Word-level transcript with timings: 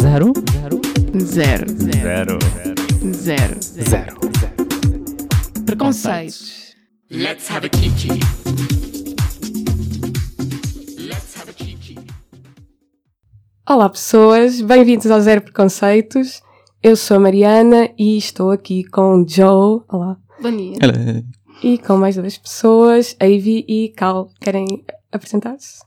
Zero? 0.00 0.32
Zero. 1.20 1.66
Zero. 1.92 2.38
Zero. 3.12 3.58
Zero. 3.60 4.16
Preconceitos. 5.66 6.74
Let's 7.10 7.48
have 7.50 7.66
a 7.66 7.68
kiki. 7.68 8.08
Let's 10.98 11.36
have 11.36 11.50
a 11.50 11.52
kiki. 11.52 11.96
Olá 13.68 13.88
pessoas, 13.90 14.60
bem-vindos 14.60 15.10
ao 15.10 15.20
Zero 15.20 15.42
Preconceitos. 15.42 16.40
Eu 16.82 16.96
sou 16.96 17.16
a 17.16 17.20
Mariana 17.20 17.90
e 17.98 18.16
estou 18.16 18.50
aqui 18.50 18.84
com 18.84 19.22
o 19.22 19.28
Joe. 19.28 19.82
Olá. 19.88 20.16
Bom 20.40 20.56
dia. 20.56 20.76
Ela- 20.80 21.22
E 21.62 21.78
com 21.78 21.96
mais 21.96 22.16
duas 22.16 22.36
pessoas, 22.38 23.14
Avi 23.20 23.64
e 23.68 23.92
Cal. 23.96 24.28
Querem 24.40 24.66
apresentar-se? 25.12 25.80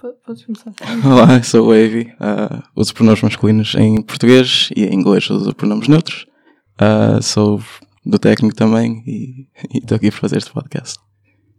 Podes 0.00 0.44
começar. 0.46 0.72
Olá, 1.04 1.42
sou 1.42 1.68
o 1.68 1.72
Avi. 1.72 2.12
Uh, 2.14 2.62
uso 2.74 2.94
pronomes 2.94 3.20
masculinos 3.22 3.74
em 3.74 4.00
português 4.02 4.70
e 4.74 4.84
em 4.84 4.94
inglês 4.94 5.28
uso 5.28 5.54
pronomes 5.54 5.88
neutros. 5.88 6.26
Uh, 6.80 7.22
sou 7.22 7.60
do 8.04 8.18
técnico 8.18 8.56
também 8.56 9.02
e 9.06 9.46
estou 9.78 9.96
aqui 9.96 10.10
para 10.10 10.20
fazer 10.20 10.38
este 10.38 10.52
podcast. 10.52 10.98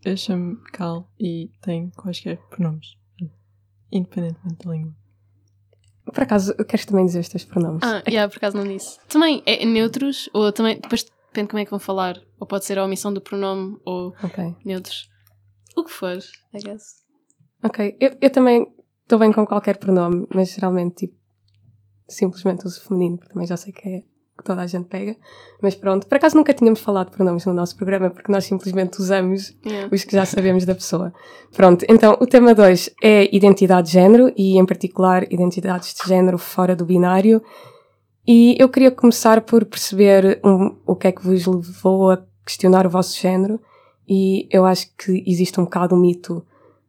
Eu 0.03 0.17
chamo 0.17 0.57
Cal 0.73 1.07
e 1.19 1.51
tenho 1.61 1.91
quaisquer 1.95 2.37
pronomes, 2.49 2.95
independentemente 3.91 4.65
da 4.65 4.71
língua. 4.71 4.95
Por 6.11 6.23
acaso, 6.23 6.55
queres 6.65 6.85
também 6.85 7.05
dizer 7.05 7.19
os 7.19 7.29
teus 7.29 7.45
pronomes? 7.45 7.83
Ah, 7.83 8.01
yeah, 8.07 8.27
por 8.27 8.37
acaso 8.37 8.57
não 8.57 8.63
disse. 8.67 8.97
Também 9.07 9.43
é 9.45 9.63
neutros, 9.63 10.27
ou 10.33 10.51
também, 10.51 10.79
depois 10.81 11.05
depende 11.27 11.49
como 11.49 11.59
é 11.59 11.65
que 11.65 11.69
vão 11.69 11.79
falar. 11.79 12.19
Ou 12.39 12.47
pode 12.47 12.65
ser 12.65 12.79
a 12.79 12.83
omissão 12.85 13.13
do 13.13 13.21
pronome, 13.21 13.77
ou 13.85 14.15
Ok. 14.23 14.55
neutros. 14.65 15.07
O 15.77 15.83
que 15.83 15.91
for, 15.91 16.17
I 16.55 16.57
guess. 16.59 17.00
Ok, 17.63 17.95
eu, 17.99 18.11
eu 18.19 18.29
também 18.29 18.67
estou 19.03 19.19
bem 19.19 19.31
com 19.31 19.45
qualquer 19.45 19.77
pronome, 19.77 20.25
mas 20.33 20.49
geralmente, 20.49 21.07
tipo, 21.07 21.15
simplesmente 22.07 22.65
uso 22.65 22.81
feminino, 22.81 23.17
porque 23.17 23.33
também 23.33 23.47
já 23.47 23.57
sei 23.57 23.71
que 23.71 23.87
é 23.87 24.01
que 24.37 24.43
toda 24.43 24.61
a 24.61 24.67
gente 24.67 24.87
pega. 24.87 25.15
Mas 25.61 25.75
pronto, 25.75 26.07
por 26.07 26.15
acaso 26.15 26.35
nunca 26.35 26.53
tínhamos 26.53 26.79
falado 26.79 27.09
de 27.09 27.15
pronomes 27.15 27.45
no 27.45 27.53
nosso 27.53 27.75
programa, 27.75 28.09
porque 28.09 28.31
nós 28.31 28.45
simplesmente 28.45 28.99
usamos 28.99 29.55
Yeah. 29.65 29.89
os 29.93 30.03
que 30.03 30.13
já 30.13 30.25
sabemos 30.25 30.65
da 30.65 30.73
pessoa. 30.73 31.13
Pronto, 31.55 31.85
então 31.87 32.17
o 32.19 32.25
tema 32.25 32.55
2 32.55 32.89
é 33.03 33.33
identidade 33.35 33.87
de 33.87 33.93
género 33.93 34.33
e, 34.35 34.57
em 34.57 34.65
particular, 34.65 35.31
identidades 35.31 35.93
de 35.93 36.07
género 36.07 36.37
fora 36.37 36.75
do 36.75 36.85
binário. 36.85 37.41
E 38.27 38.55
eu 38.59 38.69
queria 38.69 38.91
começar 38.91 39.41
por 39.41 39.65
perceber 39.65 40.39
um, 40.43 40.75
o 40.85 40.95
que 40.95 41.07
é 41.07 41.11
que 41.11 41.23
vos 41.23 41.45
levou 41.45 42.11
a 42.11 42.23
questionar 42.45 42.85
o 42.87 42.89
vosso 42.89 43.19
género. 43.19 43.59
E 44.07 44.47
eu 44.51 44.65
acho 44.65 44.87
que 44.97 45.23
existe 45.27 45.59
um 45.59 45.63
bocado 45.63 45.95
um 45.95 45.99
mito, 45.99 46.45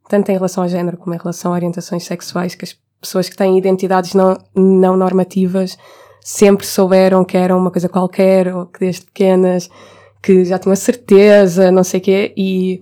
tanto 0.09 0.31
em 0.31 0.35
relação 0.35 0.63
ao 0.63 0.69
género 0.69 0.97
como 0.97 1.15
em 1.15 1.19
relação 1.19 1.53
a 1.53 1.55
orientações 1.55 2.05
sexuais, 2.05 2.55
que 2.55 2.65
as 2.65 2.77
pessoas 3.01 3.29
que 3.29 3.37
têm 3.37 3.59
identidades 3.59 4.15
não, 4.15 4.37
não 4.55 4.97
normativas 4.97 5.77
sempre 6.21 6.65
souberam 6.65 7.25
que 7.25 7.37
eram 7.37 7.59
uma 7.59 7.71
coisa 7.71 7.89
qualquer, 7.89 8.55
ou 8.55 8.67
que 8.67 8.81
desde 8.81 9.07
pequenas 9.07 9.69
que 10.23 10.45
já 10.45 10.59
tinham 10.59 10.77
certeza, 10.77 11.73
não 11.73 11.83
sei 11.83 11.99
o 11.99 12.03
quê, 12.03 12.33
e 12.37 12.81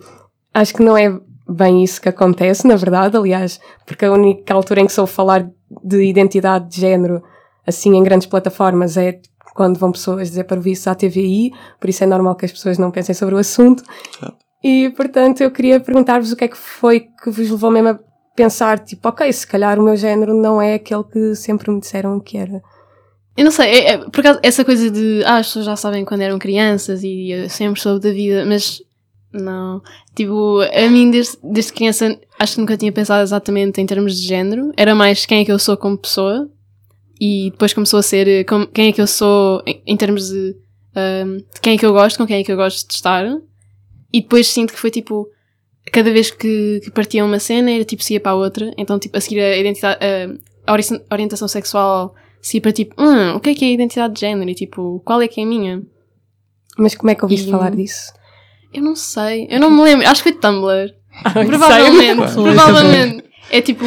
acho 0.52 0.74
que 0.74 0.82
não 0.82 0.96
é 0.96 1.18
bem 1.48 1.82
isso 1.82 2.00
que 2.00 2.08
acontece, 2.08 2.66
na 2.66 2.76
verdade, 2.76 3.16
aliás, 3.16 3.58
porque 3.86 4.04
a 4.04 4.12
única 4.12 4.52
altura 4.52 4.82
em 4.82 4.86
que 4.86 4.92
soube 4.92 5.10
falar 5.10 5.50
de 5.82 6.04
identidade 6.04 6.68
de 6.68 6.80
género, 6.80 7.22
assim, 7.66 7.96
em 7.96 8.02
grandes 8.02 8.26
plataformas, 8.26 8.96
é 8.96 9.20
quando 9.54 9.78
vão 9.78 9.90
pessoas 9.90 10.28
dizer 10.28 10.44
para 10.44 10.58
o 10.58 10.62
visto 10.62 10.88
à 10.88 10.94
TVI, 10.94 11.50
por 11.80 11.88
isso 11.88 12.04
é 12.04 12.06
normal 12.06 12.34
que 12.34 12.44
as 12.44 12.52
pessoas 12.52 12.78
não 12.78 12.90
pensem 12.90 13.14
sobre 13.14 13.34
o 13.34 13.38
assunto. 13.38 13.82
Certo. 14.18 14.49
E, 14.62 14.90
portanto, 14.90 15.40
eu 15.40 15.50
queria 15.50 15.80
perguntar-vos 15.80 16.32
o 16.32 16.36
que 16.36 16.44
é 16.44 16.48
que 16.48 16.56
foi 16.56 17.00
que 17.00 17.30
vos 17.30 17.50
levou 17.50 17.70
mesmo 17.70 17.88
a 17.88 17.98
pensar, 18.36 18.78
tipo, 18.78 19.08
ok, 19.08 19.32
se 19.32 19.46
calhar 19.46 19.78
o 19.78 19.82
meu 19.82 19.96
género 19.96 20.34
não 20.34 20.60
é 20.60 20.74
aquele 20.74 21.04
que 21.04 21.34
sempre 21.34 21.70
me 21.70 21.80
disseram 21.80 22.20
que 22.20 22.36
era. 22.36 22.62
Eu 23.36 23.44
não 23.44 23.50
sei, 23.50 23.66
é, 23.70 23.90
é, 23.92 23.98
por 23.98 24.20
acaso, 24.20 24.38
essa 24.42 24.64
coisa 24.64 24.90
de 24.90 25.22
ah, 25.24 25.36
as 25.38 25.46
pessoas 25.46 25.64
já 25.64 25.76
sabem 25.76 26.04
quando 26.04 26.20
eram 26.20 26.38
crianças 26.38 27.02
e 27.02 27.30
eu 27.30 27.48
sempre 27.48 27.80
soube 27.80 28.00
da 28.00 28.12
vida, 28.12 28.44
mas 28.44 28.82
não. 29.32 29.80
Tipo, 30.14 30.60
a 30.60 30.90
mim, 30.90 31.10
desde, 31.10 31.38
desde 31.42 31.72
criança, 31.72 32.18
acho 32.38 32.54
que 32.54 32.60
nunca 32.60 32.76
tinha 32.76 32.92
pensado 32.92 33.22
exatamente 33.22 33.80
em 33.80 33.86
termos 33.86 34.20
de 34.20 34.26
género. 34.26 34.72
Era 34.76 34.94
mais 34.94 35.24
quem 35.24 35.40
é 35.40 35.44
que 35.44 35.52
eu 35.52 35.58
sou 35.58 35.76
como 35.76 35.96
pessoa 35.96 36.50
e 37.20 37.50
depois 37.50 37.72
começou 37.72 37.98
a 37.98 38.02
ser 38.02 38.26
eh, 38.28 38.44
como- 38.44 38.66
quem 38.66 38.88
é 38.88 38.92
que 38.92 39.00
eu 39.00 39.06
sou 39.06 39.62
em, 39.66 39.82
em 39.86 39.96
termos 39.96 40.28
de, 40.30 40.56
ahm, 40.94 41.36
de 41.38 41.60
quem 41.62 41.74
é 41.74 41.78
que 41.78 41.86
eu 41.86 41.92
gosto, 41.92 42.18
com 42.18 42.26
quem 42.26 42.40
é 42.40 42.44
que 42.44 42.52
eu 42.52 42.56
gosto 42.56 42.86
de 42.88 42.94
estar. 42.94 43.24
E 44.12 44.20
depois 44.20 44.46
sinto 44.48 44.72
que 44.72 44.78
foi 44.80 44.90
tipo, 44.90 45.28
cada 45.92 46.10
vez 46.12 46.30
que, 46.30 46.80
que 46.84 46.90
partia 46.90 47.24
uma 47.24 47.38
cena 47.38 47.70
era 47.70 47.84
tipo 47.84 48.02
se 48.02 48.14
ia 48.14 48.20
para 48.20 48.32
a 48.32 48.36
outra. 48.36 48.72
Então, 48.76 48.98
tipo, 48.98 49.16
a 49.16 49.20
seguir 49.20 49.40
a 49.40 49.56
identidade, 49.56 49.98
a, 50.04 50.70
a 50.70 50.72
ori- 50.72 51.02
orientação 51.10 51.48
sexual 51.48 52.14
se 52.42 52.56
ia 52.56 52.60
para 52.60 52.72
tipo, 52.72 52.94
hum, 53.00 53.36
o 53.36 53.40
que 53.40 53.50
é 53.50 53.54
que 53.54 53.64
é 53.64 53.68
a 53.68 53.72
identidade 53.72 54.14
de 54.14 54.20
género? 54.20 54.50
E 54.50 54.54
tipo, 54.54 55.00
qual 55.04 55.20
é 55.22 55.28
que 55.28 55.40
é 55.40 55.44
a 55.44 55.46
minha? 55.46 55.82
Mas 56.78 56.94
como 56.94 57.10
é 57.10 57.14
que 57.14 57.22
ouviste 57.24 57.48
E- 57.48 57.50
falar 57.50 57.70
disso? 57.74 58.12
Eu 58.72 58.82
não 58.82 58.94
sei, 58.94 59.48
eu 59.50 59.58
não 59.58 59.68
me 59.70 59.82
lembro, 59.82 60.06
acho 60.08 60.22
que 60.22 60.30
foi 60.32 60.38
Tumblr. 60.40 60.94
Ah, 61.24 61.32
Provavelmente, 61.44 62.30
Sei. 62.30 62.42
provavelmente. 62.42 63.24
É 63.50 63.60
tipo, 63.60 63.84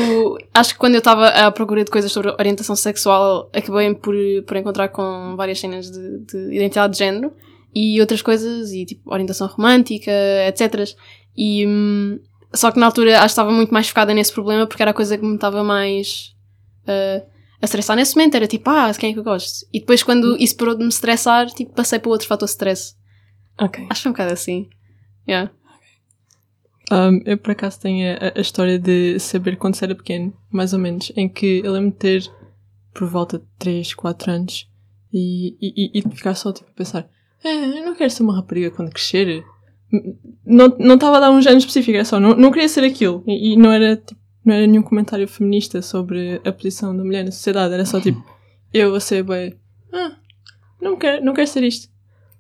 acho 0.54 0.74
que 0.74 0.80
quando 0.80 0.96
eu 0.96 1.00
estava 1.00 1.28
à 1.28 1.50
procura 1.50 1.86
de 1.86 1.90
coisas 1.90 2.12
sobre 2.12 2.30
orientação 2.38 2.76
sexual, 2.76 3.50
acabei 3.54 3.94
por, 3.96 4.14
por 4.46 4.58
encontrar 4.58 4.90
com 4.90 5.36
várias 5.38 5.58
cenas 5.58 5.90
de, 5.90 6.20
de 6.26 6.54
identidade 6.54 6.92
de 6.94 7.00
género 7.00 7.32
e 7.74 8.00
outras 8.00 8.22
coisas, 8.22 8.72
e 8.72 8.86
tipo, 8.86 9.12
orientação 9.12 9.48
romântica, 9.48 10.12
etc. 10.48 10.90
E, 11.36 11.66
hum, 11.66 12.20
só 12.54 12.72
que 12.72 12.80
na 12.80 12.86
altura 12.86 13.16
acho 13.18 13.22
que 13.22 13.32
estava 13.32 13.52
muito 13.52 13.74
mais 13.74 13.88
focada 13.90 14.14
nesse 14.14 14.32
problema 14.32 14.68
porque 14.68 14.82
era 14.84 14.92
a 14.92 14.94
coisa 14.94 15.18
que 15.18 15.26
me 15.26 15.36
estava 15.36 15.64
mais 15.64 16.36
uh, 16.88 17.26
a 17.62 17.66
estressar 17.66 17.96
nesse 17.96 18.16
momento. 18.16 18.36
Era 18.36 18.48
tipo, 18.48 18.70
ah, 18.70 18.92
quem 18.98 19.10
é 19.10 19.14
que 19.14 19.20
eu 19.20 19.24
gosto? 19.24 19.66
E 19.74 19.80
depois 19.80 20.04
quando 20.04 20.38
isso 20.38 20.56
parou 20.56 20.76
de 20.76 20.84
me 20.84 20.90
estressar, 20.90 21.48
tipo, 21.48 21.74
passei 21.74 22.00
para 22.00 22.12
outro 22.12 22.28
fator 22.28 22.46
de 22.46 22.52
stress. 22.52 22.96
Ok. 23.60 23.86
Acho 23.90 24.04
que 24.04 24.08
um 24.10 24.12
bocado 24.12 24.34
assim. 24.34 24.68
Yeah. 25.28 25.52
Um, 26.92 27.22
eu, 27.26 27.38
por 27.38 27.52
acaso, 27.52 27.80
tenho 27.80 28.16
a, 28.18 28.38
a 28.38 28.42
história 28.42 28.78
de 28.78 29.18
saber 29.20 29.56
quando 29.58 29.82
era 29.82 29.96
pequeno, 29.96 30.34
mais 30.52 30.74
ou 30.74 30.80
menos, 30.80 31.12
em 31.16 31.30
que 31.30 31.62
eu 31.64 31.72
lembro 31.72 31.92
de 31.92 31.98
ter 31.98 32.32
por 32.94 33.08
volta 33.08 33.40
de 33.40 33.46
3, 33.58 33.94
4 33.94 34.32
anos 34.32 34.70
e, 35.12 35.56
e, 35.62 35.98
e- 35.98 36.00
e 36.00 36.16
ficar 36.16 36.36
só 36.36 36.52
tipo, 36.52 36.70
a 36.70 36.74
pensar: 36.74 37.10
é, 37.44 37.80
eu 37.80 37.86
não 37.86 37.96
quero 37.96 38.10
ser 38.10 38.24
uma 38.24 38.36
rapariga 38.36 38.72
quando 38.72 38.92
crescer. 38.92 39.44
Não 40.46 40.76
não 40.80 40.96
estava 40.96 41.18
a 41.18 41.20
dar 41.20 41.32
um 41.32 41.42
género 41.42 41.60
específico, 41.60 41.96
era 41.96 42.06
só, 42.06 42.20
não, 42.20 42.36
não 42.36 42.52
queria 42.52 42.70
ser 42.70 42.84
aquilo. 42.84 43.24
E, 43.28 43.54
e 43.54 43.58
não, 43.58 43.72
era, 43.72 43.96
tipo, 43.96 44.20
não 44.44 44.54
era 44.56 44.66
nenhum 44.66 44.84
comentário 44.84 45.28
feminista 45.28 45.82
sobre 45.82 46.42
a 46.44 46.52
posição 46.52 46.96
da 46.96 47.04
mulher 47.04 47.24
na 47.24 47.32
sociedade, 47.32 47.74
era 47.74 47.86
só 47.86 48.00
tipo, 48.00 48.24
eu 48.74 48.96
a 48.96 49.00
ser 49.00 49.24
bem, 49.24 49.56
ah, 49.92 50.16
não 50.82 50.98
quero, 50.98 51.24
não 51.24 51.34
quero 51.34 51.48
ser 51.48 51.64
isto. 51.64 51.92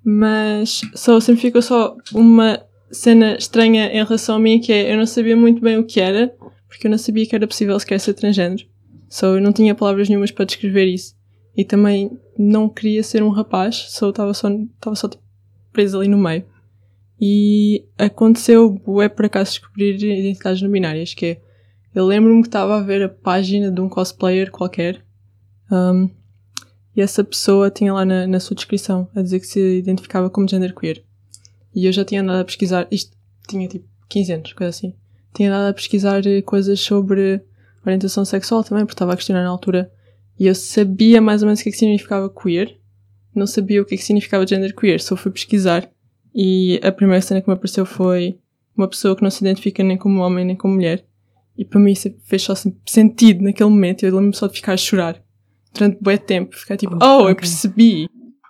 Mas 0.03 0.81
só 0.95 1.19
sempre 1.19 1.41
ficou 1.41 1.61
só 1.61 1.95
uma 2.13 2.61
cena 2.91 3.35
estranha 3.35 3.87
em 3.87 4.03
relação 4.03 4.35
a 4.35 4.39
mim, 4.39 4.59
que 4.59 4.73
é 4.73 4.91
eu 4.91 4.97
não 4.97 5.05
sabia 5.05 5.35
muito 5.35 5.61
bem 5.61 5.77
o 5.77 5.85
que 5.85 6.01
era, 6.01 6.33
porque 6.67 6.87
eu 6.87 6.91
não 6.91 6.97
sabia 6.97 7.25
que 7.25 7.35
era 7.35 7.47
possível 7.47 7.79
sequer 7.79 7.99
ser 7.99 8.13
transgênero. 8.13 8.65
Só 9.07 9.27
eu 9.27 9.41
não 9.41 9.53
tinha 9.53 9.75
palavras 9.75 10.09
nenhumas 10.09 10.31
para 10.31 10.45
descrever 10.45 10.85
isso. 10.85 11.15
E 11.55 11.63
também 11.63 12.19
não 12.37 12.67
queria 12.67 13.03
ser 13.03 13.21
um 13.21 13.29
rapaz, 13.29 13.85
só 13.89 14.09
estava 14.09 14.33
só, 14.33 14.49
estava 14.49 14.95
só 14.95 15.07
tipo, 15.07 15.23
preso 15.71 15.99
ali 15.99 16.07
no 16.07 16.17
meio. 16.17 16.45
E 17.19 17.85
aconteceu, 17.97 18.81
é 19.01 19.07
por 19.07 19.25
acaso, 19.25 19.51
descobrir 19.51 19.95
identidades 19.95 20.61
não 20.61 20.69
binárias, 20.69 21.13
que 21.13 21.25
é, 21.25 21.41
eu 21.93 22.05
lembro-me 22.05 22.41
que 22.41 22.47
estava 22.47 22.77
a 22.77 22.81
ver 22.81 23.03
a 23.03 23.09
página 23.09 23.71
de 23.71 23.79
um 23.79 23.87
cosplayer 23.87 24.51
qualquer, 24.51 25.05
um, 25.71 26.09
e 26.95 27.01
essa 27.01 27.23
pessoa 27.23 27.71
tinha 27.71 27.93
lá 27.93 28.05
na, 28.05 28.27
na 28.27 28.39
sua 28.39 28.55
descrição 28.55 29.07
a 29.15 29.21
dizer 29.21 29.39
que 29.39 29.47
se 29.47 29.77
identificava 29.77 30.29
como 30.29 30.47
genderqueer. 30.47 31.03
E 31.73 31.85
eu 31.85 31.91
já 31.91 32.05
tinha 32.05 32.21
andado 32.21 32.41
a 32.41 32.45
pesquisar, 32.45 32.87
isto 32.91 33.17
tinha 33.47 33.67
tipo 33.67 33.87
15 34.09 34.33
anos, 34.33 34.53
coisa 34.53 34.69
assim. 34.69 34.93
Tinha 35.33 35.49
andado 35.49 35.71
a 35.71 35.73
pesquisar 35.73 36.21
coisas 36.45 36.79
sobre 36.79 37.41
orientação 37.83 38.23
sexual 38.23 38.63
também, 38.63 38.85
porque 38.85 38.93
estava 38.93 39.13
a 39.13 39.15
questionar 39.15 39.43
na 39.43 39.49
altura. 39.49 39.91
E 40.43 40.47
eu 40.47 40.53
sabia 40.55 41.21
mais 41.21 41.41
ou 41.41 41.47
menos 41.47 41.61
o 41.61 41.63
que 41.63 41.69
é 41.69 41.71
que 41.71 41.77
significava 41.77 42.29
queer, 42.29 42.77
não 43.33 43.47
sabia 43.47 43.81
o 43.81 43.85
que 43.85 43.95
é 43.95 43.97
que 43.97 44.03
significava 44.03 44.45
genderqueer, 44.45 45.01
só 45.01 45.15
fui 45.15 45.31
pesquisar. 45.31 45.89
E 46.35 46.81
a 46.83 46.91
primeira 46.91 47.21
cena 47.21 47.41
que 47.41 47.47
me 47.47 47.53
apareceu 47.53 47.85
foi 47.85 48.39
uma 48.75 48.87
pessoa 48.89 49.15
que 49.15 49.21
não 49.23 49.29
se 49.31 49.41
identifica 49.41 49.81
nem 49.83 49.95
como 49.97 50.19
homem 50.21 50.43
nem 50.43 50.55
como 50.57 50.73
mulher. 50.73 51.05
E 51.57 51.63
para 51.63 51.79
mim 51.79 51.91
isso 51.93 52.13
fez 52.25 52.41
só 52.41 52.55
sen- 52.55 52.75
sentido 52.85 53.41
naquele 53.41 53.69
momento. 53.69 54.03
Eu 54.03 54.09
lembro-me 54.11 54.35
só 54.35 54.47
de 54.47 54.53
ficar 54.55 54.73
a 54.73 54.77
chorar 54.77 55.23
durante 55.73 55.97
bué 56.01 56.17
tempo. 56.17 56.55
Ficar 56.57 56.75
tipo, 56.75 56.95
oh, 57.01 57.05
eu 57.05 57.19
Ok. 57.25 57.35
percebi. 57.35 58.09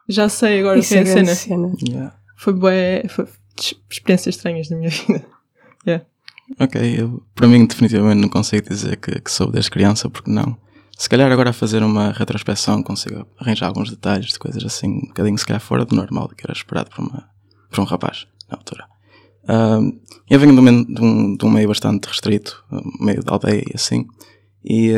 Já 0.10 0.28
sei 0.30 0.62
agora 0.62 0.80
o 0.80 0.84
que 0.84 0.96
é 0.96 0.98
é 0.98 1.02
a 1.02 1.06
cena. 1.06 1.36
cena. 1.36 1.74
Yeah. 1.88 2.16
Foi 2.38 2.54
bué, 2.54 3.04
foi 3.08 3.26
ex- 3.58 3.76
experiências 3.88 4.36
estranhas 4.36 4.70
na 4.72 4.78
minha 4.78 4.90
vida. 5.86 6.08
Ok, 6.60 6.82
eu, 7.00 7.24
para 7.36 7.48
mim 7.48 7.66
definitivamente 7.66 8.20
não 8.22 8.30
consigo 8.30 8.68
dizer 8.68 8.98
que, 8.98 9.20
que 9.22 9.32
soube 9.32 9.54
desde 9.54 9.70
criança, 9.72 10.10
porque 10.10 10.32
não. 10.32 10.58
Se 10.98 11.10
calhar 11.10 11.32
agora 11.32 11.50
a 11.50 11.54
fazer 11.54 11.84
uma 11.84 12.12
retrospeção 12.12 12.84
consigo 12.84 13.28
arranjar 13.40 13.68
alguns 13.68 13.90
detalhes 13.90 14.28
de 14.28 14.40
coisas 14.40 14.64
assim, 14.64 14.90
um 14.90 15.08
bocadinho 15.08 15.38
se 15.38 15.46
calhar 15.46 15.62
fora 15.62 15.86
do 15.86 15.96
normal, 15.96 16.28
do 16.28 16.36
que 16.36 16.46
era 16.46 16.54
esperado 16.54 16.90
para, 16.90 17.02
uma, 17.02 17.30
para 17.70 17.82
um 17.82 17.86
rapaz, 17.86 18.28
na 18.50 18.58
altura. 18.58 18.86
Ahm, 19.48 20.00
eu 20.30 20.40
venho 20.40 20.54
de 20.54 20.62
um, 20.62 20.84
de, 20.84 21.02
um, 21.02 21.36
de 21.36 21.46
um 21.46 21.50
meio 21.50 21.68
bastante 21.68 22.08
restrito, 22.08 22.64
um 22.72 23.06
meio 23.06 23.24
de 23.24 23.30
aldeia 23.32 23.64
e 23.68 23.76
assim, 23.76 24.06
e 24.64 24.94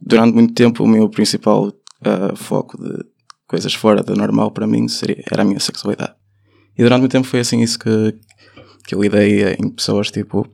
durante 0.00 0.34
muito 0.34 0.54
tempo 0.54 0.84
o 0.84 0.86
meu 0.86 1.08
principal 1.08 1.72
ah, 2.04 2.36
foco 2.36 2.76
de 2.78 3.04
coisas 3.48 3.74
fora 3.74 4.02
do 4.02 4.14
normal 4.14 4.50
para 4.50 4.66
mim 4.66 4.86
seria, 4.88 5.24
era 5.30 5.42
a 5.42 5.44
minha 5.44 5.60
sexualidade. 5.60 6.14
E 6.76 6.82
durante 6.82 7.00
muito 7.00 7.12
tempo 7.12 7.26
foi 7.26 7.40
assim 7.40 7.60
isso 7.60 7.78
que, 7.78 8.14
que 8.86 8.94
eu 8.94 9.02
lidei 9.02 9.54
em 9.54 9.70
pessoas 9.70 10.10
tipo 10.10 10.46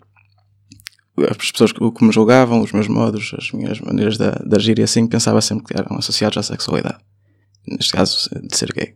as 1.28 1.50
pessoas 1.50 1.72
que 1.72 2.04
me 2.04 2.12
julgavam, 2.12 2.60
os 2.60 2.72
meus 2.72 2.88
modos, 2.88 3.34
as 3.36 3.50
minhas 3.52 3.80
maneiras 3.80 4.16
de, 4.16 4.30
de 4.30 4.56
agir 4.56 4.78
e 4.78 4.82
assim, 4.82 5.06
pensava 5.06 5.40
sempre 5.40 5.64
que 5.64 5.78
eram 5.78 5.96
associados 5.96 6.38
à 6.38 6.42
sexualidade. 6.42 6.98
Neste 7.66 7.92
caso, 7.92 8.28
de 8.42 8.56
ser 8.56 8.72
gay. 8.72 8.94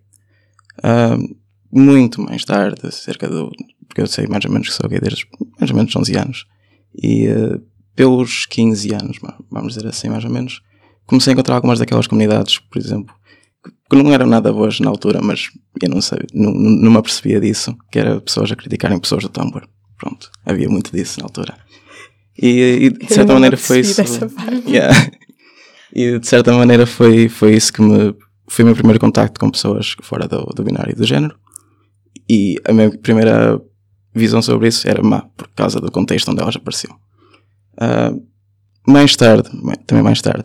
Muito 1.73 2.23
mais 2.23 2.45
tarde, 2.45 2.91
cerca 2.93 3.29
do. 3.29 3.51
Porque 3.89 4.01
eu 4.01 4.07
sei 4.07 4.27
mais 4.27 4.45
ou 4.45 4.51
menos 4.51 4.69
que 4.69 4.75
sou 4.75 4.89
gay 4.89 5.01
desde 5.01 5.27
mais 5.59 5.71
ou 5.71 5.77
menos 5.77 5.95
11 5.95 6.17
anos. 6.17 6.47
E 6.95 7.29
ah, 7.29 7.61
pelos 7.95 8.47
15 8.47 8.95
anos, 8.95 9.19
vamos 9.51 9.75
dizer 9.75 9.89
assim, 9.89 10.09
mais 10.09 10.25
ou 10.25 10.31
menos, 10.31 10.63
comecei 11.07 11.33
a 11.33 11.35
encontrar 11.35 11.57
algumas 11.57 11.79
daquelas 11.79 12.07
comunidades, 12.07 12.59
por 12.59 12.79
exemplo, 12.79 13.15
que 13.91 13.97
não 13.97 14.13
eram 14.13 14.27
nada 14.27 14.53
boas 14.53 14.81
na 14.81 14.91
altura, 14.91 15.21
mas 15.23 15.51
eu 15.81 15.89
não 15.89 15.99
não, 16.33 16.53
não, 16.53 16.71
não 16.71 16.91
me 16.91 16.99
apercebia 16.99 17.41
disso, 17.41 17.77
que 17.91 17.99
era 17.99 18.21
pessoas 18.21 18.51
a 18.51 18.57
criticarem 18.57 18.99
pessoas 18.99 19.23
do 19.23 19.29
Tumblr. 19.29 19.67
Pronto, 19.99 20.31
havia 20.45 20.69
muito 20.69 20.91
disso 20.93 21.21
na 21.21 21.27
altura. 21.27 21.57
E, 22.37 22.87
e 22.87 22.91
de 22.91 23.15
certa 23.15 23.33
maneira 23.33 23.57
foi 23.57 23.81
isso. 23.81 24.03
Yeah. 24.67 25.11
E 25.93 26.19
de 26.19 26.27
certa 26.27 26.53
maneira 26.53 26.87
foi, 26.87 27.29
foi 27.29 27.55
isso 27.55 27.73
que 27.73 27.81
me. 27.81 28.15
Foi 28.49 28.63
o 28.63 28.67
meu 28.67 28.75
primeiro 28.75 29.01
contacto 29.01 29.41
com 29.41 29.51
pessoas 29.51 29.95
fora 30.03 30.27
do, 30.27 30.45
do 30.55 30.63
binário 30.63 30.95
do 30.95 31.05
género. 31.05 31.35
E 32.29 32.57
a 32.67 32.73
minha 32.73 32.91
primeira 32.91 33.61
visão 34.15 34.41
sobre 34.43 34.69
isso 34.69 34.89
era 34.89 35.03
má, 35.03 35.23
por 35.37 35.49
causa 35.49 35.81
do 35.81 35.91
contexto 35.91 36.31
onde 36.31 36.43
elas 36.43 36.57
apareciam. 36.57 36.97
Ah, 37.79 38.15
mais 38.87 39.17
tarde, 39.17 39.49
também 39.87 40.05
mais 40.05 40.21
tarde, 40.21 40.45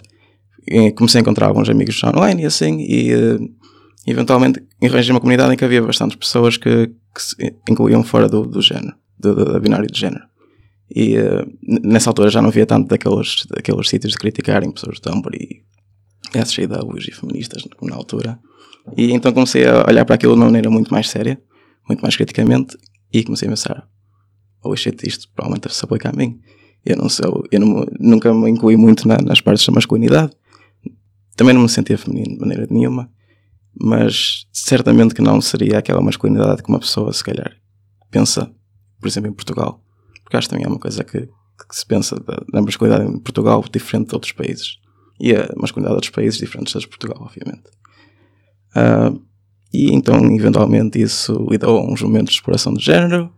comecei 0.95 1.19
a 1.19 1.21
encontrar 1.21 1.47
alguns 1.47 1.69
amigos 1.69 2.01
online 2.03 2.43
e 2.43 2.45
assim, 2.45 2.79
e 2.79 3.11
eh, 3.11 3.39
eventualmente 4.07 4.63
arranjei 4.81 5.11
uma 5.11 5.19
comunidade 5.19 5.53
em 5.53 5.57
que 5.57 5.65
havia 5.65 5.81
bastantes 5.81 6.15
pessoas 6.15 6.55
que, 6.55 6.87
que 6.87 7.21
se 7.21 7.35
incluíam 7.69 8.03
fora 8.03 8.29
do, 8.29 8.45
do 8.45 8.61
género, 8.61 8.95
do, 9.19 9.35
do, 9.35 9.45
do 9.45 9.59
binário 9.59 9.87
de 9.91 9.99
género. 9.99 10.23
E 10.95 11.15
n- 11.15 11.81
nessa 11.83 12.09
altura 12.09 12.29
já 12.29 12.41
não 12.41 12.49
havia 12.49 12.65
tanto 12.65 12.87
daqueles, 12.87 13.45
daqueles 13.47 13.89
sítios 13.89 14.13
de 14.13 14.17
criticarem 14.19 14.71
pessoas 14.71 14.95
de 14.95 15.01
Tumblr 15.01 15.35
e 15.35 15.63
SJWs 16.33 17.07
e 17.07 17.11
feministas 17.11 17.63
na 17.81 17.95
altura. 17.95 18.39
E 18.97 19.11
então 19.11 19.31
comecei 19.31 19.67
a 19.67 19.85
olhar 19.87 20.05
para 20.05 20.15
aquilo 20.15 20.33
de 20.33 20.39
uma 20.39 20.45
maneira 20.45 20.69
muito 20.69 20.91
mais 20.91 21.09
séria, 21.09 21.39
muito 21.87 22.01
mais 22.01 22.15
criticamente, 22.15 22.77
e 23.13 23.23
comecei 23.23 23.47
a 23.47 23.51
pensar: 23.51 23.87
oh 24.63 24.75
shit, 24.75 25.07
isto 25.07 25.27
provavelmente 25.35 25.73
se 25.73 25.83
aplica 25.85 26.09
a 26.09 26.13
mim. 26.13 26.39
Eu 26.85 26.95
não 26.97 27.09
sou, 27.09 27.43
eu 27.51 27.59
não, 27.59 27.85
nunca 27.99 28.33
me 28.33 28.49
incluí 28.49 28.75
muito 28.77 29.07
na- 29.07 29.17
nas 29.17 29.41
partes 29.41 29.65
da 29.65 29.73
masculinidade, 29.73 30.31
também 31.35 31.53
não 31.53 31.61
me 31.61 31.69
sentia 31.69 31.97
feminino 31.97 32.33
de 32.35 32.39
maneira 32.39 32.67
nenhuma, 32.69 33.11
mas 33.79 34.47
certamente 34.51 35.13
que 35.13 35.21
não 35.21 35.39
seria 35.41 35.77
aquela 35.79 36.01
masculinidade 36.01 36.63
que 36.63 36.69
uma 36.69 36.79
pessoa, 36.79 37.11
se 37.13 37.23
calhar, 37.23 37.51
pensa, 38.09 38.51
por 38.99 39.07
exemplo, 39.07 39.29
em 39.29 39.33
Portugal. 39.33 39.83
Porque 40.29 40.37
acho 40.37 40.47
que 40.47 40.51
também 40.53 40.65
é 40.67 40.69
uma 40.69 40.77
coisa 40.77 41.03
que, 41.03 41.21
que 41.21 41.75
se 41.75 41.83
pensa 41.87 42.15
da, 42.19 42.37
da 42.53 42.61
masculinidade 42.61 43.09
em 43.09 43.17
Portugal 43.17 43.63
diferente 43.73 44.09
de 44.09 44.13
outros 44.13 44.31
países. 44.31 44.77
E 45.19 45.33
a 45.35 45.49
masculinidade 45.57 45.93
de 45.93 45.95
outros 45.95 46.11
países 46.11 46.37
diferentes 46.39 46.71
das 46.71 46.83
de 46.83 46.87
Portugal, 46.87 47.17
obviamente. 47.19 47.63
Ah, 48.75 49.11
e 49.73 49.91
então, 49.91 50.23
eventualmente, 50.35 51.01
isso 51.01 51.47
lidou 51.49 51.79
a 51.79 51.83
uns 51.91 52.03
momentos 52.03 52.33
de 52.33 52.37
exploração 52.39 52.73
de 52.75 52.85
género, 52.85 53.33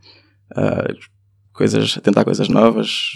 ah, 0.53 0.85
coisas, 1.53 1.93
tentar 2.03 2.25
coisas 2.25 2.49
novas, 2.49 3.11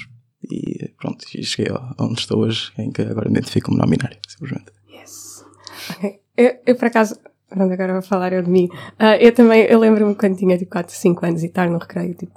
e 0.50 0.90
pronto, 0.98 1.26
e 1.36 1.44
cheguei 1.44 1.74
a- 1.74 1.94
onde 2.00 2.22
estou 2.22 2.40
hoje, 2.46 2.72
em 2.78 2.90
que 2.92 3.02
agora 3.02 3.30
me 3.30 3.38
identifico 3.38 3.68
como 3.68 3.78
não 3.78 3.88
binário, 3.90 4.18
simplesmente. 4.28 4.72
Yes. 4.90 5.44
Ok. 5.92 6.20
Eu, 6.38 6.52
eu, 6.66 6.76
por 6.78 6.86
acaso, 6.86 7.18
pronto, 7.50 7.74
agora 7.74 7.92
vou 7.92 8.02
falar 8.02 8.32
eu 8.32 8.42
de 8.42 8.50
mim. 8.50 8.70
Ah, 8.98 9.18
eu 9.18 9.34
também, 9.34 9.64
eu 9.66 9.80
lembro-me 9.80 10.16
quando 10.16 10.38
tinha 10.38 10.58
tipo 10.58 10.72
4, 10.72 10.96
5 10.96 11.26
anos 11.26 11.44
e 11.44 11.48
estar 11.48 11.70
no 11.70 11.78
recreio, 11.78 12.14
tipo, 12.16 12.34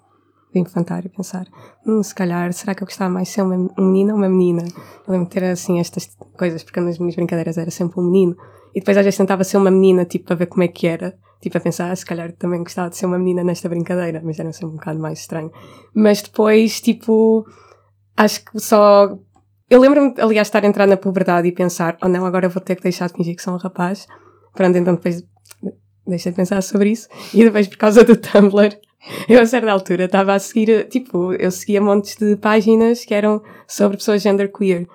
de 0.53 0.61
infantário, 0.61 1.11
pensar, 1.11 1.47
hum, 1.87 2.03
se 2.03 2.15
calhar, 2.15 2.53
será 2.53 2.75
que 2.75 2.83
eu 2.83 2.87
gostava 2.87 3.11
mais 3.11 3.29
de 3.29 3.35
ser 3.35 3.43
um 3.43 3.69
menino 3.79 4.13
ou 4.13 4.19
uma 4.19 4.29
menina? 4.29 4.63
Eu 5.07 5.13
lembro 5.13 5.29
de 5.29 5.35
ter 5.35 5.45
assim 5.45 5.79
estas 5.79 6.07
coisas, 6.37 6.63
porque 6.63 6.81
nas 6.81 6.99
minhas 6.99 7.17
brincadeiras 7.17 7.59
era 7.59 7.71
sempre 7.71 8.01
um 8.01 8.05
menino. 8.05 8.37
E 8.75 8.81
depois 8.81 8.97
às 8.97 9.05
vezes 9.05 9.19
tentava 9.19 9.45
ser 9.45 9.57
uma 9.57 9.71
menina, 9.71 10.05
tipo, 10.05 10.27
para 10.27 10.37
ver 10.37 10.47
como 10.47 10.63
é 10.63 10.69
que 10.69 10.87
era. 10.87 11.17
Tipo, 11.41 11.59
a 11.59 11.61
pensar, 11.61 11.91
ah, 11.91 11.97
se 11.97 12.05
calhar 12.05 12.33
também 12.33 12.61
gostava 12.61 12.91
de 12.91 12.97
ser 12.97 13.07
uma 13.07 13.19
menina 13.19 13.45
nesta 13.45 13.69
brincadeira, 13.69 14.21
mas 14.25 14.39
era 14.39 14.53
sempre 14.53 14.75
um 14.75 14.77
bocado 14.77 14.99
mais 14.99 15.21
estranho. 15.21 15.53
Mas 15.95 16.23
depois, 16.23 16.81
tipo, 16.81 17.47
acho 18.17 18.45
que 18.45 18.59
só 18.59 19.17
eu 19.71 19.81
lembro-me, 19.81 20.15
aliás, 20.19 20.47
de 20.47 20.49
estar 20.49 20.65
a 20.65 20.67
entrar 20.67 20.87
na 20.87 20.97
puberdade 20.97 21.47
e 21.47 21.53
pensar, 21.53 21.99
oh 22.03 22.09
não, 22.09 22.25
agora 22.25 22.49
vou 22.49 22.63
ter 22.63 22.75
que 22.75 22.83
deixar 22.83 23.07
de 23.09 23.13
fingir 23.15 23.37
que 23.37 23.43
sou 23.43 23.53
um 23.53 23.59
rapaz. 23.59 24.07
Pronto, 24.55 24.77
então 24.79 24.95
depois 24.95 25.23
deixei 26.07 26.33
de 26.33 26.37
pensar 26.37 26.63
sobre 26.63 26.91
isso. 26.91 27.07
E 27.35 27.45
depois, 27.45 27.69
por 27.69 27.77
causa 27.77 28.03
do 28.03 28.17
Tumblr, 28.17 28.75
eu 29.29 29.41
a 29.41 29.47
certa 29.47 29.71
altura 29.71 30.05
estava 30.05 30.35
a 30.35 30.39
seguir, 30.39 30.89
tipo, 30.89 31.33
eu 31.35 31.51
seguia 31.51 31.81
montes 31.81 32.17
de 32.17 32.37
páginas 32.37 33.05
que 33.05 33.15
eram 33.15 33.43
sobre 33.67 33.97
pessoas 33.97 34.23
genderqueer. 34.23 34.87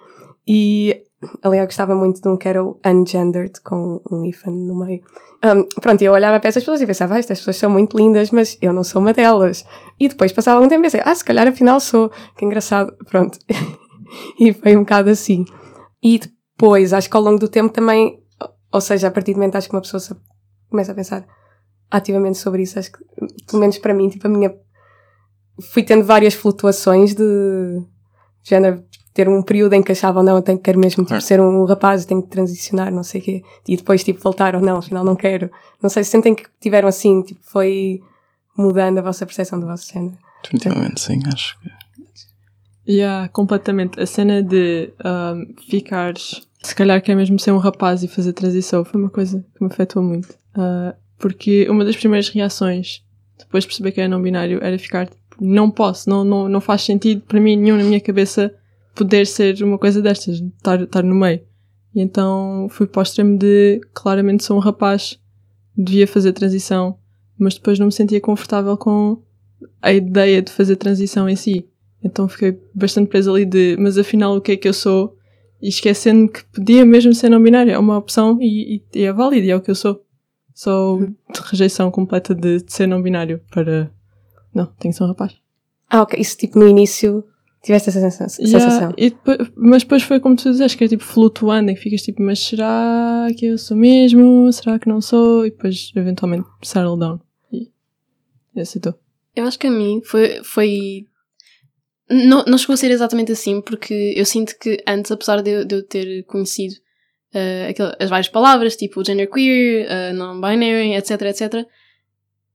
E, 0.47 1.03
aliás, 1.41 1.63
eu 1.63 1.67
gostava 1.67 1.95
muito 1.95 2.21
de 2.21 2.27
um 2.27 2.37
que 2.37 2.47
era 2.47 2.63
o 2.63 2.79
Ungendered, 2.85 3.61
com 3.61 4.01
um 4.11 4.25
hífen 4.25 4.53
no 4.53 4.75
meio. 4.75 5.01
Um, 5.43 5.63
pronto, 5.81 6.01
eu 6.01 6.11
olhava 6.11 6.39
para 6.39 6.49
essas 6.49 6.63
pessoas 6.63 6.81
e 6.81 6.85
pensava, 6.85 7.15
ah, 7.15 7.19
estas 7.19 7.39
pessoas 7.39 7.57
são 7.57 7.69
muito 7.69 7.97
lindas, 7.97 8.31
mas 8.31 8.57
eu 8.61 8.73
não 8.73 8.83
sou 8.83 9.01
uma 9.01 9.13
delas. 9.13 9.65
E 9.99 10.07
depois 10.07 10.31
passava 10.31 10.57
algum 10.57 10.69
tempo 10.69 10.81
e 10.81 10.83
pensei, 10.83 11.01
ah, 11.03 11.15
se 11.15 11.23
calhar 11.23 11.47
afinal 11.47 11.79
sou. 11.79 12.11
Que 12.37 12.45
engraçado. 12.45 12.95
Pronto. 13.09 13.39
e 14.39 14.53
foi 14.53 14.75
um 14.75 14.81
bocado 14.81 15.09
assim. 15.09 15.45
E 16.01 16.19
depois, 16.19 16.93
acho 16.93 17.09
que 17.09 17.17
ao 17.17 17.23
longo 17.23 17.39
do 17.39 17.47
tempo 17.47 17.73
também, 17.73 18.19
ou 18.71 18.81
seja, 18.81 19.07
a 19.07 19.11
partir 19.11 19.33
do 19.33 19.37
momento 19.37 19.55
acho 19.55 19.69
que 19.69 19.75
uma 19.75 19.81
pessoa 19.81 20.01
começa 20.69 20.91
a 20.91 20.95
pensar 20.95 21.25
ativamente 21.93 22.39
sobre 22.39 22.63
isso, 22.63 22.79
acho 22.79 22.91
que, 22.91 22.97
pelo 23.45 23.59
menos 23.59 23.77
para 23.77 23.93
mim, 23.93 24.09
tipo, 24.09 24.25
a 24.25 24.29
minha. 24.29 24.53
Fui 25.71 25.83
tendo 25.83 26.03
várias 26.03 26.33
flutuações 26.33 27.13
de 27.13 27.83
género, 28.41 28.83
ter 29.13 29.29
um 29.29 29.43
período 29.43 29.73
em 29.73 29.83
que 29.83 29.91
achava, 29.91 30.19
ou 30.19 30.25
não, 30.25 30.37
eu 30.37 30.41
tenho 30.41 30.57
que 30.57 30.63
quero 30.63 30.79
mesmo 30.79 31.05
tipo, 31.05 31.21
ser 31.21 31.39
um 31.39 31.63
rapaz, 31.65 32.03
tenho 32.03 32.23
que 32.23 32.29
transicionar, 32.29 32.91
não 32.91 33.03
sei 33.03 33.21
o 33.21 33.23
quê. 33.23 33.43
E 33.67 33.77
depois, 33.77 34.03
tipo, 34.03 34.19
voltar, 34.19 34.55
ou 34.55 34.61
não, 34.61 34.77
afinal 34.77 35.05
não 35.05 35.15
quero. 35.15 35.51
Não 35.81 35.89
sei 35.89 36.03
se 36.03 36.09
sentem 36.09 36.33
que 36.33 36.45
tiveram 36.59 36.89
assim, 36.89 37.21
tipo, 37.21 37.39
foi 37.43 38.01
mudando 38.57 38.97
a 38.97 39.01
vossa 39.03 39.23
percepção 39.23 39.59
do 39.59 39.67
vosso 39.67 39.93
género. 39.93 40.17
Definitivamente, 40.41 40.99
sim, 40.99 41.19
acho 41.31 41.59
que. 41.59 41.71
Yeah, 42.91 43.29
completamente. 43.29 43.99
A 43.99 44.07
cena 44.07 44.41
de 44.41 44.91
ahm, 45.05 45.53
ficares, 45.69 46.41
se 46.63 46.75
calhar 46.75 47.01
quer 47.01 47.15
mesmo 47.15 47.39
ser 47.39 47.51
um 47.51 47.57
rapaz 47.59 48.03
e 48.03 48.07
fazer 48.07 48.33
transição, 48.33 48.83
foi 48.83 48.99
uma 48.99 49.11
coisa 49.11 49.45
que 49.55 49.63
me 49.63 49.69
afetou 49.71 50.01
muito. 50.01 50.35
Ah, 50.55 50.95
porque 51.23 51.65
uma 51.69 51.85
das 51.85 51.95
primeiras 51.95 52.27
reações, 52.27 53.01
depois 53.39 53.63
de 53.63 53.69
perceber 53.69 53.93
que 53.93 54.01
era 54.01 54.09
não 54.09 54.21
binário, 54.21 54.59
era 54.61 54.77
ficar 54.77 55.07
tipo, 55.07 55.37
não 55.39 55.71
posso, 55.71 56.09
não, 56.09 56.25
não, 56.25 56.49
não 56.49 56.59
faz 56.59 56.81
sentido 56.81 57.21
para 57.21 57.39
mim 57.39 57.55
nenhum 57.55 57.77
na 57.77 57.83
minha 57.85 58.01
cabeça 58.01 58.53
poder 58.93 59.25
ser 59.25 59.63
uma 59.63 59.77
coisa 59.77 60.01
destas, 60.01 60.41
estar, 60.41 60.81
estar 60.81 61.01
no 61.01 61.15
meio. 61.15 61.39
E 61.95 62.01
então 62.01 62.67
fui 62.69 62.85
para 62.85 62.99
o 62.99 63.03
extremo 63.03 63.37
de 63.37 63.79
claramente 63.93 64.43
sou 64.43 64.57
um 64.57 64.59
rapaz, 64.59 65.17
devia 65.77 66.05
fazer 66.05 66.33
transição, 66.33 66.97
mas 67.39 67.53
depois 67.53 67.79
não 67.79 67.85
me 67.85 67.93
sentia 67.93 68.19
confortável 68.19 68.75
com 68.75 69.21
a 69.81 69.93
ideia 69.93 70.41
de 70.41 70.51
fazer 70.51 70.75
transição 70.75 71.29
em 71.29 71.37
si. 71.37 71.65
Então 72.03 72.27
fiquei 72.27 72.59
bastante 72.75 73.07
presa 73.07 73.31
ali 73.31 73.45
de, 73.45 73.77
mas 73.79 73.97
afinal 73.97 74.35
o 74.35 74.41
que 74.41 74.51
é 74.51 74.57
que 74.57 74.67
eu 74.67 74.73
sou? 74.73 75.15
E 75.61 75.69
esquecendo 75.69 76.29
que 76.29 76.43
podia 76.53 76.85
mesmo 76.85 77.13
ser 77.13 77.29
não 77.29 77.41
binário, 77.41 77.71
é 77.71 77.79
uma 77.79 77.97
opção 77.97 78.37
e, 78.41 78.75
e- 78.75 78.99
e 78.99 79.03
é 79.03 79.13
válido, 79.13 79.47
e 79.47 79.51
é 79.51 79.55
o 79.55 79.61
que 79.61 79.71
eu 79.71 79.75
sou. 79.75 80.03
Só 80.53 80.97
de 80.97 81.41
rejeição 81.49 81.89
completa 81.89 82.33
de, 82.35 82.61
de 82.61 82.71
ser 82.73 82.87
não 82.87 83.01
binário 83.01 83.41
para. 83.51 83.91
Não, 84.53 84.65
tenho 84.79 84.91
que 84.91 84.97
ser 84.97 85.03
um 85.03 85.07
rapaz. 85.07 85.35
Ah, 85.89 86.01
ok, 86.03 86.19
isso 86.19 86.37
tipo 86.37 86.59
no 86.59 86.67
início 86.67 87.23
tiveste 87.63 87.89
essa 87.89 87.99
sensação. 88.01 88.45
Yeah, 88.45 88.69
sensação. 88.69 88.93
e 88.97 89.09
depois- 89.09 89.51
mas 89.55 89.83
depois 89.83 90.03
foi 90.03 90.19
como 90.19 90.35
tu 90.35 90.51
dizes, 90.51 90.75
que 90.75 90.83
é 90.83 90.87
tipo 90.87 91.03
flutuando, 91.03 91.71
em 91.71 91.75
que 91.75 91.81
ficas 91.81 92.01
tipo, 92.01 92.21
mas 92.21 92.39
será 92.39 93.27
que 93.37 93.45
eu 93.45 93.57
sou 93.57 93.75
mesmo? 93.77 94.51
Será 94.51 94.77
que 94.77 94.87
não 94.89 94.99
sou? 95.01 95.45
E 95.45 95.49
depois 95.51 95.91
eventualmente 95.95 96.45
settle 96.61 96.97
down. 96.97 97.19
E, 97.51 97.71
e 98.55 98.61
aceitou. 98.61 98.93
Eu 99.35 99.45
acho 99.45 99.57
que 99.57 99.67
a 99.67 99.71
mim 99.71 100.01
foi. 100.03 100.43
foi... 100.43 101.07
Não, 102.09 102.43
não 102.45 102.57
chegou 102.57 102.73
a 102.73 102.77
ser 102.77 102.91
exatamente 102.91 103.31
assim, 103.31 103.61
porque 103.61 104.13
eu 104.15 104.25
sinto 104.25 104.57
que 104.59 104.83
antes, 104.87 105.09
apesar 105.11 105.41
de 105.41 105.49
eu, 105.49 105.65
de 105.65 105.75
eu 105.75 105.83
ter 105.87 106.23
conhecido 106.25 106.75
aquele- 107.69 107.95
as 107.99 108.09
várias 108.09 108.29
palavras, 108.29 108.75
tipo 108.75 109.03
genderqueer, 109.03 109.87
uh, 109.87 110.13
non-binary, 110.15 110.93
etc, 110.95 111.21
etc, 111.23 111.65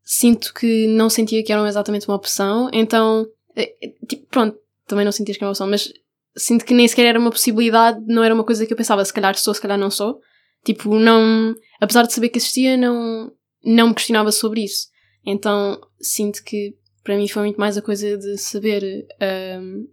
sinto 0.03 0.55
que 0.55 0.87
não 0.87 1.11
sentia 1.11 1.43
que 1.45 1.53
eram 1.53 1.67
exatamente 1.67 2.09
uma 2.09 2.17
opção, 2.17 2.71
então, 2.73 3.27
eh, 3.57 3.75
tipo, 4.09 4.27
pronto, 4.31 4.59
também 4.87 5.05
não 5.05 5.13
sentias 5.13 5.37
que 5.37 5.45
era 5.45 5.49
uma 5.49 5.53
opção, 5.53 5.69
mas 5.69 5.93
sinto 6.37 6.65
que 6.65 6.73
nem 6.75 6.89
sequer 6.89 7.07
era 7.07 7.19
uma 7.19 7.31
possibilidade, 7.31 8.01
não 8.07 8.25
era 8.25 8.35
uma 8.35 8.45
coisa 8.45 8.65
que 8.65 8.73
eu 8.73 8.77
pensava, 8.77 9.05
se 9.05 9.13
calhar 9.13 9.37
sou, 9.37 9.53
se 9.53 9.61
calhar 9.61 9.79
não 9.79 9.91
sou. 9.91 10.21
Tipo, 10.65 10.95
não, 10.95 11.55
apesar 11.81 12.07
de 12.07 12.13
saber 12.13 12.31
que 12.31 12.39
existia, 12.39 12.77
não, 12.77 13.31
não 13.65 13.89
me 13.89 13.95
questionava 13.95 14.33
sobre 14.33 14.65
isso. 14.65 14.89
Então, 15.27 15.81
sinto 16.01 16.43
que 16.43 16.75
para 17.05 17.17
mim 17.17 17.29
foi 17.29 17.43
muito 17.43 17.59
mais 17.61 17.77
a 17.77 17.83
coisa 17.83 18.17
de 18.17 18.39
saber 18.39 19.07
ahm, 19.21 19.85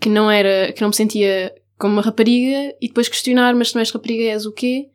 que 0.00 0.08
não 0.08 0.30
era, 0.30 0.72
que 0.72 0.80
não 0.80 0.88
me 0.88 0.96
sentia 0.96 1.54
como 1.80 1.94
uma 1.94 2.02
rapariga 2.02 2.76
e 2.80 2.88
depois 2.88 3.08
questionar, 3.08 3.54
mas 3.54 3.70
se 3.70 3.74
não 3.74 3.80
és 3.80 3.90
rapariga 3.90 4.24
és 4.24 4.46
o 4.46 4.52
quê? 4.52 4.90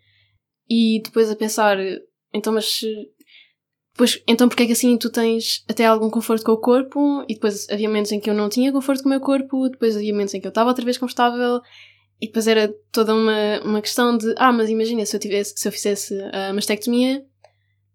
E 0.70 1.01
depois 1.04 1.30
a 1.30 1.36
pensar, 1.36 1.77
então 2.34 2.54
mas 2.54 2.80
depois, 3.94 4.22
então 4.27 4.48
porque 4.48 4.63
é 4.63 4.65
que 4.68 4.74
assim 4.74 4.98
tu 4.98 5.10
tens 5.10 5.63
até 5.70 5.86
algum 5.86 6.10
conforto 6.10 6.46
com 6.46 6.51
o 6.51 6.60
corpo 6.60 7.25
e 7.27 7.34
depois 7.34 7.68
havia 7.70 7.88
momentos 7.88 8.12
em 8.12 8.20
que 8.20 8.30
eu 8.30 8.34
não 8.34 8.50
tinha 8.50 8.72
conforto 8.72 9.04
com 9.04 9.10
o 9.10 9.12
meu 9.12 9.22
corpo, 9.22 9.70
depois 9.70 9.96
havia 9.96 10.13
momentos 10.13 10.34
em 10.34 10.42
que 10.42 10.48
eu 10.48 10.50
estava 10.50 10.70
outra 10.70 10.86
vez 10.86 10.98
confortável 10.98 11.62
e 12.22 12.27
depois 12.27 12.48
era 12.48 12.74
toda 12.92 13.13
uma, 13.13 13.62
uma 13.63 13.82
questão 13.82 14.18
de, 14.18 14.34
ah, 14.38 14.51
mas 14.51 14.70
imagina 14.70 15.06
se 15.06 15.15
eu 15.15 15.20
tivesse, 15.20 15.54
se 15.58 15.68
eu 15.68 15.72
fizesse 15.72 16.13
a 16.32 16.54
mastectomia, 16.54 17.25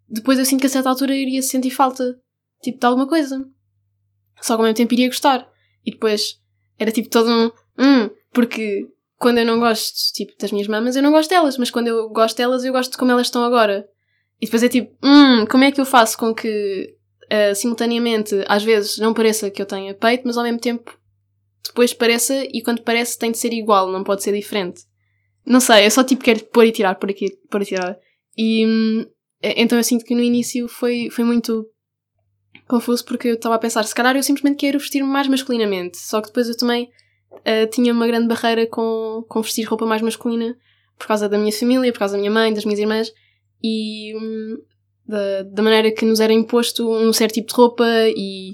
depois 0.09 0.39
eu 0.39 0.45
sinto 0.45 0.61
que 0.61 0.67
a 0.67 0.71
certa 0.71 0.89
altura 0.89 1.15
iria 1.15 1.41
sentir 1.43 1.71
falta, 1.71 2.19
tipo, 2.63 2.79
de 2.79 2.87
alguma 2.87 3.07
coisa. 3.07 3.47
Só 4.41 4.55
que 4.55 4.61
ao 4.61 4.65
mesmo 4.65 4.77
tempo 4.77 4.95
iria 4.95 5.09
gostar. 5.09 5.49
E 5.85 5.93
depois 5.93 6.41
era 6.79 6.91
tipo 6.91 7.09
todo 7.09 7.31
um, 7.31 7.51
hum, 7.79 8.11
porque 8.33 8.89
quando 9.19 9.39
eu 9.39 9.47
não 9.47 9.61
gosto, 9.61 10.13
tipo, 10.15 10.33
das 10.39 10.51
minhas 10.51 10.69
mamas, 10.69 10.97
eu 10.97 11.03
não 11.03 11.11
gosto 11.11 11.31
delas, 11.31 11.59
mas 11.59 11.71
quando 11.71 11.89
eu 11.89 12.09
gosto 12.09 12.37
delas, 12.37 12.65
eu 12.65 12.73
gosto 12.73 12.93
de 12.93 12.99
como 12.99 13.11
elas 13.11 13.27
estão 13.27 13.45
agora. 13.45 13.87
E 14.41 14.47
depois 14.47 14.63
é 14.63 14.69
tipo, 14.69 14.97
hum, 15.05 15.45
como 15.47 15.65
é 15.65 15.71
que 15.71 15.81
eu 15.81 15.85
faço 15.85 16.17
com 16.17 16.35
que, 16.35 16.97
ah, 17.31 17.55
simultaneamente, 17.55 18.35
às 18.49 18.63
vezes 18.63 18.99
não 18.99 19.13
pareça 19.13 19.51
que 19.51 19.61
eu 19.61 19.67
tenha 19.67 19.95
peito, 19.95 20.23
mas 20.25 20.39
ao 20.39 20.45
mesmo 20.45 20.59
tempo 20.59 20.99
depois 21.67 21.93
pareça, 21.93 22.45
e 22.53 22.63
quando 22.63 22.83
parece 22.83 23.19
tem 23.19 23.31
de 23.31 23.39
ser 23.39 23.53
igual, 23.53 23.91
não 23.93 24.03
pode 24.03 24.23
ser 24.23 24.33
diferente. 24.33 24.83
Não 25.45 25.61
sei, 25.61 25.87
eu 25.87 25.91
só 25.91 26.03
tipo 26.03 26.23
quero 26.23 26.45
pôr 26.47 26.67
e 26.67 26.73
tirar, 26.73 26.95
pôr 26.95 27.11
aqui, 27.11 27.29
pôr 27.51 27.63
e 27.63 27.67
tirar. 27.67 27.97
E 28.37 28.67
hum, 28.67 29.07
eh, 29.43 29.63
então 29.63 29.79
eu 29.79 29.85
sinto 29.85 30.05
que 30.05 30.15
no 30.15 30.23
início 30.23 30.69
foi, 30.69 31.11
foi 31.11 31.25
muito 31.25 31.67
confuso 32.67 33.05
porque 33.05 33.29
eu 33.29 33.35
estava 33.35 33.55
a 33.57 33.59
pensar, 33.59 33.85
se 33.85 33.95
calhar 33.95 34.17
eu 34.17 34.23
simplesmente 34.23 34.59
quero 34.59 34.79
vestir-me 34.79 35.09
mais 35.09 35.29
masculinamente. 35.29 35.99
Só 35.99 36.21
que 36.21 36.29
depois 36.29 36.49
eu 36.49 36.57
também 36.57 36.89
ah, 37.45 37.67
tinha 37.67 37.93
uma 37.93 38.07
grande 38.07 38.29
barreira 38.29 38.67
com, 38.67 39.25
com 39.29 39.43
vestir 39.43 39.65
roupa 39.65 39.87
mais 39.87 40.03
masculina 40.03 40.57
por 40.99 41.07
causa 41.07 41.29
da 41.29 41.39
minha 41.39 41.53
família, 41.53 41.93
por 41.93 41.99
causa 41.99 42.15
da 42.15 42.19
minha 42.19 42.31
mãe, 42.31 42.53
das 42.53 42.65
minhas 42.65 42.81
irmãs 42.81 43.13
e 43.63 44.15
hum, 44.17 44.59
da, 45.07 45.43
da 45.45 45.63
maneira 45.63 45.91
que 45.91 46.05
nos 46.05 46.21
era 46.21 46.33
imposto 46.33 46.91
um 46.91 47.13
certo 47.13 47.35
tipo 47.35 47.49
de 47.49 47.55
roupa 47.55 47.87
e 48.15 48.53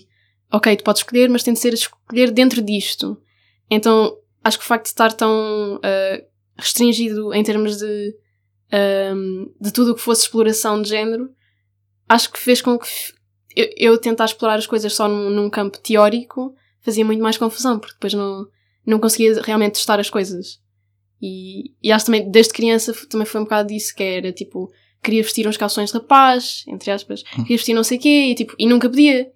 ok, 0.53 0.77
tu 0.77 0.85
podes 0.85 1.01
escolher, 1.01 1.29
mas 1.29 1.43
tem 1.43 1.55
de 1.55 1.61
ser 1.61 1.75
escolher 1.75 2.31
dentro 2.31 2.63
disto. 2.63 3.21
Então 3.71 4.17
acho 4.45 4.59
que 4.59 4.65
o 4.65 4.67
facto 4.67 4.85
de 4.85 4.91
estar 4.91 5.13
tão 5.13 5.81
ah, 5.83 6.23
restringido 6.57 7.35
em 7.35 7.43
termos 7.43 7.79
de, 7.79 8.17
ahm, 8.73 9.47
de 9.61 9.73
tudo 9.73 9.93
o 9.93 9.95
que 9.95 10.01
fosse 10.01 10.23
exploração 10.23 10.81
de 10.81 10.89
género, 10.89 11.31
acho 12.09 12.31
que 12.31 12.39
fez 12.39 12.63
com 12.63 12.79
que 12.79 12.89
eu, 13.55 13.69
eu 13.77 13.99
tentar 13.99 14.27
explorar 14.27 14.57
as 14.57 14.67
coisas 14.67 14.93
só 14.95 15.09
num, 15.09 15.31
num 15.31 15.51
campo 15.51 15.79
teórico 15.79 16.55
fazia 16.81 17.05
muito 17.05 17.23
mais 17.23 17.37
confusão, 17.37 17.81
porque 17.81 17.95
depois 17.95 18.15
não, 18.15 18.47
não 18.87 18.99
conseguia 18.99 19.41
realmente 19.43 19.75
testar 19.75 19.99
as 19.99 20.09
coisas. 20.09 20.61
E, 21.21 21.75
e 21.83 21.91
acho 21.91 22.07
também, 22.07 22.31
desde 22.31 22.53
criança, 22.53 22.93
também 23.09 23.27
foi 23.27 23.41
um 23.41 23.45
bocado 23.45 23.69
disso, 23.69 23.95
que 23.95 24.03
era 24.03 24.33
tipo, 24.33 24.71
queria 25.03 25.23
vestir 25.23 25.49
uns 25.49 25.57
calções 25.57 25.91
de 25.91 25.99
rapaz, 25.99 26.65
entre 26.69 26.91
aspas, 26.91 27.23
queria 27.23 27.57
vestir 27.57 27.75
não 27.75 27.85
sei 27.85 27.99
o 27.99 28.01
quê, 28.01 28.27
e, 28.31 28.35
tipo, 28.35 28.55
e 28.59 28.67
nunca 28.67 28.89
podia. 28.89 29.31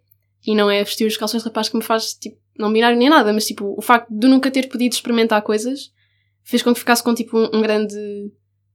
E 0.47 0.55
não 0.55 0.71
é 0.71 0.83
vestir 0.83 1.07
os 1.07 1.17
calções 1.17 1.43
de 1.43 1.49
rapaz 1.49 1.69
que 1.69 1.77
me 1.77 1.83
faz, 1.83 2.15
tipo, 2.15 2.39
não 2.59 2.73
binário 2.73 2.99
nem 2.99 3.09
nada, 3.09 3.33
mas 3.33 3.47
tipo, 3.47 3.75
o 3.77 3.83
facto 3.83 4.09
de 4.11 4.29
nunca 4.29 4.51
ter 4.51 4.69
podido 4.69 4.93
experimentar 4.93 5.43
coisas 5.43 5.93
fez 6.45 6.63
com 6.63 6.73
que 6.73 6.81
ficasse 6.81 7.03
com 7.03 7.15
tipo 7.15 7.39
um, 7.39 7.51
um 7.55 7.63
grande, 7.63 7.95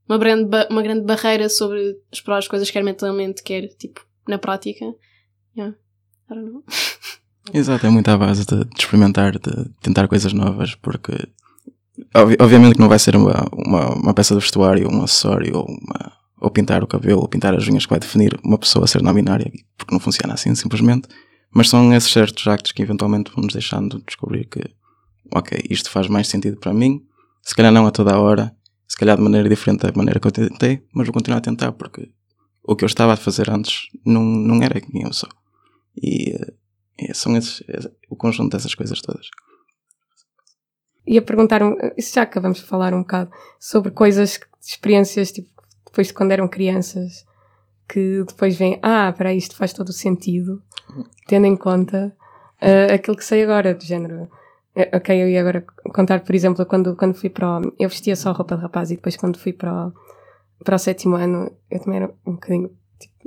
uma 0.08 0.18
grande, 0.18 0.50
uma 0.70 0.82
grande 0.82 1.02
barreira 1.02 1.50
sobre 1.50 1.98
explorar 2.12 2.40
as 2.40 2.48
coisas, 2.48 2.70
quer 2.70 2.84
mentalmente, 2.84 3.44
quer 3.44 3.68
tipo 3.76 4.06
na 4.28 4.38
prática. 4.38 4.86
Yeah. 5.56 5.76
I 6.30 6.34
don't 6.34 6.52
know. 6.52 6.64
Exato, 7.54 7.86
é 7.86 7.90
muito 7.90 8.10
à 8.10 8.18
base 8.18 8.46
de, 8.46 8.66
de 8.66 8.80
experimentar, 8.80 9.34
de 9.34 9.70
tentar 9.82 10.08
coisas 10.08 10.34
novas, 10.34 10.76
porque 10.76 11.12
obvi- 12.16 12.38
obviamente 12.40 12.74
que 12.76 12.80
não 12.80 12.90
vai 12.90 13.00
ser 13.00 13.16
uma, 13.16 13.46
uma, 13.54 13.94
uma 13.96 14.14
peça 14.14 14.34
de 14.36 14.42
vestuário, 14.42 14.90
um 14.92 15.04
acessório, 15.04 15.58
ou, 15.58 15.66
uma, 15.66 16.12
ou 16.42 16.50
pintar 16.50 16.84
o 16.84 16.88
cabelo, 16.88 17.22
ou 17.22 17.28
pintar 17.28 17.54
as 17.56 17.68
unhas 17.68 17.86
que 17.86 17.90
vai 17.92 18.00
definir 18.00 18.38
uma 18.44 18.58
pessoa 18.58 18.86
a 18.86 18.88
ser 18.88 19.02
não 19.02 19.14
binária, 19.14 19.52
porque 19.78 19.94
não 19.94 20.00
funciona 20.00 20.34
assim 20.34 20.54
simplesmente. 20.56 21.08
Mas 21.54 21.70
são 21.70 21.94
esses 21.94 22.12
certos 22.12 22.46
actos 22.48 22.72
que 22.72 22.82
eventualmente 22.82 23.32
vão 23.34 23.44
nos 23.44 23.54
deixando 23.54 24.02
descobrir 24.06 24.46
que, 24.46 24.62
ok, 25.34 25.58
isto 25.70 25.90
faz 25.90 26.08
mais 26.08 26.28
sentido 26.28 26.58
para 26.58 26.74
mim, 26.74 27.02
se 27.44 27.56
calhar 27.56 27.72
não 27.72 27.86
a 27.86 27.92
toda 27.92 28.14
a 28.14 28.20
hora, 28.20 28.54
se 28.88 28.98
calhar 28.98 29.16
de 29.16 29.24
maneira 29.24 29.48
diferente 29.48 29.82
da 29.82 29.92
maneira 29.96 30.20
que 30.20 30.28
eu 30.28 30.32
tentei, 30.32 30.84
mas 30.94 31.08
vou 31.08 31.14
continuar 31.14 31.38
a 31.38 31.42
tentar 31.42 31.72
porque 31.74 32.10
o 32.64 32.76
que 32.76 32.84
eu 32.84 32.88
estava 32.88 33.14
a 33.14 33.18
fazer 33.18 33.50
antes 33.50 33.84
não, 34.06 34.24
não 34.24 34.62
era 34.62 34.82
quem 34.82 35.04
eu 35.04 35.14
sou. 35.14 35.30
E 35.96 36.32
eh, 36.32 36.54
são 37.14 37.36
esses, 37.36 37.62
é, 37.68 37.92
o 38.10 38.16
conjunto 38.16 38.52
dessas 38.52 38.76
coisas 38.76 39.02
todas. 39.02 39.28
Ia 41.08 41.22
perguntar, 41.22 41.62
já 41.98 42.24
acabamos 42.24 42.60
de 42.60 42.66
falar 42.66 42.94
um 42.94 43.02
bocado, 43.02 43.32
sobre 43.60 43.92
coisas, 43.92 44.40
experiências, 44.62 45.32
tipo, 45.32 45.50
depois 45.86 46.08
de 46.08 46.14
quando 46.14 46.32
eram 46.32 46.48
crianças, 46.48 47.26
que 47.88 48.24
depois 48.24 48.58
vêm, 48.58 48.80
ah, 48.82 49.14
para 49.16 49.34
isto 49.34 49.56
faz 49.56 49.72
todo 49.72 49.90
o 49.90 49.94
sentido, 49.94 50.64
tendo 51.28 51.46
em 51.46 51.56
conta 51.56 52.16
ah, 52.60 52.94
aquilo 52.94 53.18
que 53.18 53.24
sei 53.24 53.44
agora, 53.44 53.74
do 53.74 53.84
género. 53.84 54.30
Eh, 54.76 54.90
Ok, 54.98 55.16
eu 55.16 55.30
ia 55.30 55.40
agora 55.40 55.62
contar, 55.94 56.22
por 56.22 56.36
exemplo, 56.36 56.66
quando, 56.66 56.96
quando 56.96 57.16
fui 57.16 57.30
para 57.30 57.60
o, 57.60 57.74
Eu 57.80 57.90
vestia 57.90 58.16
só 58.16 58.32
roupa 58.32 58.56
de 58.56 58.64
rapaz 58.64 58.92
e 58.92 58.96
depois 58.96 59.16
quando 59.16 59.40
fui 59.40 59.54
para 59.54 59.88
o, 59.88 59.94
para 60.64 60.76
o 60.76 60.80
sétimo 60.80 61.16
ano, 61.16 61.52
eu 61.70 61.80
também 61.80 61.98
era 62.02 62.14
um 62.26 62.34
bocadinho. 62.34 62.70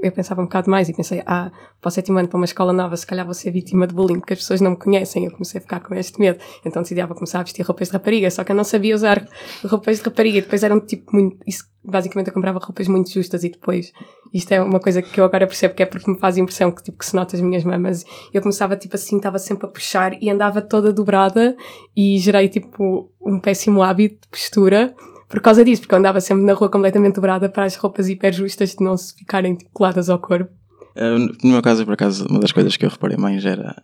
Eu 0.01 0.13
pensava 0.13 0.41
um 0.41 0.45
bocado 0.45 0.71
mais 0.71 0.89
e 0.89 0.95
pensei, 0.95 1.23
ah, 1.27 1.51
para 1.81 1.89
o 1.89 1.91
sétimo 1.91 2.19
ano, 2.19 2.29
para 2.29 2.37
uma 2.37 2.45
escola 2.45 2.73
nova, 2.73 2.97
se 2.97 3.07
calhar 3.07 3.25
vou 3.25 3.35
ser 3.35 3.51
vítima 3.51 3.87
de 3.87 3.95
bullying, 3.95 4.21
porque 4.21 4.33
as 4.33 4.39
pessoas 4.39 4.61
não 4.61 4.73
me 4.73 4.77
conhecem. 4.77 5.25
Eu 5.25 5.33
comecei 5.33 5.59
a 5.59 5.63
ficar 5.63 5.81
com 5.81 5.95
este 5.95 6.21
medo. 6.21 6.39
Então 6.65 6.83
decidi, 6.83 7.01
ah, 7.01 7.07
vou 7.07 7.17
começar 7.17 7.41
a 7.41 7.43
vestir 7.43 7.63
roupas 7.63 7.89
de 7.89 7.95
rapariga, 7.95 8.31
só 8.31 8.45
que 8.45 8.53
eu 8.53 8.57
não 8.57 8.65
sabia 8.65 8.95
usar 8.95 9.27
roupas 9.65 9.99
de 9.99 10.05
rapariga. 10.05 10.39
E 10.39 10.41
depois 10.43 10.63
eram 10.63 10.81
tipo 10.81 11.13
muito. 11.13 11.37
Isso, 11.47 11.65
basicamente 11.83 12.29
eu 12.29 12.35
comprava 12.35 12.59
roupas 12.59 12.87
muito 12.87 13.11
justas 13.11 13.43
e 13.45 13.49
depois. 13.49 13.93
Isto 14.33 14.53
é 14.53 14.63
uma 14.63 14.79
coisa 14.79 15.01
que 15.03 15.21
eu 15.21 15.25
agora 15.25 15.47
percebo 15.47 15.75
que 15.75 15.83
é 15.83 15.87
porque 15.87 16.11
me 16.11 16.19
faz 16.19 16.37
impressão 16.37 16.71
que, 16.71 16.83
tipo, 16.83 16.99
que 16.99 17.07
se 17.07 17.15
nota 17.15 17.35
as 17.35 17.43
minhas 17.43 17.65
mamas. 17.65 18.05
Eu 18.33 18.43
começava 18.43 18.77
tipo 18.77 18.95
assim, 18.95 19.17
estava 19.17 19.39
sempre 19.39 19.67
a 19.67 19.69
puxar 19.71 20.13
e 20.23 20.31
andava 20.31 20.61
toda 20.61 20.93
dobrada 20.93 21.57
e 21.97 22.19
gerei 22.19 22.49
tipo 22.49 23.11
um 23.21 23.41
péssimo 23.41 23.83
hábito 23.83 24.21
de 24.23 24.29
postura 24.29 24.95
por 25.29 25.41
causa 25.41 25.65
disso, 25.65 25.83
porque 25.83 25.95
eu 25.95 25.99
andava 25.99 26.21
sempre 26.21 26.45
na 26.45 26.55
rua 26.55 26.71
completamente 26.71 27.15
dobrada 27.17 27.49
para 27.49 27.65
as 27.65 27.77
roupas 27.77 28.09
hiper 28.09 28.33
justas 28.33 28.71
de 28.75 28.83
não 28.85 28.97
se 28.97 29.15
ficarem 29.15 29.55
tipo, 29.55 29.71
coladas 29.73 30.09
ao 30.09 30.19
corpo. 30.19 30.51
Eh, 30.97 31.19
No 31.45 31.51
meu 31.53 31.63
caso, 31.63 31.85
por 31.85 31.95
acaso, 31.95 32.27
uma 32.29 32.41
das 32.41 32.53
coisas 32.53 32.77
que 32.77 32.85
eu 32.85 32.91
reparei 32.91 33.17
mais 33.17 33.45
era 33.45 33.83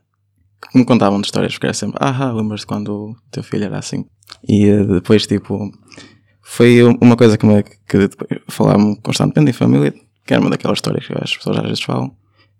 que 0.70 0.78
me 0.78 0.84
contavam 0.84 1.20
de 1.20 1.26
histórias, 1.26 1.52
porque 1.52 1.66
era 1.66 1.74
sempre, 1.74 1.98
ah, 2.00 2.32
lembras-te 2.32 2.66
quando 2.66 2.88
o 3.10 3.16
teu 3.30 3.42
filho 3.42 3.64
era 3.64 3.78
assim? 3.78 4.06
E 4.48 4.66
eh, 4.66 4.84
depois, 4.84 5.26
tipo, 5.26 5.70
foi 6.42 6.82
um- 6.82 6.96
uma 7.00 7.16
coisa 7.16 7.36
que 7.36 7.44
me 7.46 7.62
que 7.62 8.08
falavam 8.48 8.94
constantemente 8.96 9.50
em 9.50 9.52
família, 9.52 9.92
que 10.26 10.32
era 10.32 10.40
uma 10.40 10.50
daquelas 10.50 10.78
histórias 10.78 11.06
que 11.06 11.12
as 11.12 11.36
pessoas 11.36 11.58
às 11.58 11.62
vezes 11.64 11.82
falam, 11.82 12.14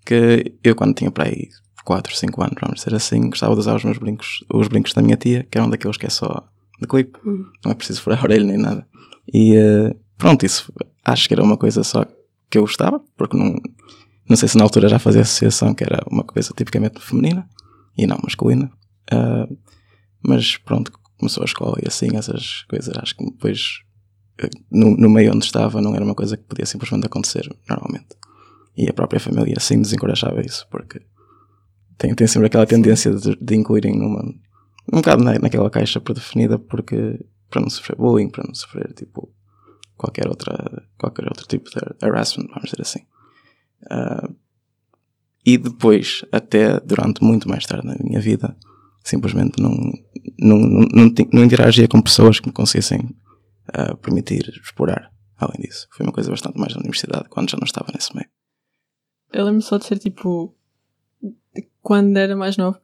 que 0.04 0.54
eu 0.62 0.74
quando 0.76 0.94
tinha 0.94 1.10
para 1.10 1.24
aí 1.24 1.48
4, 1.84 2.14
5 2.14 2.42
anos, 2.42 2.56
vamos 2.60 2.80
dizer 2.82 2.94
assim, 2.94 3.28
gostava 3.30 3.54
de 3.54 3.60
usar 3.60 3.74
os 3.76 3.84
meus 3.84 3.98
brincos, 3.98 4.44
os 4.52 4.68
brincos 4.68 4.92
da 4.92 5.00
minha 5.02 5.16
tia, 5.16 5.46
que 5.50 5.56
eram 5.58 5.68
daqueles 5.70 5.96
que 5.96 6.06
é 6.06 6.10
só 6.10 6.44
de 6.80 6.86
clipe, 6.86 7.18
Uhum. 7.24 7.46
não 7.64 7.72
é 7.72 7.74
preciso 7.74 8.02
furar 8.02 8.20
a 8.20 8.24
orelha 8.24 8.44
nem 8.44 8.58
nada. 8.58 8.86
E 9.32 9.56
eh, 9.56 9.94
pronto, 10.18 10.44
isso 10.44 10.72
acho 11.04 11.28
que 11.28 11.34
era 11.34 11.42
uma 11.42 11.56
coisa 11.56 11.82
só 11.84 12.04
que 12.50 12.58
eu 12.58 12.62
gostava, 12.62 13.00
porque 13.16 13.36
não, 13.36 13.56
não 14.28 14.36
sei 14.36 14.48
se 14.48 14.56
na 14.56 14.64
altura 14.64 14.88
já 14.88 14.98
fazia 14.98 15.22
associação 15.22 15.74
que 15.74 15.84
era 15.84 16.02
uma 16.10 16.24
coisa 16.24 16.52
tipicamente 16.56 17.00
feminina 17.00 17.48
e 17.96 18.06
não 18.06 18.18
masculina. 18.22 18.70
Ah, 19.10 19.48
mas 20.22 20.56
pronto, 20.56 20.92
começou 21.18 21.42
a 21.42 21.46
escola 21.46 21.78
e 21.82 21.88
assim, 21.88 22.16
essas 22.16 22.62
coisas, 22.68 22.94
acho 22.96 23.16
que 23.16 23.24
depois, 23.24 23.80
eh, 24.38 24.50
no, 24.70 24.96
no 24.96 25.08
meio 25.10 25.32
onde 25.34 25.44
estava, 25.44 25.80
não 25.80 25.94
era 25.94 26.04
uma 26.04 26.14
coisa 26.14 26.36
que 26.36 26.44
podia 26.44 26.66
simplesmente 26.66 27.06
acontecer 27.06 27.48
normalmente. 27.68 28.08
E 28.76 28.88
a 28.88 28.92
própria 28.92 29.20
família 29.20 29.54
assim 29.56 29.80
desencorajava 29.80 30.40
isso, 30.40 30.66
porque 30.70 31.00
tem, 31.96 32.14
tem 32.14 32.26
sempre 32.26 32.46
aquela 32.46 32.66
tendência 32.66 33.14
de, 33.14 33.36
de 33.40 33.54
incluírem 33.54 33.96
numa, 33.96 34.24
um 34.92 34.96
bocado 34.96 35.22
na, 35.22 35.38
naquela 35.38 35.70
caixa 35.70 36.00
predefinida, 36.00 36.58
porque 36.58 37.18
para 37.50 37.60
não 37.60 37.70
sofrer 37.70 37.96
bullying, 37.96 38.28
para 38.28 38.44
não 38.46 38.54
sofrer 38.54 38.92
tipo 38.94 39.32
qualquer 39.96 40.28
outra 40.28 40.86
qualquer 40.98 41.26
outro 41.26 41.46
tipo 41.46 41.70
de 41.70 41.78
harassment, 42.02 42.48
vamos 42.48 42.70
dizer 42.70 42.82
assim. 42.82 43.06
Ah, 43.90 44.28
e 45.46 45.58
depois, 45.58 46.24
até 46.32 46.80
durante 46.80 47.22
muito 47.22 47.48
mais 47.48 47.66
tarde 47.66 47.86
na 47.86 47.96
minha 48.02 48.20
vida, 48.20 48.56
simplesmente 49.02 49.60
não, 49.60 49.70
não, 50.38 50.58
não, 50.58 50.88
não, 50.92 51.14
não 51.32 51.44
interagia 51.44 51.86
com 51.86 52.00
pessoas 52.00 52.40
que 52.40 52.48
me 52.48 52.52
conseguissem 52.52 53.14
ah, 53.68 53.94
permitir 53.96 54.48
explorar. 54.62 55.12
Além 55.36 55.60
disso, 55.60 55.86
foi 55.90 56.06
uma 56.06 56.12
coisa 56.12 56.30
bastante 56.30 56.58
mais 56.58 56.74
na 56.74 56.80
universidade, 56.80 57.28
quando 57.28 57.50
já 57.50 57.58
não 57.58 57.64
estava 57.64 57.92
nesse 57.92 58.14
meio. 58.14 58.28
Eu 59.32 59.44
lembro 59.44 59.60
só 59.62 59.78
de 59.78 59.84
ser 59.84 59.98
tipo. 59.98 60.54
Quando 61.82 62.16
era 62.16 62.36
mais 62.36 62.56
novo, 62.56 62.78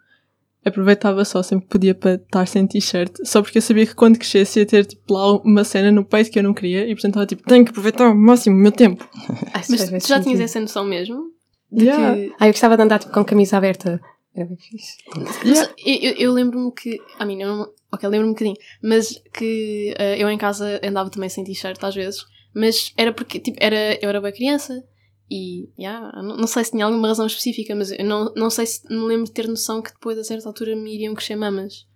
aproveitava 0.64 1.24
só 1.24 1.42
sempre 1.42 1.64
que 1.66 1.70
podia 1.70 1.94
para 1.94 2.14
estar 2.14 2.46
sem 2.46 2.66
t-shirt, 2.66 3.12
só 3.24 3.40
porque 3.42 3.58
eu 3.58 3.62
sabia 3.62 3.86
que 3.86 3.94
quando 3.94 4.18
crescesse 4.18 4.58
ia 4.60 4.66
ter 4.66 4.84
tipo 4.86 5.12
lá 5.12 5.36
uma 5.38 5.64
cena 5.64 5.90
no 5.90 6.04
peito 6.04 6.30
que 6.30 6.38
eu 6.38 6.42
não 6.42 6.52
queria 6.54 6.82
e 6.86 6.94
portanto 6.94 7.10
estava 7.12 7.26
tipo, 7.26 7.42
tenho 7.44 7.64
que 7.64 7.70
aproveitar 7.70 8.06
ao 8.06 8.14
máximo 8.14 8.56
o 8.56 8.58
meu 8.58 8.72
tempo. 8.72 9.08
Isso 9.60 9.90
Mas 9.92 10.02
tu 10.04 10.08
já 10.08 10.20
tinhas 10.20 10.40
essa 10.40 10.60
noção 10.60 10.84
mesmo? 10.84 11.30
De 11.72 11.84
Yeah. 11.84 12.14
que. 12.16 12.32
Ah, 12.40 12.48
eu 12.48 12.52
gostava 12.52 12.76
de 12.76 12.82
andar 12.82 12.98
tipo, 12.98 13.12
com 13.12 13.24
camisa 13.24 13.56
aberta 13.56 14.00
Era 14.34 14.46
bem 14.46 14.56
fixe. 14.58 14.96
Yeah. 15.44 15.72
Eu, 15.86 15.94
eu- 16.10 16.16
eu 16.18 16.32
lembro-me 16.32 16.72
que. 16.72 16.98
A 17.18 17.24
mim, 17.24 17.40
eu 17.40 17.48
não. 17.48 17.66
Ok, 17.92 18.08
lembro-me 18.08 18.30
um 18.30 18.34
bocadinho. 18.34 18.56
Mas 18.82 19.20
que 19.32 19.94
eh, 19.98 20.20
eu 20.22 20.28
em 20.28 20.36
casa 20.38 20.80
andava 20.84 21.10
também 21.10 21.28
sem 21.28 21.44
t-shirt 21.44 21.78
às 21.82 21.94
vezes. 21.94 22.24
Mas 22.54 22.92
era 22.96 23.12
porque, 23.12 23.38
tipo, 23.38 23.56
era, 23.60 23.94
eu 24.02 24.08
era 24.08 24.20
bem 24.20 24.32
criança. 24.32 24.82
E, 25.30 25.68
yeah, 25.78 26.10
não, 26.22 26.36
não 26.36 26.46
sei 26.48 26.64
se 26.64 26.72
tinha 26.72 26.84
alguma 26.84 27.06
razão 27.08 27.26
específica, 27.26 27.74
mas 27.74 27.92
eu 27.92 28.04
não, 28.04 28.32
não 28.34 28.50
sei 28.50 28.66
se 28.66 28.82
me 28.92 29.04
lembro 29.06 29.26
de 29.26 29.32
ter 29.32 29.46
noção 29.46 29.80
que 29.80 29.92
depois 29.92 30.18
a 30.18 30.24
certa 30.24 30.48
altura 30.48 30.74
me 30.74 30.92
iriam 30.94 31.14
crescer 31.14 31.36
mamas. 31.36 31.86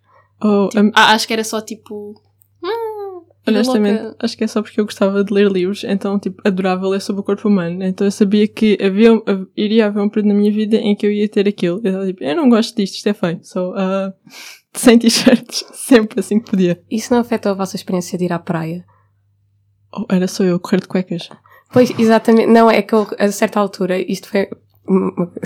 Oh, 0.42 0.68
Tipo, 0.68 0.84
um, 0.86 0.90
ah, 0.94 1.12
acho 1.14 1.26
que 1.26 1.32
era 1.32 1.42
só 1.42 1.60
tipo. 1.60 2.14
"Ah, 2.62 3.20
honestamente, 3.48 4.02
louca." 4.02 4.16
acho 4.20 4.36
que 4.36 4.44
é 4.44 4.46
só 4.46 4.62
porque 4.62 4.80
eu 4.80 4.84
gostava 4.84 5.24
de 5.24 5.32
ler 5.32 5.50
livros, 5.50 5.82
então, 5.84 6.18
tipo, 6.18 6.40
adorava 6.46 6.86
ler 6.88 7.00
sobre 7.00 7.20
o 7.20 7.24
corpo 7.24 7.48
humano. 7.48 7.82
Então 7.82 8.06
eu 8.06 8.10
sabia 8.12 8.46
que 8.46 8.78
havia, 8.80 9.10
hav- 9.26 9.46
iria 9.56 9.86
haver 9.86 10.00
um 10.00 10.08
período 10.08 10.28
na 10.28 10.34
minha 10.34 10.52
vida 10.52 10.76
em 10.76 10.94
que 10.94 11.04
eu 11.04 11.10
ia 11.10 11.28
ter 11.28 11.48
aquilo. 11.48 11.80
Eu 11.82 11.88
estava 11.90 12.06
tipo, 12.06 12.22
eu 12.22 12.36
não 12.36 12.48
gosto 12.48 12.76
disto, 12.76 12.94
isto 12.94 13.08
é 13.08 13.14
feio. 13.14 13.40
So, 13.42 13.72
ah, 13.76 14.12
sem 14.74 14.96
t-shirts, 14.98 15.64
sempre 15.74 16.20
assim 16.20 16.38
que 16.38 16.50
podia. 16.50 16.80
Isso 16.88 17.12
não 17.12 17.20
afetou 17.20 17.50
a 17.50 17.54
vossa 17.56 17.74
experiência 17.74 18.16
de 18.16 18.26
ir 18.26 18.32
à 18.32 18.38
praia? 18.38 18.84
Oh, 19.92 20.04
era 20.08 20.28
só 20.28 20.44
eu 20.44 20.58
correr 20.60 20.80
de 20.80 20.88
cuecas. 20.88 21.28
Pois, 21.74 21.92
exatamente. 21.98 22.46
Não, 22.46 22.70
é 22.70 22.80
que 22.80 22.94
eu, 22.94 23.06
a 23.18 23.30
certa 23.30 23.58
altura, 23.60 23.98
isto 23.98 24.28
foi. 24.30 24.48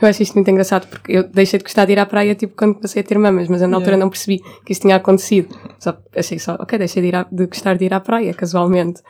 Eu 0.00 0.06
acho 0.06 0.22
isto 0.22 0.34
muito 0.34 0.50
engraçado 0.50 0.86
porque 0.86 1.12
eu 1.12 1.22
deixei 1.22 1.58
de 1.58 1.64
gostar 1.64 1.86
de 1.86 1.92
ir 1.92 1.98
à 1.98 2.04
praia 2.04 2.34
tipo 2.34 2.54
quando 2.54 2.74
comecei 2.74 3.00
a 3.00 3.04
ter 3.04 3.16
mamas, 3.16 3.48
mas 3.48 3.62
eu 3.62 3.68
na 3.68 3.76
altura 3.76 3.92
Yeah. 3.92 4.04
não 4.04 4.10
percebi 4.10 4.42
que 4.64 4.72
isso 4.72 4.82
tinha 4.82 4.96
acontecido. 4.96 5.48
Só 5.78 5.96
achei 6.14 6.38
só, 6.38 6.56
ok, 6.60 6.78
deixei 6.78 7.00
de, 7.00 7.08
ir 7.08 7.26
de 7.30 7.46
gostar 7.46 7.78
de 7.78 7.86
ir 7.86 7.94
à 7.94 8.00
praia, 8.00 8.34
casualmente. 8.34 9.00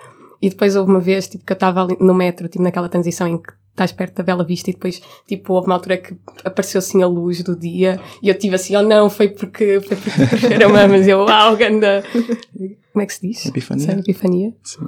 E 0.40 0.48
depois 0.48 0.76
houve 0.76 0.90
uma 0.90 1.00
vez 1.00 1.26
tipo, 1.26 1.44
que 1.44 1.52
eu 1.52 1.54
estava 1.54 1.88
no 1.98 2.14
metro, 2.14 2.46
tipo 2.48 2.62
naquela 2.62 2.88
transição 2.88 3.26
em 3.26 3.38
que 3.38 3.52
estás 3.70 3.90
perto 3.92 4.16
da 4.16 4.22
Bela 4.22 4.44
Vista 4.44 4.70
e 4.70 4.72
depois 4.72 5.02
tipo 5.26 5.54
houve 5.54 5.66
uma 5.66 5.74
altura 5.74 5.96
que 5.96 6.14
apareceu 6.44 6.78
assim 6.78 7.02
a 7.02 7.08
luz 7.08 7.42
do 7.42 7.56
dia 7.58 7.98
e 8.22 8.28
eu 8.28 8.38
tive 8.38 8.54
assim, 8.54 8.76
oh 8.76 8.82
não, 8.82 9.10
foi 9.10 9.30
porque 9.30 9.80
foi 9.80 9.96
porque 9.96 10.26
cresceram 10.36 10.70
mamas. 10.70 11.08
Eu, 11.08 11.20
uau, 11.20 11.56
ganda. 11.56 12.04
Como 12.92 13.02
é 13.02 13.06
que 13.06 13.14
se 13.14 13.26
diz? 13.26 13.46
Epifania. 13.46 13.84
Sei, 13.84 13.94
epifania. 13.94 14.54
Sim. 14.62 14.86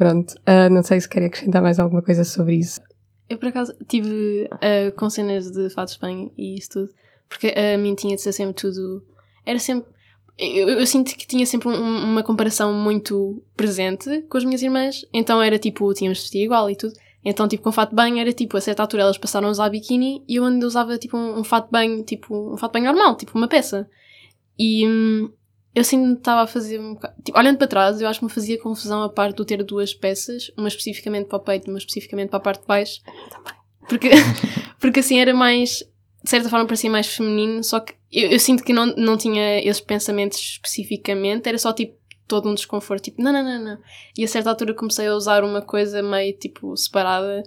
Pronto, 0.00 0.34
ah, 0.46 0.70
não 0.70 0.82
sei 0.82 0.98
se 0.98 1.06
querem 1.06 1.28
acrescentar 1.28 1.60
mais 1.60 1.78
alguma 1.78 2.00
coisa 2.00 2.24
sobre 2.24 2.54
isso. 2.56 2.80
Eu, 3.28 3.36
por 3.36 3.48
acaso, 3.48 3.74
tive 3.86 4.48
ah, 4.50 4.90
com 4.96 5.10
cenas 5.10 5.50
de 5.50 5.68
fato 5.68 5.88
de 5.88 5.92
Espanha 5.92 6.30
e 6.38 6.56
isso 6.56 6.70
tudo, 6.70 6.88
porque 7.28 7.48
a 7.48 7.76
mim 7.76 7.94
tinha 7.94 8.16
de 8.16 8.22
ser 8.22 8.32
sempre 8.32 8.54
tudo. 8.54 9.04
Era 9.44 9.58
sempre. 9.58 9.90
Eu, 10.38 10.70
eu 10.70 10.86
sinto 10.86 11.14
que 11.14 11.26
tinha 11.26 11.44
sempre 11.44 11.68
um- 11.68 12.04
uma 12.04 12.22
comparação 12.22 12.72
muito 12.72 13.42
presente 13.54 14.22
com 14.22 14.38
as 14.38 14.44
minhas 14.46 14.62
irmãs, 14.62 15.04
então 15.12 15.42
era 15.42 15.58
tipo, 15.58 15.92
tínhamos 15.92 16.16
de 16.16 16.22
vestir 16.24 16.44
igual 16.44 16.70
e 16.70 16.76
tudo. 16.76 16.94
Então, 17.22 17.46
tipo, 17.46 17.62
com 17.62 17.70
fato 17.70 17.90
de 17.90 17.96
banho 17.96 18.16
era 18.18 18.32
tipo, 18.32 18.56
a 18.56 18.60
certa 18.62 18.82
altura 18.82 19.02
elas 19.02 19.18
passaram 19.18 19.48
a 19.48 19.50
usar 19.50 19.68
biquíni 19.68 20.24
e 20.26 20.36
eu 20.36 20.46
ainda 20.46 20.66
usava 20.66 20.96
tipo 20.96 21.14
um, 21.14 21.40
um 21.40 21.44
fato 21.44 21.66
de 21.66 21.72
banho, 21.72 22.02
tipo, 22.04 22.54
um 22.54 22.56
fato 22.56 22.72
de 22.72 22.80
banho 22.80 22.94
normal, 22.94 23.18
tipo 23.18 23.36
uma 23.36 23.48
peça. 23.48 23.86
E 24.58 24.88
hum, 24.88 25.30
eu 25.74 25.84
sinto 25.84 26.14
que 26.14 26.20
estava 26.20 26.42
a 26.42 26.46
fazer 26.46 26.80
um 26.80 26.94
bocado. 26.94 27.14
Tipo, 27.22 27.38
olhando 27.38 27.58
para 27.58 27.66
trás, 27.66 28.00
eu 28.00 28.08
acho 28.08 28.18
que 28.18 28.24
me 28.24 28.30
fazia 28.30 28.58
confusão 28.58 29.02
a 29.02 29.08
parte 29.08 29.36
de 29.36 29.42
eu 29.42 29.46
ter 29.46 29.62
duas 29.62 29.94
peças, 29.94 30.50
uma 30.56 30.68
especificamente 30.68 31.28
para 31.28 31.38
o 31.38 31.40
peito, 31.40 31.70
uma 31.70 31.78
especificamente 31.78 32.30
para 32.30 32.38
a 32.38 32.42
parte 32.42 32.62
de 32.62 32.66
baixo. 32.66 33.00
Porque, 33.88 34.10
porque 34.80 35.00
assim 35.00 35.20
era 35.20 35.32
mais. 35.32 35.84
De 36.22 36.28
certa 36.28 36.50
forma 36.50 36.66
parecia 36.66 36.90
mais 36.90 37.06
feminino, 37.06 37.64
só 37.64 37.80
que 37.80 37.94
eu, 38.12 38.30
eu 38.30 38.38
sinto 38.38 38.62
que 38.62 38.74
não, 38.74 38.86
não 38.96 39.16
tinha 39.16 39.60
esses 39.60 39.80
pensamentos 39.80 40.38
especificamente, 40.38 41.48
era 41.48 41.56
só 41.56 41.72
tipo 41.72 41.98
todo 42.28 42.48
um 42.48 42.54
desconforto, 42.54 43.04
tipo, 43.04 43.22
não, 43.22 43.32
não, 43.32 43.42
não, 43.42 43.64
não. 43.64 43.78
E 44.16 44.22
a 44.22 44.28
certa 44.28 44.50
altura 44.50 44.74
comecei 44.74 45.06
a 45.06 45.14
usar 45.14 45.42
uma 45.42 45.62
coisa 45.62 46.02
meio 46.02 46.36
tipo 46.36 46.76
separada 46.76 47.42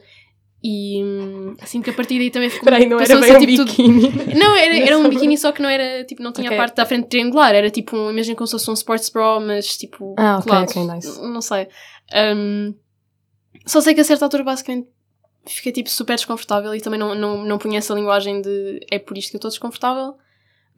e 0.64 1.04
hum, 1.04 1.56
assim 1.60 1.82
que 1.82 1.90
a 1.90 1.94
partir 1.94 2.18
daí 2.18 2.32
também 2.32 2.50
ficou. 2.50 2.70
Espera 2.70 2.78
aí, 2.78 2.86
não 2.90 3.00
era 3.00 3.20
bem 3.20 3.36
um 3.36 3.40
tipo, 3.40 3.56
tudo- 3.58 3.66
biquíni. 3.70 4.12
não, 4.40 4.56
era, 4.56 4.78
era 4.80 4.98
um 4.98 5.10
biquíni, 5.10 5.38
só 5.38 5.52
que 5.52 5.62
não 5.62 5.70
era, 5.70 6.06
tipo, 6.06 6.24
não 6.24 6.32
tinha 6.32 6.48
Ok. 6.48 6.58
a 6.58 6.62
parte 6.62 6.76
da 6.76 6.86
frente 6.86 7.08
triangular, 7.10 7.54
era 7.54 7.70
tipo, 7.70 7.98
imagina 8.10 8.36
como 8.36 8.48
se 8.48 8.52
fosse 8.54 8.70
um 8.72 8.74
sports 8.74 9.10
bra, 9.10 9.40
mas 9.42 9.76
tipo, 9.78 10.16
Ah, 10.18 10.38
ok, 10.40 10.52
ok, 10.54 10.84
nice. 10.86 11.22
Não 11.22 11.42
sei. 11.42 11.68
Um, 12.16 12.74
só 13.66 13.82
sei 13.82 13.94
que 13.94 14.00
a 14.02 14.04
certa 14.06 14.26
altura, 14.26 14.44
basicamente, 14.44 14.88
fiquei 15.46 15.72
tipo 15.74 15.90
super 15.90 16.16
desconfortável 16.16 16.74
e 16.74 16.80
também 16.80 16.98
não, 17.00 17.14
não, 17.14 17.44
não 17.44 17.58
punha 17.58 17.80
essa 17.80 17.94
linguagem 17.94 18.42
de 18.42 18.80
é 18.90 18.98
por 19.00 19.18
isto 19.18 19.32
que 19.32 19.36
eu 19.36 19.40
estou 19.40 19.52
desconfortável, 19.52 20.16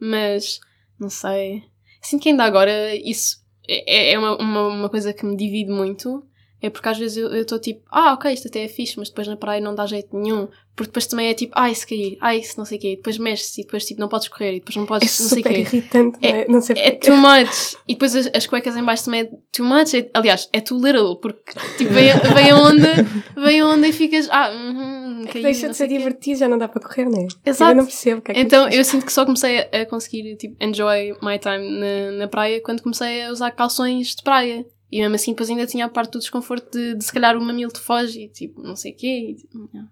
mas 0.00 0.58
não 0.98 1.08
sei. 1.08 1.62
Sinto 2.02 2.22
que 2.22 2.28
ainda 2.30 2.42
agora 2.44 2.94
isso 2.96 3.36
é, 3.68 4.12
é 4.12 4.18
uma, 4.18 4.36
uma, 4.36 4.66
uma 4.68 4.88
coisa 4.88 5.12
que 5.12 5.24
me 5.24 5.36
divide 5.36 5.70
muito. 5.70 6.24
É 6.60 6.70
porque 6.70 6.88
às 6.88 6.98
vezes 6.98 7.16
eu 7.18 7.34
estou 7.34 7.58
tipo, 7.58 7.82
ah, 7.90 8.14
ok, 8.14 8.32
isto 8.32 8.48
até 8.48 8.64
é 8.64 8.68
fixe, 8.68 8.98
mas 8.98 9.08
depois 9.10 9.28
na 9.28 9.36
praia 9.36 9.60
não 9.60 9.74
dá 9.74 9.84
jeito 9.86 10.16
nenhum. 10.16 10.48
Porque 10.74 10.88
depois 10.90 11.06
também 11.06 11.28
é 11.28 11.34
tipo, 11.34 11.52
ai, 11.56 11.74
se 11.74 11.86
cair, 11.86 12.18
ai, 12.20 12.42
se 12.42 12.56
não 12.58 12.64
sei 12.66 12.76
o 12.76 12.80
quê, 12.80 12.92
e 12.92 12.96
depois 12.96 13.16
mexes 13.16 13.56
e 13.56 13.62
depois 13.62 13.84
tipo, 13.84 13.98
não 14.00 14.08
podes 14.08 14.28
correr 14.28 14.56
e 14.56 14.58
depois 14.60 14.76
não 14.76 14.84
É 14.84 14.86
podes, 14.86 15.20
não 15.20 15.28
sei 15.28 15.40
o 15.40 15.44
quê. 15.44 15.58
irritante, 15.60 16.18
não 16.20 16.28
é? 16.28 16.46
Não 16.48 16.60
sei 16.60 16.76
É 16.78 16.90
too 16.90 17.16
much. 17.16 17.76
E 17.88 17.94
depois 17.94 18.14
as, 18.14 18.30
as 18.34 18.46
cuecas 18.46 18.76
em 18.76 18.82
baixo 18.84 19.04
também 19.06 19.22
é 19.22 19.30
too 19.52 19.64
much. 19.64 19.94
É- 19.94 20.10
aliás, 20.12 20.48
é 20.52 20.60
too 20.60 20.78
little, 20.78 21.16
porque 21.16 21.52
tipo, 21.78 21.92
vem, 21.92 22.12
vem 22.34 22.50
a 22.50 22.56
onda, 22.56 22.92
vem 23.36 23.60
a 23.60 23.66
onda 23.66 23.88
e 23.88 23.92
ficas, 23.92 24.28
ah, 24.30 24.50
uhum, 24.50 25.22
É 25.22 25.26
que 25.26 25.32
caiu, 25.32 25.42
deixa 25.44 25.68
de 25.70 25.76
ser 25.76 25.88
divertido, 25.88 26.40
já 26.40 26.48
não 26.48 26.58
dá 26.58 26.68
para 26.68 26.82
correr, 26.82 27.06
não 27.08 27.20
é? 27.22 27.26
Exato. 27.48 27.72
Eu 27.72 27.76
não 27.76 27.84
percebo 27.86 28.18
o 28.18 28.22
que 28.22 28.32
é 28.32 28.34
que 28.34 28.40
Então 28.40 28.66
é 28.68 28.78
eu 28.78 28.84
sinto 28.84 29.06
que 29.06 29.12
só 29.12 29.24
comecei 29.24 29.60
a, 29.60 29.82
a 29.82 29.86
conseguir 29.86 30.36
tipo, 30.36 30.56
enjoy 30.62 31.14
my 31.22 31.38
time 31.38 31.70
na, 31.80 32.10
na 32.18 32.28
praia 32.28 32.60
quando 32.62 32.82
comecei 32.82 33.24
a 33.24 33.30
usar 33.30 33.50
calções 33.52 34.14
de 34.14 34.22
praia. 34.22 34.66
E 34.90 35.00
mesmo 35.00 35.14
assim 35.14 35.32
depois 35.32 35.50
ainda 35.50 35.66
tinha 35.66 35.84
a 35.84 35.88
parte 35.88 36.12
do 36.12 36.18
desconforto 36.18 36.70
de, 36.70 36.94
de 36.94 37.04
se 37.04 37.12
calhar 37.12 37.36
o 37.36 37.40
mamilo 37.40 37.72
te 37.72 37.80
foge 37.80 38.24
e 38.24 38.28
tipo, 38.28 38.62
não 38.62 38.76
sei 38.76 38.92
o 38.92 38.96
quê. 38.96 39.30
E, 39.30 39.34
tipo, 39.34 39.70
yeah. 39.72 39.90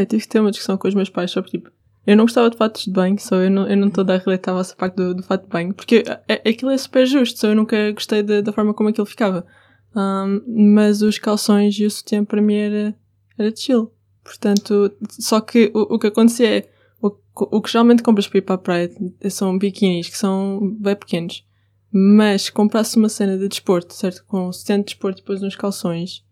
Eu 0.00 0.06
tive 0.06 0.22
que 0.22 0.28
ter 0.28 0.40
uma 0.40 0.50
discussão 0.50 0.76
com 0.78 0.86
os 0.86 0.94
meus 0.94 1.10
pais 1.10 1.30
sobre 1.30 1.50
tipo. 1.50 1.70
Eu 2.06 2.16
não 2.16 2.24
gostava 2.24 2.50
de 2.50 2.56
fatos 2.56 2.84
de 2.84 2.90
banho, 2.90 3.18
só 3.18 3.36
eu 3.36 3.50
não, 3.50 3.68
eu 3.68 3.76
não 3.76 3.88
estou 3.88 4.04
a 4.08 4.16
relatar 4.18 4.54
a 4.54 4.58
vossa 4.58 4.74
parte 4.74 4.96
do, 4.96 5.14
do 5.14 5.22
fato 5.22 5.44
de 5.44 5.48
banho, 5.48 5.72
porque 5.72 6.02
é, 6.28 6.48
aquilo 6.48 6.72
é 6.72 6.78
super 6.78 7.06
justo, 7.06 7.38
só 7.38 7.48
eu 7.48 7.54
nunca 7.54 7.92
gostei 7.92 8.24
da, 8.24 8.40
da 8.40 8.52
forma 8.52 8.74
como 8.74 8.88
aquilo 8.88 9.06
ficava. 9.06 9.46
Um, 9.94 10.74
mas 10.74 11.00
os 11.02 11.18
calções 11.18 11.78
e 11.78 11.86
o 11.86 11.90
sutiã 11.90 12.24
para 12.24 12.42
mim 12.42 12.54
era, 12.54 12.94
era 13.38 13.54
chill. 13.54 13.92
Portanto, 14.24 14.92
só 15.10 15.40
que 15.40 15.70
o, 15.74 15.94
o 15.94 15.98
que 15.98 16.08
acontecia 16.08 16.58
é 16.58 16.68
o, 17.00 17.12
o 17.36 17.62
que 17.62 17.70
geralmente 17.70 18.02
compras 18.02 18.26
para 18.26 18.38
ir 18.38 18.42
para 18.42 18.54
a 18.56 18.58
praia 18.58 18.90
são 19.30 19.56
biquinis 19.56 20.08
que 20.08 20.16
são 20.16 20.76
bem 20.80 20.96
pequenos. 20.96 21.44
Mas 21.92 22.42
se 22.42 22.52
comprasse 22.52 22.96
uma 22.96 23.08
cena 23.08 23.36
de 23.36 23.48
desporto, 23.48 23.92
certo? 23.92 24.24
Com 24.26 24.48
o 24.48 24.52
sutiã 24.52 24.78
de 24.78 24.84
desporto 24.84 25.20
depois 25.20 25.42
uns 25.42 25.54
calções, 25.54 26.24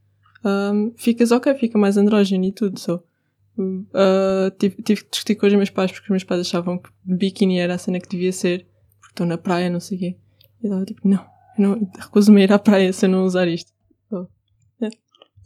um, 0.45 0.93
ficas 0.97 1.31
ok, 1.31 1.55
fica 1.55 1.79
mais 1.79 1.97
andrógeno 1.97 2.45
e 2.45 2.53
tudo. 2.53 2.79
So. 2.79 3.03
Uh, 3.59 4.51
tive, 4.59 4.83
tive 4.83 5.05
que 5.05 5.11
discutir 5.11 5.35
com 5.35 5.47
os 5.47 5.53
meus 5.53 5.69
pais 5.69 5.93
porque 5.93 6.07
os 6.07 6.11
meus 6.11 6.25
pais 6.25 6.41
achavam 6.41 6.79
que 6.79 6.89
biquíni 7.05 7.59
era 7.59 7.75
a 7.75 7.79
cena 7.79 8.01
que 8.01 8.09
devia 8.09 8.33
ser, 8.33 8.67
porque 8.99 9.13
estou 9.13 9.27
na 9.27 9.37
praia, 9.37 9.69
não 9.69 9.81
sei 9.81 9.97
o 9.97 10.01
quê. 10.01 10.17
E 10.63 10.67
eu 10.67 10.71
estava 10.71 10.85
tipo, 10.87 11.07
não, 11.07 11.27
não 11.59 11.91
recuso-me 11.99 12.41
a 12.41 12.45
ir 12.45 12.53
à 12.53 12.59
praia 12.59 12.91
se 12.93 13.05
eu 13.05 13.11
não 13.11 13.25
usar 13.25 13.47
isto. 13.47 13.71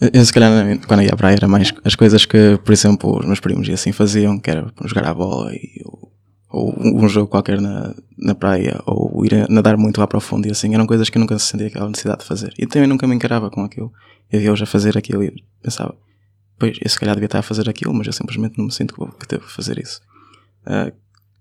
Eu, 0.00 0.10
eu, 0.12 0.24
se 0.24 0.32
calhar, 0.32 0.78
quando 0.86 1.02
ia 1.02 1.12
à 1.12 1.16
praia, 1.16 1.34
era 1.34 1.48
mais 1.48 1.72
as 1.84 1.94
coisas 1.94 2.26
que, 2.26 2.58
por 2.64 2.72
exemplo, 2.72 3.18
os 3.18 3.26
meus 3.26 3.40
primos 3.40 3.68
e 3.68 3.72
assim 3.72 3.92
faziam, 3.92 4.38
que 4.38 4.50
era 4.50 4.72
jogar 4.84 5.06
à 5.06 5.14
bola 5.14 5.52
e, 5.54 5.82
ou, 6.54 6.72
um 6.78 7.08
jogo 7.08 7.26
qualquer 7.26 7.60
na, 7.60 7.94
na 8.16 8.34
praia, 8.34 8.80
ou 8.86 9.24
ir 9.24 9.34
a 9.34 9.48
nadar 9.48 9.76
muito 9.76 9.98
lá 9.98 10.06
para 10.06 10.18
o 10.18 10.20
fundo 10.20 10.46
e 10.46 10.50
assim, 10.50 10.72
eram 10.72 10.86
coisas 10.86 11.10
que 11.10 11.18
eu 11.18 11.20
nunca 11.20 11.36
sentia 11.38 11.66
aquela 11.66 11.88
necessidade 11.88 12.20
de 12.20 12.26
fazer. 12.26 12.54
E 12.56 12.66
também 12.66 12.88
nunca 12.88 13.06
me 13.06 13.14
encarava 13.14 13.50
com 13.50 13.64
aquilo. 13.64 13.92
Eu 14.30 14.40
via 14.40 14.52
hoje 14.52 14.62
a 14.62 14.66
fazer 14.66 14.96
aquilo 14.96 15.24
e 15.24 15.34
pensava, 15.60 15.96
pois, 16.58 16.78
eu 16.80 16.88
se 16.88 16.98
calhar 16.98 17.16
devia 17.16 17.26
estar 17.26 17.40
a 17.40 17.42
fazer 17.42 17.68
aquilo, 17.68 17.92
mas 17.92 18.06
eu 18.06 18.12
simplesmente 18.12 18.56
não 18.56 18.66
me 18.66 18.72
sinto 18.72 18.94
que, 18.94 19.26
devo 19.28 19.48
fazer 19.48 19.78
isso. 19.78 20.00
Ah, 20.64 20.92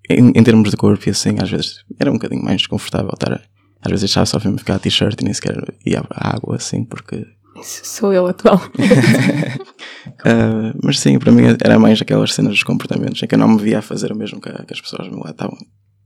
em, 0.09 0.29
em 0.35 0.43
termos 0.43 0.69
de 0.69 0.75
corpo 0.75 1.07
e 1.07 1.11
assim, 1.11 1.35
às 1.39 1.49
vezes 1.49 1.85
era 1.99 2.09
um 2.09 2.15
bocadinho 2.15 2.43
mais 2.43 2.57
desconfortável 2.57 3.11
estar 3.13 3.33
a, 3.33 3.41
às 3.81 3.91
vezes 3.91 4.01
deixava 4.01 4.25
só 4.25 4.39
mesmo 4.39 4.57
ficar 4.57 4.75
a 4.75 4.79
t-shirt 4.79 5.21
e 5.21 5.23
nem 5.23 5.33
sequer 5.33 5.55
ia 5.85 6.03
à 6.09 6.35
água 6.35 6.55
assim, 6.55 6.83
porque 6.83 7.25
Isso 7.59 7.81
sou 7.85 8.11
eu 8.13 8.25
atual. 8.25 8.59
Uh, 10.07 10.77
mas 10.83 10.99
sim, 10.99 11.17
para 11.19 11.31
mim 11.31 11.43
era 11.63 11.79
mais 11.79 12.01
aquelas 12.01 12.33
cenas 12.33 12.53
dos 12.53 12.63
comportamentos 12.63 13.21
em 13.21 13.27
que 13.27 13.35
eu 13.35 13.39
não 13.39 13.47
me 13.47 13.61
via 13.61 13.79
a 13.79 13.81
fazer 13.81 14.11
o 14.11 14.15
mesmo 14.15 14.41
que, 14.41 14.51
que 14.51 14.73
as 14.73 14.81
pessoas 14.81 15.07
me 15.09 15.21
lá 15.23 15.31
estavam, 15.31 15.57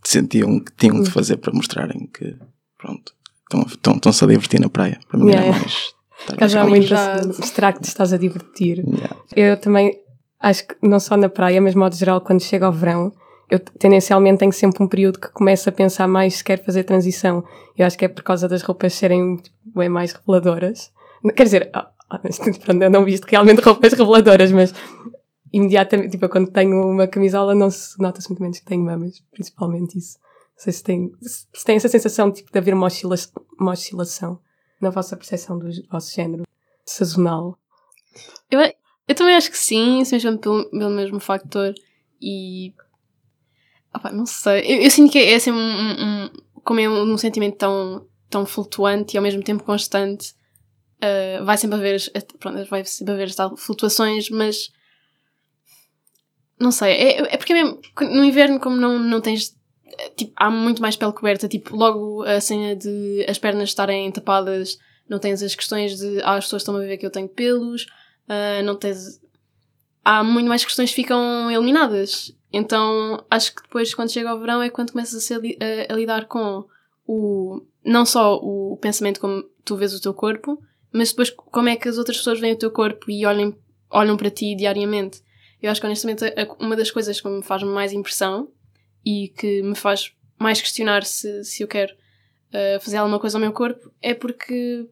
sentiam 0.03 0.59
que 0.59 0.71
tinham 0.77 1.01
de 1.01 1.09
fazer 1.09 1.37
para 1.37 1.53
mostrarem 1.53 2.07
que, 2.13 2.35
pronto, 2.77 3.13
estão, 3.43 3.61
estão, 3.61 3.93
estão-se 3.95 4.23
a 4.23 4.27
divertir 4.27 4.59
na 4.59 4.69
praia. 4.69 4.99
Para 5.07 5.19
mim 5.19 5.27
Yeah. 5.27 5.47
era 5.47 5.59
mais. 5.59 5.97
Porque 6.25 6.47
já 6.47 6.65
muito 6.65 6.93
assim, 6.93 7.43
será 7.43 7.71
que 7.71 7.79
te 7.79 7.87
estás 7.87 8.11
a 8.11 8.17
divertir? 8.17 8.79
Yeah. 8.79 9.15
Eu 9.35 9.57
também 9.57 9.93
acho 10.39 10.67
que 10.67 10.75
não 10.81 10.99
só 10.99 11.15
na 11.15 11.29
praia, 11.29 11.61
mas 11.61 11.73
de 11.73 11.77
modo 11.77 11.95
geral, 11.95 12.21
quando 12.21 12.41
chega 12.41 12.65
ao 12.65 12.71
verão, 12.73 13.13
eu 13.49 13.59
tendencialmente 13.59 14.39
tenho 14.39 14.51
sempre 14.51 14.83
um 14.83 14.87
período 14.87 15.19
que 15.19 15.29
começo 15.29 15.69
a 15.69 15.71
pensar 15.71 16.07
mais 16.07 16.35
se 16.35 16.43
quero 16.43 16.63
fazer 16.63 16.83
transição. 16.83 17.43
Eu 17.77 17.85
acho 17.85 17.97
que 17.97 18.05
é 18.05 18.07
por 18.07 18.23
causa 18.23 18.47
das 18.47 18.61
roupas 18.61 18.93
serem 18.93 19.37
tipo, 19.37 19.55
bem 19.75 19.89
mais 19.89 20.11
reveladoras. 20.11 20.91
Quer 21.35 21.43
dizer, 21.43 21.69
ah, 21.73 21.89
pronto, 22.07 22.83
eu 22.83 22.89
não 22.91 23.05
visto 23.05 23.25
realmente 23.25 23.61
roupas 23.61 23.93
reveladoras, 23.93 24.51
mas 24.51 24.73
imediatamente, 25.51 26.11
tipo, 26.11 26.27
quando 26.29 26.51
tenho 26.51 26.75
uma 26.89 27.07
camisola 27.07 27.53
não 27.55 27.69
se 27.69 27.99
nota-se 28.01 28.29
muito 28.29 28.41
menos 28.41 28.59
que 28.59 28.65
tenho 28.65 28.83
mamas, 28.83 29.21
principalmente 29.31 29.97
isso. 29.97 30.17
Não 30.19 30.63
sei 30.63 30.73
se 30.73 30.83
tem, 30.83 31.11
se 31.21 31.65
tem 31.65 31.75
essa 31.75 31.87
sensação 31.87 32.31
tipo, 32.31 32.51
de 32.51 32.57
haver 32.57 32.73
uma, 32.73 32.87
oscila 32.87 33.15
uma 33.59 33.71
oscilação 33.73 34.39
na 34.81 34.89
vossa 34.89 35.15
percepção 35.15 35.57
do 35.59 35.67
vosso 35.89 36.13
género 36.15 36.43
sazonal. 36.85 37.57
Eu, 38.49 38.59
eu 39.07 39.15
também 39.15 39.35
acho 39.35 39.51
que 39.51 39.57
sim, 39.57 40.03
simplesmente 40.03 40.39
pelo, 40.41 40.69
pelo 40.69 40.89
mesmo 40.89 41.19
factor. 41.19 41.73
E 42.21 42.73
Opá, 43.93 44.11
não 44.11 44.25
sei. 44.25 44.61
Eu, 44.61 44.81
eu 44.83 44.91
sinto 44.91 45.11
que 45.11 45.19
é 45.19 45.35
assim 45.35 45.51
um, 45.51 45.55
um, 45.55 46.25
um- 46.25 46.29
como 46.63 46.79
é 46.79 46.89
um, 46.89 47.13
um 47.13 47.17
sentimento 47.17 47.57
tão, 47.57 48.05
tão 48.29 48.45
flutuante 48.45 49.15
e 49.15 49.17
ao 49.17 49.23
mesmo 49.23 49.43
tempo 49.43 49.63
constante. 49.63 50.35
Uh, 51.01 51.45
vai 51.45 51.57
sempre 51.57 51.77
haver, 51.77 52.01
pronto, 52.39 52.65
vai 52.69 52.83
sempre 52.85 53.13
haver 53.13 53.33
tal 53.33 53.55
flutuações, 53.57 54.29
mas 54.29 54.71
não 56.59 56.71
sei, 56.71 56.91
é, 56.93 57.33
é 57.33 57.37
porque 57.37 57.53
mesmo 57.53 57.79
no 58.01 58.23
inverno, 58.23 58.59
como 58.59 58.75
não, 58.75 58.97
não 58.97 59.21
tens 59.21 59.55
tipo, 60.15 60.31
há 60.35 60.49
muito 60.49 60.81
mais 60.81 60.95
pele 60.95 61.11
coberta, 61.13 61.47
tipo, 61.47 61.75
logo 61.75 62.23
a 62.23 62.39
cena 62.41 62.75
de 62.75 63.25
as 63.27 63.37
pernas 63.37 63.69
estarem 63.69 64.11
tapadas, 64.11 64.77
não 65.07 65.19
tens 65.19 65.41
as 65.41 65.55
questões 65.55 65.97
de 65.97 66.21
ah, 66.23 66.35
as 66.35 66.45
pessoas 66.45 66.61
estão 66.63 66.75
a 66.75 66.79
ver 66.79 66.97
que 66.97 67.05
eu 67.05 67.11
tenho 67.11 67.29
pelos, 67.29 67.85
ah, 68.27 68.61
não 68.63 68.75
tens. 68.75 69.19
Há 70.03 70.23
muito 70.23 70.47
mais 70.47 70.63
questões 70.63 70.89
que 70.89 70.95
ficam 70.95 71.51
eliminadas. 71.51 72.33
Então 72.51 73.23
acho 73.29 73.53
que 73.53 73.61
depois, 73.61 73.93
quando 73.93 74.11
chega 74.11 74.29
ao 74.29 74.39
verão, 74.39 74.61
é 74.61 74.69
quando 74.69 74.91
começas 74.93 75.15
a, 75.15 75.19
ser 75.19 75.35
a- 75.35 75.93
a 75.93 75.95
lidar 75.95 76.25
com 76.27 76.65
o. 77.05 77.61
não 77.83 78.05
só 78.05 78.35
o 78.35 78.77
pensamento 78.77 79.19
como 79.19 79.43
tu 79.65 79.75
vês 79.75 79.93
o 79.93 80.01
teu 80.01 80.13
corpo, 80.13 80.61
mas 80.91 81.09
depois 81.09 81.29
como 81.29 81.69
é 81.69 81.75
que 81.75 81.87
as 81.87 81.97
outras 81.97 82.17
pessoas 82.17 82.39
veem 82.39 82.53
o 82.53 82.57
teu 82.57 82.71
corpo 82.71 83.09
e 83.09 83.25
olhem, 83.25 83.55
olham 83.89 84.17
para 84.17 84.29
ti 84.29 84.55
diariamente. 84.55 85.21
Eu 85.61 85.71
acho 85.71 85.81
que 85.81 85.87
honestamente 85.87 86.23
uma 86.59 86.75
das 86.75 86.91
coisas 86.91 87.19
que 87.19 87.27
me 87.27 87.43
faz 87.43 87.63
mais 87.63 87.93
impressão 87.93 88.49
e 89.05 89.29
que 89.29 89.61
me 89.61 89.75
faz 89.75 90.11
mais 90.39 90.61
questionar 90.61 91.03
se, 91.03 91.43
se 91.43 91.63
eu 91.63 91.67
quero 91.67 91.93
uh, 91.93 92.79
fazer 92.79 92.97
alguma 92.97 93.19
coisa 93.19 93.37
ao 93.37 93.41
meu 93.41 93.51
corpo 93.51 93.91
é 94.01 94.13
porque 94.13 94.87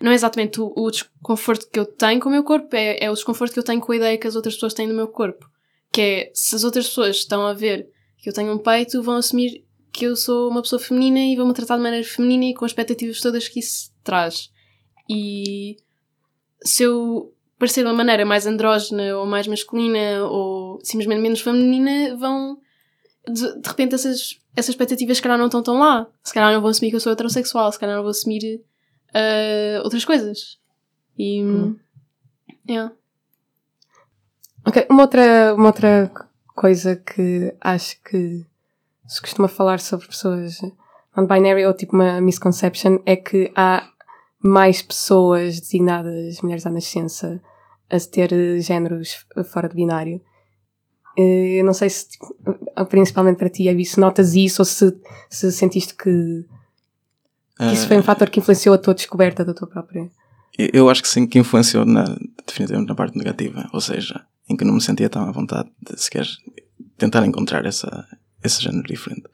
não 0.00 0.10
é 0.10 0.14
exatamente 0.14 0.60
o, 0.60 0.72
o 0.74 0.90
desconforto 0.90 1.68
que 1.70 1.78
eu 1.78 1.84
tenho 1.84 2.20
com 2.20 2.30
o 2.30 2.32
meu 2.32 2.42
corpo, 2.42 2.74
é, 2.74 3.04
é 3.04 3.10
o 3.10 3.14
desconforto 3.14 3.52
que 3.52 3.58
eu 3.58 3.64
tenho 3.64 3.80
com 3.80 3.92
a 3.92 3.96
ideia 3.96 4.16
que 4.16 4.26
as 4.26 4.34
outras 4.34 4.54
pessoas 4.54 4.72
têm 4.72 4.88
do 4.88 4.94
meu 4.94 5.06
corpo. 5.06 5.48
Que 5.92 6.00
é, 6.00 6.30
se 6.32 6.56
as 6.56 6.64
outras 6.64 6.88
pessoas 6.88 7.16
estão 7.16 7.46
a 7.46 7.52
ver 7.52 7.88
que 8.16 8.30
eu 8.30 8.32
tenho 8.32 8.52
um 8.52 8.58
peito, 8.58 9.02
vão 9.02 9.16
assumir 9.16 9.64
que 9.92 10.06
eu 10.06 10.16
sou 10.16 10.48
uma 10.48 10.62
pessoa 10.62 10.80
feminina 10.80 11.20
e 11.20 11.36
vão-me 11.36 11.52
tratar 11.52 11.76
de 11.76 11.82
maneira 11.82 12.06
feminina 12.06 12.46
e 12.46 12.54
com 12.54 12.64
as 12.64 12.70
expectativas 12.70 13.20
todas 13.20 13.48
que 13.48 13.60
isso 13.60 13.92
traz. 14.02 14.50
E 15.12 15.76
se 16.62 16.84
eu 16.84 17.34
parecer 17.58 17.82
de 17.82 17.88
uma 17.88 17.94
maneira 17.94 18.24
mais 18.24 18.46
andrógena 18.46 19.16
ou 19.16 19.26
mais 19.26 19.48
masculina 19.48 20.24
ou 20.24 20.78
simplesmente 20.84 21.20
menos 21.20 21.40
feminina, 21.40 22.16
vão 22.16 22.58
de, 23.28 23.60
de 23.60 23.68
repente 23.68 23.94
essas, 23.94 24.40
essas 24.54 24.70
expectativas 24.70 25.16
se 25.16 25.22
calhar 25.22 25.36
não 25.36 25.46
estão 25.46 25.62
tão 25.62 25.80
lá. 25.80 26.06
Se 26.22 26.32
calhar 26.32 26.52
não 26.52 26.60
vão 26.60 26.70
assumir 26.70 26.90
que 26.90 26.96
eu 26.96 27.00
sou 27.00 27.12
heterossexual, 27.12 27.72
se 27.72 27.78
calhar 27.78 27.96
não 27.96 28.04
vou 28.04 28.10
assumir 28.10 28.62
ah, 29.12 29.80
outras 29.82 30.04
coisas. 30.04 30.58
E. 31.18 31.42
yeah. 32.68 32.92
Ok, 34.66 34.86
uma 34.88 35.02
outra, 35.02 35.54
uma 35.54 35.66
outra 35.66 36.10
coisa 36.54 36.94
que 36.94 37.52
acho 37.60 38.00
que 38.02 38.46
se 39.08 39.20
costuma 39.20 39.48
falar 39.48 39.80
sobre 39.80 40.06
pessoas 40.06 40.60
non-binary 41.16 41.66
ou 41.66 41.74
tipo 41.74 41.96
uma 41.96 42.20
misconception 42.20 43.00
é 43.04 43.16
que 43.16 43.50
há 43.56 43.90
mais 44.42 44.80
pessoas 44.82 45.60
designadas 45.60 46.40
mulheres 46.40 46.66
à 46.66 46.70
nascença 46.70 47.40
a 47.90 47.98
ter 48.00 48.32
eh, 48.32 48.60
géneros 48.60 49.26
fora 49.52 49.68
do 49.68 49.74
binário. 49.74 50.20
Eh, 51.18 51.58
Eu 51.60 51.64
não 51.64 51.74
sei 51.74 51.90
se, 51.90 52.08
tipo, 52.10 52.34
principalmente 52.88 53.36
para 53.38 53.50
ti, 53.50 53.68
Abby, 53.68 53.84
se 53.84 53.98
notas 54.00 54.34
isso 54.34 54.62
ou 54.62 54.66
se, 54.66 54.96
se 55.28 55.50
sentiste 55.52 55.94
que, 55.94 56.44
que 57.58 57.74
isso 57.74 57.86
foi 57.86 57.96
um 57.96 58.00
Ah, 58.00 58.04
fator 58.04 58.30
que 58.30 58.40
influenciou 58.40 58.74
a 58.74 58.78
tua 58.78 58.94
descoberta 58.94 59.44
da 59.44 59.52
tua 59.52 59.68
própria. 59.68 60.10
Eu- 60.58 60.70
Eu 60.72 60.90
acho 60.90 61.02
que 61.02 61.08
sim, 61.08 61.26
que 61.26 61.38
influenciou 61.38 61.84
na, 61.84 62.04
definitivamente 62.46 62.88
na 62.88 62.94
parte 62.94 63.16
negativa, 63.18 63.68
ou 63.72 63.80
seja, 63.80 64.24
em 64.48 64.56
que 64.56 64.64
não 64.64 64.74
me 64.74 64.80
sentia 64.80 65.08
tão 65.10 65.22
à 65.28 65.32
vontade 65.32 65.70
de 65.82 66.00
sequer 66.00 66.26
tentar 66.96 67.24
encontrar 67.26 67.64
essa, 67.66 68.06
esse 68.42 68.62
género 68.62 68.86
diferente. 68.86 69.24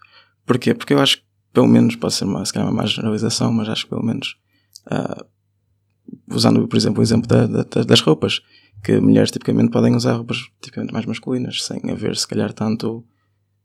Porquê? 0.45 0.75
Porque 0.75 0.95
eu 0.95 0.99
acho 1.01 1.19
que, 1.19 1.25
pelo 1.53 1.67
menos, 1.69 1.97
pode 1.97 2.15
ser 2.15 2.25
uma, 2.25 2.45
se 2.45 2.53
calhar 2.53 2.69
uma 2.69 2.83
má 2.83 2.87
generalização, 2.87 3.53
mas 3.53 3.69
acho 3.69 3.85
que 3.85 3.91
pelo 3.91 4.05
menos, 4.05 4.37
ah, 4.91 5.25
usando, 6.31 6.67
por 6.69 6.77
exemplo, 6.77 7.01
o 7.01 7.03
exemplo 7.03 7.29
da- 7.29 7.47
da- 7.47 7.83
das 7.85 8.01
roupas, 8.01 8.41
que 8.85 9.01
mulheres 9.01 9.31
tipicamente 9.31 9.71
podem 9.71 9.95
usar 9.95 10.15
roupas 10.15 10.39
tipicamente 10.61 10.93
mais 10.93 11.07
masculinas, 11.07 11.63
sem 11.65 11.81
haver, 11.91 12.17
se 12.17 12.27
calhar, 12.29 12.53
tanto, 12.53 13.05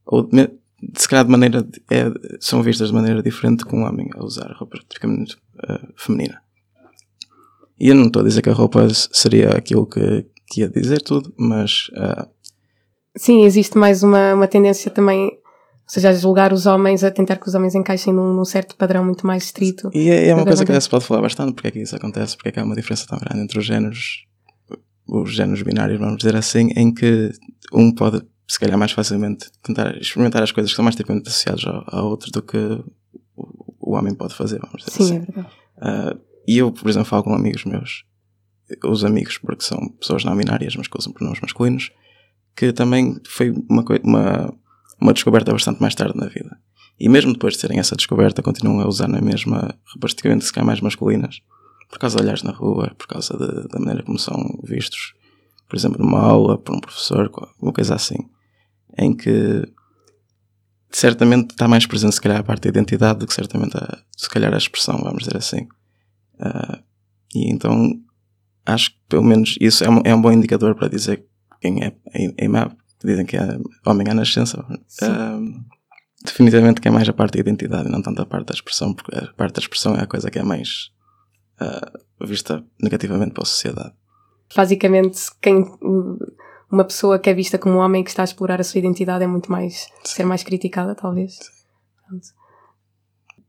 ou 0.05 0.29
se 0.95 1.07
calhar 1.07 1.25
de 1.25 1.31
maneira, 1.31 1.67
é, 1.91 2.05
são 2.39 2.63
vistas 2.63 2.87
de 2.89 2.93
maneira 2.95 3.21
diferente 3.21 3.63
com 3.65 3.81
um 3.81 3.85
homem 3.85 4.09
a 4.15 4.23
usar 4.23 4.51
roupas 4.57 4.79
tipicamente 4.81 5.37
ah, 5.67 5.87
feminina. 5.95 6.41
E 7.79 7.89
eu 7.89 7.95
não 7.95 8.07
estou 8.07 8.21
a 8.21 8.25
dizer 8.25 8.41
que 8.41 8.49
a 8.49 8.53
roupa 8.53 8.87
seria 8.93 9.49
aquilo 9.51 9.85
que, 9.85 10.25
que 10.47 10.61
ia 10.61 10.69
dizer 10.69 11.01
tudo, 11.01 11.33
mas 11.37 11.87
ah, 11.95 12.27
Sim, 13.15 13.43
existe 13.43 13.77
mais 13.77 14.03
uma, 14.03 14.33
uma 14.33 14.47
tendência 14.47 14.89
também, 14.89 15.37
seja, 15.91 16.09
a 16.09 16.13
julgar 16.13 16.53
os 16.53 16.65
homens, 16.65 17.03
a 17.03 17.11
tentar 17.11 17.35
que 17.35 17.47
os 17.47 17.53
homens 17.53 17.75
encaixem 17.75 18.13
num, 18.13 18.33
num 18.33 18.45
certo 18.45 18.75
padrão 18.77 19.03
muito 19.03 19.27
mais 19.27 19.43
estrito. 19.43 19.89
e 19.93 20.09
é, 20.09 20.29
é 20.29 20.33
uma 20.33 20.43
coisa 20.43 20.63
que 20.63 20.71
acontece. 20.71 20.85
se 20.85 20.89
pode 20.89 21.05
falar 21.05 21.21
bastante, 21.21 21.53
porque 21.53 21.67
é 21.67 21.71
que 21.71 21.79
isso 21.79 21.95
acontece, 21.95 22.37
porque 22.37 22.49
é 22.49 22.51
que 22.53 22.59
há 22.59 22.63
uma 22.63 22.75
diferença 22.75 23.05
tão 23.05 23.19
grande 23.19 23.43
entre 23.43 23.59
os 23.59 23.65
géneros, 23.65 24.25
os 25.05 25.33
géneros 25.33 25.61
binários, 25.63 25.99
vamos 25.99 26.17
dizer 26.17 26.35
assim, 26.35 26.69
em 26.77 26.93
que 26.93 27.31
um 27.73 27.93
pode, 27.93 28.23
se 28.47 28.57
calhar, 28.57 28.77
mais 28.77 28.93
facilmente 28.93 29.51
tentar 29.61 29.97
experimentar 29.97 30.41
as 30.41 30.51
coisas 30.53 30.71
que 30.71 30.75
são 30.77 30.83
mais 30.83 30.95
tipicamente 30.95 31.27
associadas 31.27 31.65
ao, 31.65 31.83
ao 31.87 32.09
outro 32.09 32.31
do 32.31 32.41
que 32.41 32.57
o, 33.35 33.91
o 33.91 33.95
homem 33.95 34.13
pode 34.13 34.33
fazer, 34.33 34.59
vamos 34.59 34.85
dizer 34.85 34.91
Sim, 34.91 35.03
assim. 35.03 35.15
é 35.15 35.19
verdade. 35.19 35.47
Ah, 35.81 36.15
e 36.47 36.57
eu, 36.57 36.71
por 36.71 36.89
exemplo, 36.89 37.09
falo 37.09 37.23
com 37.23 37.33
amigos 37.33 37.65
meus, 37.65 38.05
os 38.85 39.03
amigos, 39.03 39.37
porque 39.37 39.63
são 39.63 39.89
pessoas 39.99 40.23
não 40.23 40.35
binárias, 40.37 40.75
mas 40.75 40.87
que 40.87 40.97
usam 40.97 41.11
pronomes 41.11 41.41
masculinos, 41.41 41.91
que 42.55 42.71
também 42.71 43.19
foi 43.27 43.51
uma, 43.69 43.83
uma, 44.03 44.53
uma 45.01 45.13
descoberta 45.13 45.51
bastante 45.51 45.81
mais 45.81 45.95
tarde 45.95 46.17
na 46.17 46.27
vida. 46.27 46.57
E 46.99 47.09
mesmo 47.09 47.33
depois 47.33 47.55
de 47.55 47.61
terem 47.61 47.79
essa 47.79 47.95
descoberta, 47.95 48.41
continuam 48.43 48.79
a 48.81 48.87
usar 48.87 49.07
na 49.07 49.19
mesma, 49.21 49.73
praticamente 49.99 50.45
se 50.45 50.53
calhar 50.53 50.65
mais 50.67 50.79
masculinas, 50.81 51.41
por 51.89 51.97
causa 51.99 52.17
de 52.17 52.23
olhares 52.23 52.43
na 52.43 52.51
rua, 52.51 52.93
por 52.97 53.07
causa 53.07 53.35
de- 53.37 53.67
da 53.67 53.79
maneira 53.79 54.03
como 54.03 54.19
são 54.19 54.37
vistos, 54.63 55.13
por 55.67 55.75
exemplo, 55.75 56.03
numa 56.03 56.19
aula, 56.19 56.57
por 56.57 56.75
um 56.75 56.79
professor, 56.79 57.29
co- 57.29 57.49
uma 57.61 57.73
coisa 57.73 57.95
assim, 57.95 58.17
em 58.97 59.15
que 59.15 59.63
certamente 60.91 61.51
está 61.51 61.67
mais 61.67 61.85
presente, 61.85 62.13
se 62.15 62.21
calhar, 62.21 62.39
a 62.39 62.43
parte 62.43 62.63
da 62.63 62.69
identidade 62.69 63.19
do 63.19 63.27
que 63.27 63.33
certamente, 63.33 63.75
a, 63.77 63.97
se 64.15 64.29
calhar, 64.29 64.53
a 64.53 64.57
expressão, 64.57 64.97
vamos 64.99 65.23
dizer 65.23 65.37
assim. 65.37 65.67
Ah, 66.39 66.79
e 67.33 67.51
então 67.51 67.93
acho 68.65 68.91
que 68.91 68.97
pelo 69.09 69.23
menos 69.23 69.55
isso 69.59 69.83
é 69.83 69.89
um, 69.89 70.01
é 70.05 70.13
um 70.13 70.21
bom 70.21 70.31
indicador 70.31 70.75
para 70.75 70.87
dizer 70.89 71.25
quem 71.61 71.81
é 71.83 71.95
EMAP, 72.43 72.73
que 72.73 72.80
dizem 73.07 73.25
que 73.25 73.37
é 73.37 73.59
homem 73.85 74.07
à 74.09 74.13
nascença. 74.13 74.65
Ah, 75.01 75.39
definitivamente 76.23 76.81
que 76.81 76.87
é 76.87 76.91
mais 76.91 77.07
a 77.07 77.13
parte 77.13 77.33
da 77.33 77.39
identidade 77.39 77.87
e 77.87 77.91
não 77.91 78.01
tanto 78.01 78.21
a 78.21 78.25
parte 78.25 78.47
da 78.47 78.53
expressão, 78.53 78.93
porque 78.93 79.15
a 79.15 79.33
parte 79.33 79.55
da 79.55 79.61
expressão 79.61 79.95
é 79.95 80.01
a 80.01 80.07
coisa 80.07 80.29
que 80.29 80.39
é 80.39 80.43
mais 80.43 80.91
ah, 81.59 81.91
vista 82.21 82.63
negativamente 82.81 83.33
pela 83.33 83.45
sociedade. 83.45 83.93
Basicamente, 84.55 85.19
quem, 85.41 85.65
uma 86.71 86.83
pessoa 86.83 87.17
que 87.17 87.29
é 87.29 87.33
vista 87.33 87.57
como 87.57 87.75
um 87.75 87.79
homem 87.79 88.03
que 88.03 88.09
está 88.09 88.23
a 88.23 88.25
explorar 88.25 88.59
a 88.59 88.63
sua 88.63 88.79
identidade 88.79 89.23
é 89.23 89.27
muito 89.27 89.51
mais, 89.51 89.87
ser 90.03 90.25
mais 90.25 90.43
criticada, 90.43 90.93
talvez. 90.93 91.39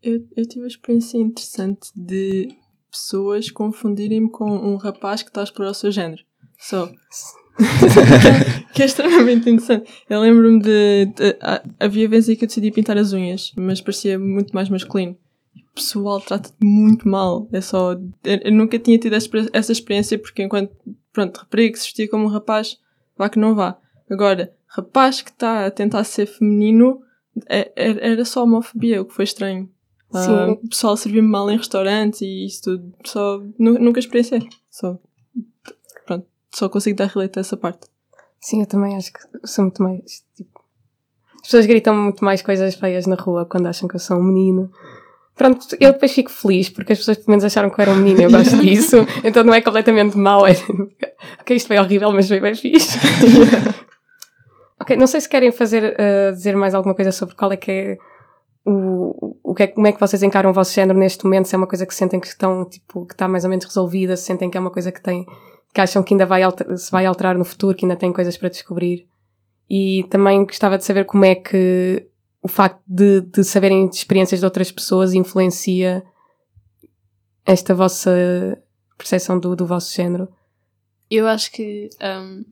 Eu, 0.03 0.21
eu 0.37 0.47
tive 0.47 0.61
uma 0.61 0.69
experiência 0.69 1.19
interessante 1.19 1.91
de 1.95 2.49
pessoas 2.91 3.51
confundirem-me 3.51 4.31
com 4.31 4.51
um 4.51 4.77
rapaz 4.77 5.23
que 5.23 5.31
está 5.31 5.41
a 5.41 5.45
explorar 5.45 5.71
o 5.71 5.75
seu 5.75 5.91
género. 5.91 6.23
Só. 6.59 6.89
que 8.75 8.83
é 8.83 8.87
extremamente 8.87 9.49
interessante. 9.51 9.91
Eu 10.09 10.21
lembro-me 10.21 10.61
de, 10.61 11.07
de- 11.07 11.37
Havia 11.79 12.09
vezes 12.09 12.31
em 12.31 12.37
que 12.37 12.45
eu 12.45 12.49
decidi 12.49 12.71
pintar 12.71 12.97
as 12.97 13.13
unhas, 13.13 13.53
mas 13.57 13.81
parecia 13.81 14.19
muito 14.19 14.55
mais 14.55 14.69
masculino. 14.69 15.17
O 15.73 15.75
pessoal 15.75 16.21
trata-te 16.21 16.55
muito 16.63 17.09
mal. 17.09 17.49
É 17.53 17.61
só. 17.61 17.93
Eu, 18.25 18.53
nunca 18.53 18.79
tinha 18.79 18.99
tido 18.99 19.15
essa, 19.15 19.27
experi- 19.27 19.51
essa 19.53 19.73
experiência 19.73 20.19
porque, 20.19 20.43
enquanto. 20.43 20.73
Pronto, 21.13 21.37
rapariga 21.39 21.73
que 21.73 21.79
se 21.79 21.85
vestia 21.87 22.09
como 22.09 22.25
um 22.25 22.29
rapaz, 22.29 22.79
vá 23.19 23.29
que 23.29 23.39
não 23.39 23.55
vá. 23.55 23.77
Agora, 24.11 24.53
rapaz 24.67 25.21
que 25.21 25.31
está 25.31 25.67
a 25.67 25.71
tentar 25.71 26.05
ser 26.05 26.25
feminino, 26.27 27.01
é- 27.49 27.71
é- 27.77 28.13
era 28.13 28.25
só 28.25 28.45
homofobia, 28.45 29.01
o 29.03 29.05
que 29.05 29.15
foi 29.15 29.25
estranho. 29.25 29.69
Ah, 30.15 30.23
Sim. 30.23 30.51
o 30.63 30.69
pessoal 30.69 30.97
servia-me 30.97 31.29
mal 31.29 31.51
em 31.51 31.57
restaurantes 31.57 32.21
e 32.23 32.47
isso 32.47 32.63
tudo. 32.63 32.95
Só, 33.05 33.43
nu- 33.59 33.79
nunca 33.79 33.99
experienciei. 33.99 34.47
Só, 34.71 34.99
só 36.55 36.69
consigo 36.69 36.97
dar 36.97 37.07
relate 37.07 37.39
a 37.39 37.41
essa 37.41 37.57
parte. 37.57 37.87
Sim, 38.41 38.61
eu 38.61 38.67
também 38.67 38.97
acho 38.97 39.13
que 39.13 39.21
sou 39.45 39.65
muito 39.65 39.83
mais. 39.83 40.25
Tipo, 40.37 40.61
as 41.37 41.43
pessoas 41.43 41.67
gritam 41.67 41.95
muito 41.95 42.25
mais 42.25 42.43
coisas 42.43 42.75
feias 42.75 43.07
na 43.07 43.15
rua 43.15 43.47
quando 43.47 43.67
acham 43.67 43.89
que 43.89 43.97
eu 43.97 44.01
sou 44.01 44.19
um 44.19 44.23
menino. 44.23 44.71
Pronto, 45.35 45.67
eu 45.81 45.93
depois 45.93 46.13
fico 46.13 46.31
feliz 46.31 46.69
porque 46.69 46.93
as 46.93 46.99
pessoas 46.99 47.17
pelo 47.19 47.31
menos 47.31 47.45
acharam 47.45 47.71
que 47.71 47.81
eu 47.81 47.83
era 47.83 47.93
um 47.93 47.97
menino 47.97 48.21
e 48.21 48.25
eu 48.25 48.31
gosto 48.31 48.57
disso. 48.61 48.97
Então 49.25 49.43
não 49.45 49.55
é 49.55 49.61
completamente 49.61 50.17
mau. 50.17 50.47
É... 50.47 50.53
ok, 51.41 51.57
isto 51.57 51.69
foi 51.69 51.79
horrível, 51.79 52.13
mas 52.13 52.29
foi 52.29 52.41
bem 52.41 52.55
fixe. 52.55 52.99
ok, 54.79 54.97
não 54.97 55.07
sei 55.07 55.21
se 55.21 55.29
querem 55.29 55.51
fazer, 55.51 55.95
uh, 55.95 56.33
dizer 56.33 56.57
mais 56.57 56.75
alguma 56.75 56.95
coisa 56.95 57.13
sobre 57.13 57.35
qual 57.35 57.53
é 57.53 57.57
que 57.57 57.71
é 57.71 57.99
o, 58.65 59.37
o 59.43 59.55
que 59.55 59.65
é, 59.65 59.67
como 59.67 59.87
é 59.87 59.93
que 59.93 60.01
vocês 60.01 60.23
encaram 60.23 60.51
o 60.51 60.53
vosso 60.53 60.73
género 60.73 60.99
neste 60.99 61.25
momento, 61.25 61.47
se 61.47 61.55
é 61.55 61.59
uma 61.59 61.67
coisa 61.67 61.85
que 61.85 61.95
sentem 61.95 62.21
que 62.21 62.27
estão, 62.27 62.65
tipo, 62.65 63.07
que 63.07 63.15
está 63.15 63.27
mais 63.27 63.45
ou 63.45 63.51
menos 63.51 63.65
resolvida, 63.65 64.17
se 64.17 64.25
sentem 64.25 64.49
que 64.49 64.57
é 64.57 64.61
uma 64.61 64.71
coisa 64.71 64.93
que 64.93 65.01
tem, 65.01 65.27
que 65.73 65.81
acham 65.81 66.03
que 66.03 66.15
ainda 66.15 66.27
vai 66.27 66.43
se 66.77 66.91
vai 66.91 67.07
alterar 67.07 67.37
no 67.37 67.45
futuro, 67.45 67.77
que 67.77 67.85
ainda 67.85 67.97
tem 67.97 68.13
coisas 68.13 68.37
para 68.37 68.49
descobrir. 68.49 69.07
E 69.69 70.05
também 70.11 70.45
gostava 70.45 70.77
de 70.77 70.85
saber 70.85 71.05
como 71.05 71.25
é 71.25 71.35
que 71.35 72.07
o 72.43 72.49
facto 72.49 72.83
de, 72.87 73.21
de 73.23 73.45
saberem 73.45 73.89
de 73.89 73.97
experiências 73.97 74.41
de 74.41 74.45
outras 74.45 74.71
pessoas 74.71 75.15
influencia 75.15 76.03
esta 77.47 77.75
vossa 77.75 78.63
percepção 78.99 79.39
do, 79.39 79.57
do 79.57 79.67
vosso 79.67 79.95
género. 79.95 80.29
Eu 81.11 81.27
acho 81.27 81.51
que, 81.53 81.89
um, 82.03 82.45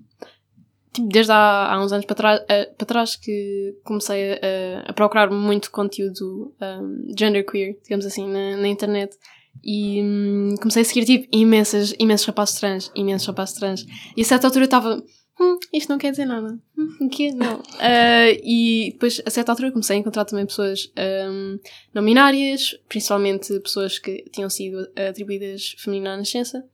tipo, 0.93 1.09
desde 1.09 1.33
há, 1.33 1.75
há 1.75 1.83
uns 1.83 1.93
anos 1.93 2.07
para 2.07 2.17
trás, 2.17 2.41
eh, 2.49 2.67
para 2.77 2.87
trás 2.87 3.17
que 3.17 3.77
comecei 3.85 4.35
a, 4.35 4.91
a 4.91 4.93
procurar 4.93 5.31
muito 5.31 5.71
conteúdo 5.71 6.55
um, 6.61 7.13
genderqueer, 7.17 7.79
digamos 7.83 8.05
assim, 8.07 8.29
na, 8.29 8.57
na 8.57 8.69
internet. 8.69 9.17
E 9.63 10.03
hum, 10.03 10.55
comecei 10.59 10.83
a 10.83 10.85
seguir, 10.85 11.05
tipo, 11.05 11.29
imensas, 11.33 11.95
imensos 11.99 12.27
rapazes 12.27 12.55
trans, 12.57 12.91
imensos 12.95 13.27
rapazes 13.27 13.55
trans. 13.55 13.87
E 14.17 14.23
a 14.23 14.25
certa 14.25 14.47
altura 14.47 14.65
eu 14.65 14.67
estava, 14.67 15.03
hum, 15.41 15.59
isto 15.73 15.89
não 15.89 15.99
quer 15.99 16.11
dizer 16.11 16.25
nada. 16.25 16.59
Hum, 16.79 17.07
o 17.07 17.09
quê? 17.09 17.33
Não. 17.33 17.63
Ah, 17.79 18.31
e 18.43 18.91
depois, 18.93 19.21
a 19.25 19.31
certa 19.31 19.53
altura, 19.53 19.73
comecei 19.73 19.97
a 19.97 20.01
encontrar 20.01 20.25
também 20.25 20.47
pessoas 20.47 20.93
um, 21.29 21.59
não 21.95 22.05
binárias, 22.05 22.79
principalmente 22.89 23.59
pessoas 23.61 23.99
que 23.99 24.25
tinham 24.33 24.51
sido 24.51 24.89
atribuídas 25.09 25.75
feminina 25.79 26.15
à 26.15 26.17
nascença. 26.17 26.65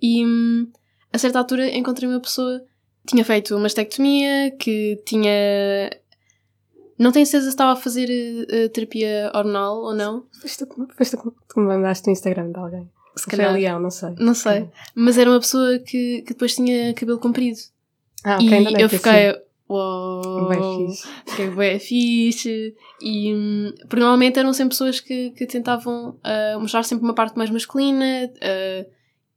E 0.00 0.24
hum, 0.24 0.70
a 1.12 1.18
certa 1.18 1.38
altura 1.38 1.68
encontrei 1.76 2.08
uma 2.08 2.20
pessoa 2.20 2.60
que 3.06 3.14
tinha 3.14 3.24
feito 3.24 3.54
uma 3.54 3.62
mastectomia, 3.62 4.50
que 4.58 5.02
tinha. 5.06 5.90
Não 6.98 7.12
tenho 7.12 7.26
certeza 7.26 7.44
se 7.44 7.50
estava 7.50 7.72
a 7.72 7.76
fazer 7.76 8.08
eh, 8.50 8.68
terapia 8.68 9.30
hormonal 9.34 9.78
ou 9.82 9.94
não. 9.94 10.24
Foste 10.40 10.66
tu, 10.66 11.26
que- 11.54 11.60
mandaste 11.60 12.06
no 12.06 12.12
Instagram 12.12 12.50
de 12.50 12.58
alguém. 12.58 12.90
Se 13.16 13.26
calhar. 13.26 13.52
Leão, 13.52 13.80
não 13.80 13.90
sei. 13.90 14.14
Não 14.18 14.34
sei. 14.34 14.68
Mas 14.94 15.18
era 15.18 15.30
uma 15.30 15.40
pessoa 15.40 15.78
que, 15.78 16.22
que 16.22 16.32
depois 16.34 16.54
tinha 16.54 16.94
cabelo 16.94 17.18
comprido. 17.18 17.58
Ah, 18.24 18.36
ok, 18.36 18.48
e 18.48 18.80
eu 18.80 18.88
fiquei. 18.88 19.34
Uou! 19.68 20.48
Bem 20.48 20.88
fixe. 20.88 21.08
Fiquei 21.26 21.50
bem 21.50 21.78
fixe. 21.78 22.74
E 23.02 23.72
porque 23.80 24.00
normalmente 24.00 24.38
eram 24.38 24.52
sempre 24.52 24.70
pessoas 24.70 24.98
que, 24.98 25.30
que 25.30 25.46
tentavam 25.46 26.18
ah, 26.24 26.58
mostrar 26.58 26.82
sempre 26.84 27.04
uma 27.04 27.14
parte 27.14 27.36
mais 27.36 27.50
masculina 27.50 28.30
ah, 28.40 28.86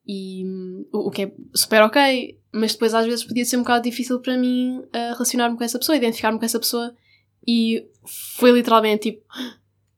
e 0.08 0.44
hum, 0.46 0.86
o, 0.92 1.12
que 1.12 1.24
é 1.24 1.32
super 1.54 1.82
ok, 1.84 2.40
mas 2.54 2.74
depois 2.74 2.94
às 2.94 3.06
vezes 3.06 3.26
podia 3.26 3.46
ser 3.46 3.58
um 3.58 3.62
bocado 3.62 3.84
difícil 3.84 4.20
para 4.20 4.38
mim 4.38 4.82
ah, 4.94 5.12
relacionar-me 5.14 5.58
com 5.58 5.64
essa 5.64 5.78
pessoa, 5.78 5.98
identificar-me 5.98 6.40
com 6.40 6.46
essa 6.46 6.60
pessoa 6.60 6.94
e 7.48 7.88
foi 8.38 8.52
literalmente 8.52 9.12
tipo, 9.12 9.24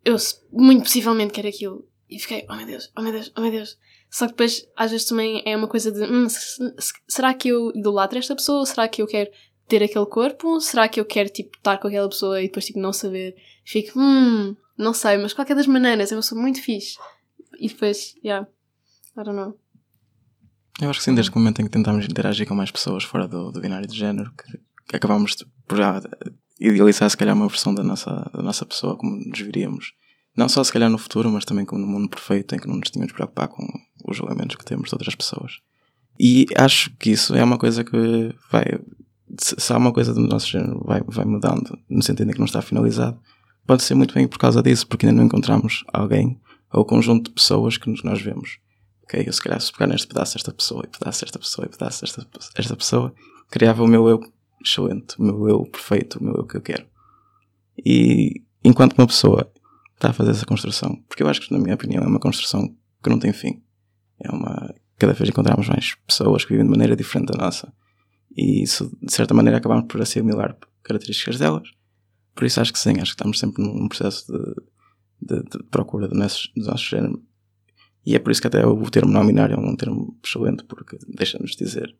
eu 0.05 0.15
muito 0.51 0.83
possivelmente 0.83 1.33
quero 1.33 1.47
aquilo. 1.47 1.87
E 2.09 2.19
fiquei, 2.19 2.45
oh 2.49 2.55
meu 2.55 2.65
Deus, 2.65 2.91
oh 2.97 3.01
meu 3.01 3.11
Deus, 3.11 3.31
oh 3.35 3.41
meu 3.41 3.51
Deus. 3.51 3.77
Só 4.09 4.25
que 4.27 4.33
depois 4.33 4.67
às 4.75 4.91
vezes 4.91 5.07
também 5.07 5.41
é 5.45 5.55
uma 5.57 5.67
coisa 5.67 5.91
de 5.91 6.03
hum, 6.03 6.29
se- 6.29 6.57
se- 6.79 6.93
será 7.07 7.33
que 7.33 7.47
eu 7.49 7.71
idolatro 7.75 8.19
esta 8.19 8.35
pessoa? 8.35 8.65
Será 8.65 8.87
que 8.87 9.01
eu 9.01 9.07
quero 9.07 9.31
ter 9.67 9.81
aquele 9.81 10.05
corpo? 10.05 10.59
Será 10.61 10.87
que 10.87 10.99
eu 10.99 11.05
quero, 11.05 11.29
tipo, 11.29 11.57
estar 11.57 11.77
com 11.77 11.87
aquela 11.87 12.07
pessoa 12.09 12.39
e 12.41 12.45
depois, 12.47 12.65
tipo, 12.65 12.79
não 12.79 12.93
saber? 12.93 13.35
Fico, 13.65 13.99
hum, 13.99 14.55
não 14.77 14.93
sei, 14.93 15.17
mas 15.17 15.33
qualquer 15.33 15.55
das 15.55 15.65
maneiras, 15.65 16.11
uma 16.11 16.17
pessoa 16.21 16.39
muito 16.39 16.61
fixe. 16.61 16.97
E 17.59 17.67
depois, 17.69 18.13
yeah, 18.23 18.47
I 19.17 19.23
don't 19.23 19.35
know. 19.35 19.57
Eu 20.81 20.89
acho 20.89 20.99
que 20.99 21.05
sim, 21.05 21.15
desde 21.15 21.31
o 21.31 21.35
momento 21.37 21.61
em 21.61 21.65
que 21.65 21.71
tentamos 21.71 22.05
interagir 22.05 22.47
com 22.47 22.53
mais 22.55 22.69
pessoas 22.71 23.03
fora 23.03 23.27
do, 23.27 23.51
do 23.51 23.61
binário 23.61 23.87
de 23.87 23.97
género, 23.97 24.31
que, 24.35 24.57
que 24.89 24.95
acabamos 24.95 25.35
de- 25.35 25.45
por 25.67 25.77
já 25.77 25.99
idealizar 26.67 27.09
se 27.09 27.17
calhar 27.17 27.35
uma 27.35 27.47
versão 27.47 27.73
da 27.73 27.83
nossa, 27.83 28.29
da 28.33 28.41
nossa 28.41 28.65
pessoa 28.65 28.95
como 28.95 29.15
nos 29.15 29.39
viríamos. 29.39 29.93
Não 30.35 30.49
só 30.49 30.63
se 30.63 30.73
calhar 30.73 30.89
no 30.89 30.97
futuro, 30.97 31.29
mas 31.29 31.45
também 31.45 31.65
como 31.65 31.81
no 31.81 31.87
mundo 31.87 32.09
perfeito 32.09 32.55
em 32.55 32.59
que 32.59 32.67
não 32.67 32.77
nos 32.77 32.89
tínhamos 32.89 33.09
de 33.09 33.13
preocupar 33.13 33.47
com 33.47 33.65
os 34.07 34.17
julgamentos 34.17 34.55
que 34.55 34.65
temos 34.65 34.89
de 34.89 34.95
outras 34.95 35.15
pessoas. 35.15 35.53
E 36.19 36.47
acho 36.55 36.91
que 36.97 37.11
isso 37.11 37.35
é 37.35 37.43
uma 37.43 37.57
coisa 37.57 37.83
que 37.83 38.33
vai. 38.51 38.65
Se 39.39 39.73
há 39.73 39.77
uma 39.77 39.91
coisa 39.91 40.13
do 40.13 40.21
nosso 40.21 40.47
género 40.47 40.83
vai, 40.85 41.01
vai 41.07 41.25
mudando, 41.25 41.77
no 41.89 42.03
sentido 42.03 42.29
em 42.29 42.33
que 42.33 42.39
não 42.39 42.45
está 42.45 42.61
finalizado, 42.61 43.19
pode 43.65 43.83
ser 43.83 43.95
muito 43.95 44.13
bem 44.13 44.27
por 44.27 44.37
causa 44.37 44.61
disso, 44.61 44.87
porque 44.87 45.05
ainda 45.05 45.17
não 45.17 45.25
encontramos 45.25 45.83
alguém 45.91 46.39
ou 46.71 46.85
conjunto 46.85 47.29
de 47.29 47.35
pessoas 47.35 47.77
que 47.77 47.89
nós 48.03 48.21
vemos 48.21 48.59
ok, 49.13 49.23
eu 49.27 49.33
se 49.33 49.41
calhar 49.41 49.59
se 49.61 49.71
pegar 49.71 49.87
neste 49.87 50.07
pedaço 50.07 50.37
esta 50.37 50.51
pessoa, 50.51 50.83
e 50.85 50.87
pedaço 50.87 51.23
esta 51.23 51.37
pessoa, 51.37 51.65
e 51.65 51.69
pedaço 51.69 52.05
esta, 52.05 52.27
esta 52.55 52.75
pessoa, 52.75 53.13
criava 53.49 53.83
o 53.83 53.87
meu 53.87 54.07
eu 54.07 54.19
excelente, 54.63 55.19
o 55.19 55.23
meu 55.23 55.47
eu 55.47 55.63
perfeito, 55.65 56.19
o 56.19 56.23
meu 56.23 56.33
eu 56.35 56.45
que 56.45 56.57
eu 56.57 56.61
quero. 56.61 56.85
E 57.77 58.43
enquanto 58.63 58.97
uma 58.97 59.07
pessoa 59.07 59.51
está 59.95 60.09
a 60.09 60.13
fazer 60.13 60.31
essa 60.31 60.45
construção, 60.45 61.01
porque 61.07 61.23
eu 61.23 61.27
acho 61.27 61.41
que 61.41 61.51
na 61.51 61.59
minha 61.59 61.75
opinião 61.75 62.03
é 62.03 62.07
uma 62.07 62.19
construção 62.19 62.75
que 63.03 63.09
não 63.09 63.19
tem 63.19 63.33
fim. 63.33 63.61
É 64.19 64.31
uma. 64.31 64.73
Cada 64.97 65.13
vez 65.13 65.29
encontramos 65.29 65.67
mais 65.67 65.95
pessoas 66.07 66.45
que 66.45 66.51
vivem 66.51 66.65
de 66.65 66.71
maneira 66.71 66.95
diferente 66.95 67.31
da 67.31 67.43
nossa. 67.43 67.73
E 68.35 68.63
isso, 68.63 68.95
de 69.01 69.13
certa 69.13 69.33
maneira, 69.33 69.57
acabamos 69.57 69.85
por 69.87 70.01
assimilar 70.01 70.57
características 70.81 71.37
delas. 71.37 71.67
Por 72.35 72.45
isso 72.45 72.59
acho 72.61 72.73
que 72.73 72.79
sim, 72.79 72.93
acho 72.93 73.11
que 73.11 73.21
estamos 73.21 73.39
sempre 73.39 73.63
num 73.63 73.87
processo 73.87 74.31
de, 74.31 75.35
de, 75.35 75.43
de 75.43 75.63
procura 75.69 76.07
do 76.07 76.15
nosso, 76.15 76.49
do 76.55 76.65
nosso 76.65 76.85
género. 76.85 77.21
E 78.05 78.15
é 78.15 78.19
por 78.19 78.31
isso 78.31 78.41
que 78.41 78.47
até 78.47 78.65
o 78.65 78.89
termo 78.89 79.11
não 79.11 79.25
binário 79.25 79.55
é 79.55 79.59
um 79.59 79.75
termo 79.75 80.17
excelente, 80.23 80.63
porque 80.65 80.97
deixa-nos 81.07 81.55
dizer: 81.55 81.95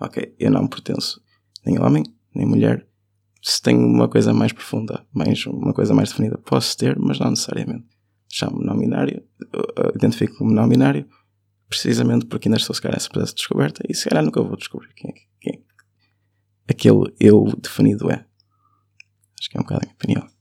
ok, 0.00 0.34
eu 0.38 0.50
não 0.50 0.66
pertenço 0.66 1.22
nem 1.66 1.78
homem, 1.80 2.02
nem 2.34 2.46
mulher. 2.46 2.86
Se 3.42 3.60
tenho 3.60 3.80
uma 3.86 4.08
coisa 4.08 4.32
mais 4.32 4.52
profunda, 4.52 5.04
mais, 5.12 5.44
uma 5.46 5.72
coisa 5.74 5.92
mais 5.94 6.08
definida, 6.10 6.38
posso 6.38 6.76
ter, 6.76 6.98
mas 6.98 7.18
não 7.18 7.30
necessariamente. 7.30 7.86
Chamo-me 8.32 8.64
não 8.64 8.76
binário, 8.78 9.22
identifico 9.94 10.36
como 10.38 10.50
não 10.50 10.68
binário, 10.68 11.06
precisamente 11.68 12.26
porque 12.26 12.48
ainda 12.48 12.56
estou 12.58 12.74
se 12.74 12.80
calhar 12.80 12.98
processo 13.10 13.32
de 13.34 13.36
descoberta 13.40 13.82
e 13.88 13.94
se 13.94 14.08
calhar 14.08 14.24
nunca 14.24 14.42
vou 14.42 14.56
descobrir 14.56 14.92
quem 14.94 15.10
é 15.10 15.12
que 15.12 15.20
quem 15.40 15.52
é 15.54 16.72
que 16.74 16.88
aquele 16.88 17.14
eu 17.20 17.44
definido 17.60 18.10
é. 18.10 18.24
Acho 19.38 19.50
que 19.50 19.56
é 19.58 19.60
um 19.60 19.62
bocado 19.62 19.82
a 19.82 19.86
minha 19.86 19.94
opinião. 19.94 20.34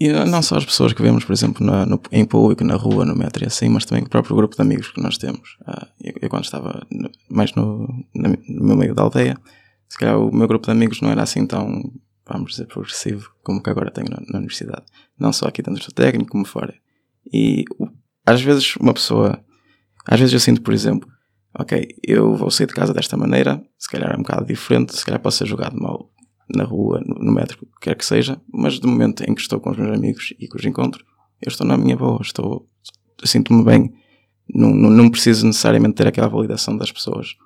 E 0.00 0.10
não 0.30 0.42
só 0.42 0.56
as 0.56 0.64
pessoas 0.64 0.92
que 0.92 1.02
vemos, 1.02 1.24
por 1.24 1.32
exemplo, 1.32 1.64
na- 1.64 1.84
no- 1.86 2.00
em 2.10 2.24
público, 2.24 2.64
na 2.64 2.74
rua, 2.74 3.04
no 3.04 3.14
metro 3.14 3.44
e 3.44 3.46
assim, 3.46 3.68
mas 3.68 3.84
também 3.84 4.02
o 4.02 4.08
próprio 4.08 4.34
grupo 4.34 4.56
de 4.56 4.62
amigos 4.62 4.90
que 4.90 5.00
nós 5.00 5.18
temos. 5.18 5.56
Ah, 5.66 5.86
eu, 6.02 6.14
eu 6.22 6.28
quando 6.30 6.44
estava 6.44 6.84
no- 6.90 7.10
mais 7.30 7.54
no, 7.54 7.86
no 8.14 8.64
meu 8.64 8.76
meio 8.76 8.94
da 8.94 9.02
aldeia, 9.02 9.36
se 9.94 9.98
calhar 10.00 10.18
o 10.18 10.34
meu 10.34 10.48
grupo 10.48 10.66
de 10.66 10.72
amigos 10.72 11.00
não 11.00 11.08
era 11.08 11.22
assim 11.22 11.46
tão, 11.46 11.92
vamos 12.26 12.50
dizer, 12.50 12.66
progressivo 12.66 13.30
como 13.44 13.62
que 13.62 13.70
agora 13.70 13.92
tenho 13.92 14.10
na, 14.10 14.16
na 14.28 14.38
universidade. 14.38 14.84
Não 15.16 15.32
só 15.32 15.46
aqui 15.46 15.62
dentro 15.62 15.86
do 15.86 15.94
técnico, 15.94 16.32
como 16.32 16.44
fora. 16.44 16.74
E 17.32 17.64
às 18.26 18.42
vezes 18.42 18.74
uma 18.74 18.92
pessoa, 18.92 19.38
às 20.04 20.18
vezes 20.18 20.32
eu 20.32 20.40
sinto, 20.40 20.62
por 20.62 20.74
exemplo, 20.74 21.08
ok, 21.56 21.86
eu 22.02 22.34
vou 22.34 22.50
sair 22.50 22.66
de 22.66 22.74
casa 22.74 22.92
desta 22.92 23.16
maneira, 23.16 23.64
se 23.78 23.88
calhar 23.88 24.10
é 24.10 24.14
um 24.16 24.22
bocado 24.22 24.44
diferente, 24.46 24.96
se 24.96 25.04
calhar 25.04 25.20
posso 25.20 25.38
ser 25.38 25.46
jogado 25.46 25.80
mal 25.80 26.10
na 26.52 26.64
rua, 26.64 27.00
no, 27.06 27.30
metro, 27.30 27.64
quer 27.80 27.94
que 27.94 28.04
seja, 28.04 28.42
mas 28.52 28.80
do 28.80 28.88
momento 28.88 29.22
em 29.22 29.32
que 29.32 29.42
estou 29.42 29.60
com 29.60 29.70
os 29.70 29.78
meus 29.78 29.96
amigos 29.96 30.34
e 30.40 30.48
que 30.48 30.56
os 30.56 30.64
encontro, 30.64 31.04
eu 31.40 31.50
estou 31.50 31.64
na 31.64 31.76
minha 31.76 31.96
boa, 31.96 32.20
estou, 32.20 32.68
sinto-me 33.22 33.64
bem, 33.64 33.94
não, 34.52 34.74
não, 34.74 34.90
não 34.90 35.08
preciso 35.08 35.46
necessariamente 35.46 35.94
ter 35.94 36.08
aquela 36.08 36.26
validação 36.26 36.76
das 36.76 36.90
pessoas. 36.90 37.36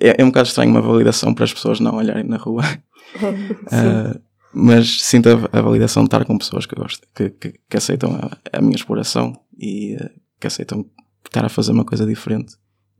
É, 0.00 0.20
é 0.20 0.24
um 0.24 0.28
bocado 0.28 0.48
estranho 0.48 0.70
uma 0.70 0.80
validação 0.82 1.32
para 1.34 1.44
as 1.44 1.52
pessoas 1.52 1.80
não 1.80 1.94
olharem 1.96 2.24
na 2.24 2.36
rua, 2.36 2.62
Ah, 3.72 4.18
mas 4.52 5.02
sinto 5.02 5.28
a, 5.28 5.58
a 5.58 5.62
validação 5.62 6.02
de 6.02 6.08
estar 6.08 6.24
com 6.24 6.36
pessoas 6.38 6.66
que 6.66 6.74
gosto, 6.74 7.06
que, 7.14 7.30
que, 7.30 7.54
que 7.68 7.76
aceitam 7.76 8.14
a, 8.16 8.38
a 8.58 8.60
minha 8.60 8.76
exploração 8.76 9.32
e 9.58 9.96
ah, 10.00 10.10
que 10.40 10.46
aceitam 10.46 10.84
estar 11.24 11.44
a 11.44 11.48
fazer 11.48 11.72
uma 11.72 11.84
coisa 11.84 12.06
diferente 12.06 12.54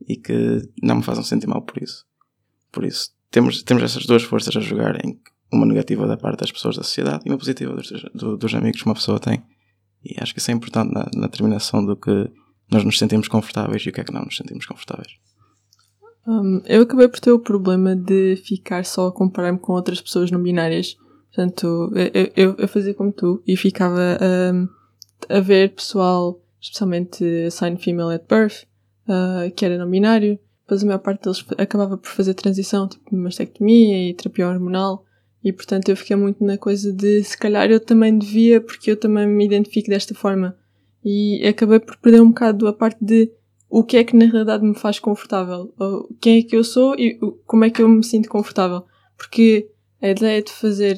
e 0.07 0.17
que 0.17 0.69
não 0.83 0.97
me 0.97 1.03
fazem 1.03 1.25
sentir 1.25 1.47
mal 1.47 1.63
por 1.63 1.83
isso. 1.83 2.05
Por 2.71 2.85
isso, 2.85 3.11
temos, 3.31 3.63
temos 3.63 3.83
essas 3.83 4.05
duas 4.07 4.23
forças 4.23 4.55
a 4.57 4.61
jogar 4.61 5.05
em 5.05 5.19
uma 5.53 5.65
negativa 5.67 6.07
da 6.07 6.17
parte 6.17 6.41
das 6.41 6.53
pessoas 6.53 6.77
da 6.77 6.83
sociedade 6.83 7.23
e 7.27 7.31
uma 7.31 7.39
positiva 7.39 7.75
dos, 7.75 7.89
do- 8.15 8.37
dos 8.37 8.55
amigos 8.55 8.81
que 8.83 8.87
uma 8.89 8.95
pessoa 8.95 9.19
tem. 9.19 9.43
E 10.05 10.15
acho 10.23 10.33
que 10.35 10.39
isso 10.41 10.51
é 10.51 10.55
importante 10.55 10.93
na, 10.93 11.09
na 11.15 11.27
determinação 11.27 11.85
do 11.85 11.97
que 11.97 12.31
nós 12.71 12.85
nos 12.85 12.99
sentimos 12.99 13.29
confortáveis 13.29 13.83
e 13.85 13.89
o 13.89 13.93
que 13.93 14.01
é 14.01 14.05
que 14.05 14.13
não 14.13 14.23
nos 14.25 14.37
sentimos 14.37 14.67
confortáveis. 14.67 15.13
Um, 16.29 16.61
eu 16.67 16.83
acabei 16.83 17.09
por 17.09 17.19
ter 17.19 17.33
o 17.33 17.38
problema 17.38 17.97
de 17.97 18.37
ficar 18.37 18.85
só 18.85 19.07
a 19.07 19.12
comparar-me 19.12 19.59
com 19.59 19.73
outras 19.73 19.99
pessoas 19.99 20.31
não 20.31 20.43
binárias. 20.43 20.95
Portanto, 21.35 21.91
eu, 21.95 22.31
eu, 22.37 22.55
eu 22.59 22.69
fazia 22.69 22.93
como 22.93 23.11
tu 23.11 23.43
e 23.47 23.57
ficava 23.57 24.19
um, 24.53 24.69
a 25.27 25.41
ver 25.41 25.75
pessoal, 25.75 26.38
especialmente 26.61 27.25
assigned 27.47 27.83
female 27.83 28.14
at 28.14 28.27
birth, 28.29 28.64
uh, 29.09 29.51
que 29.57 29.64
era 29.64 29.79
não 29.79 29.88
binário. 29.88 30.38
Depois 30.64 30.83
a 30.83 30.87
maior 30.87 30.99
parte 30.99 31.25
deles 31.25 31.43
acabava 31.57 31.97
por 31.97 32.11
fazer 32.11 32.35
transição, 32.35 32.87
tipo 32.87 33.17
mastectomia 33.17 34.11
e 34.11 34.12
terapia 34.12 34.49
hormonal. 34.49 35.07
E 35.43 35.51
portanto 35.51 35.88
eu 35.88 35.97
fiquei 35.97 36.14
muito 36.14 36.45
na 36.45 36.59
coisa 36.59 36.93
de 36.93 37.25
se 37.25 37.38
calhar 37.38 37.71
eu 37.71 37.81
também 37.81 38.19
devia, 38.19 38.61
porque 38.61 38.91
eu 38.91 38.99
também 38.99 39.27
me 39.27 39.47
identifico 39.47 39.88
desta 39.88 40.14
forma. 40.14 40.55
E 41.03 41.47
acabei 41.47 41.79
por 41.79 41.97
perder 41.97 42.21
um 42.21 42.29
bocado 42.29 42.67
a 42.67 42.73
parte 42.73 43.03
de 43.03 43.33
o 43.69 43.85
que 43.85 43.97
é 43.97 44.05
que 44.05 44.17
na 44.17 44.25
realidade 44.27 44.65
me 44.65 44.75
faz 44.75 44.99
confortável, 44.99 45.73
quem 46.21 46.39
é 46.39 46.43
que 46.43 46.57
eu 46.57 46.65
sou 46.65 46.95
e 46.99 47.19
como 47.47 47.65
é 47.65 47.71
que 47.71 47.83
eu 47.83 47.89
me 47.89 48.05
sinto 48.05 48.29
confortável. 48.29 48.85
Porque 49.17 49.69
a 50.01 50.09
ideia 50.09 50.43
de 50.43 50.53
fazer. 50.53 50.97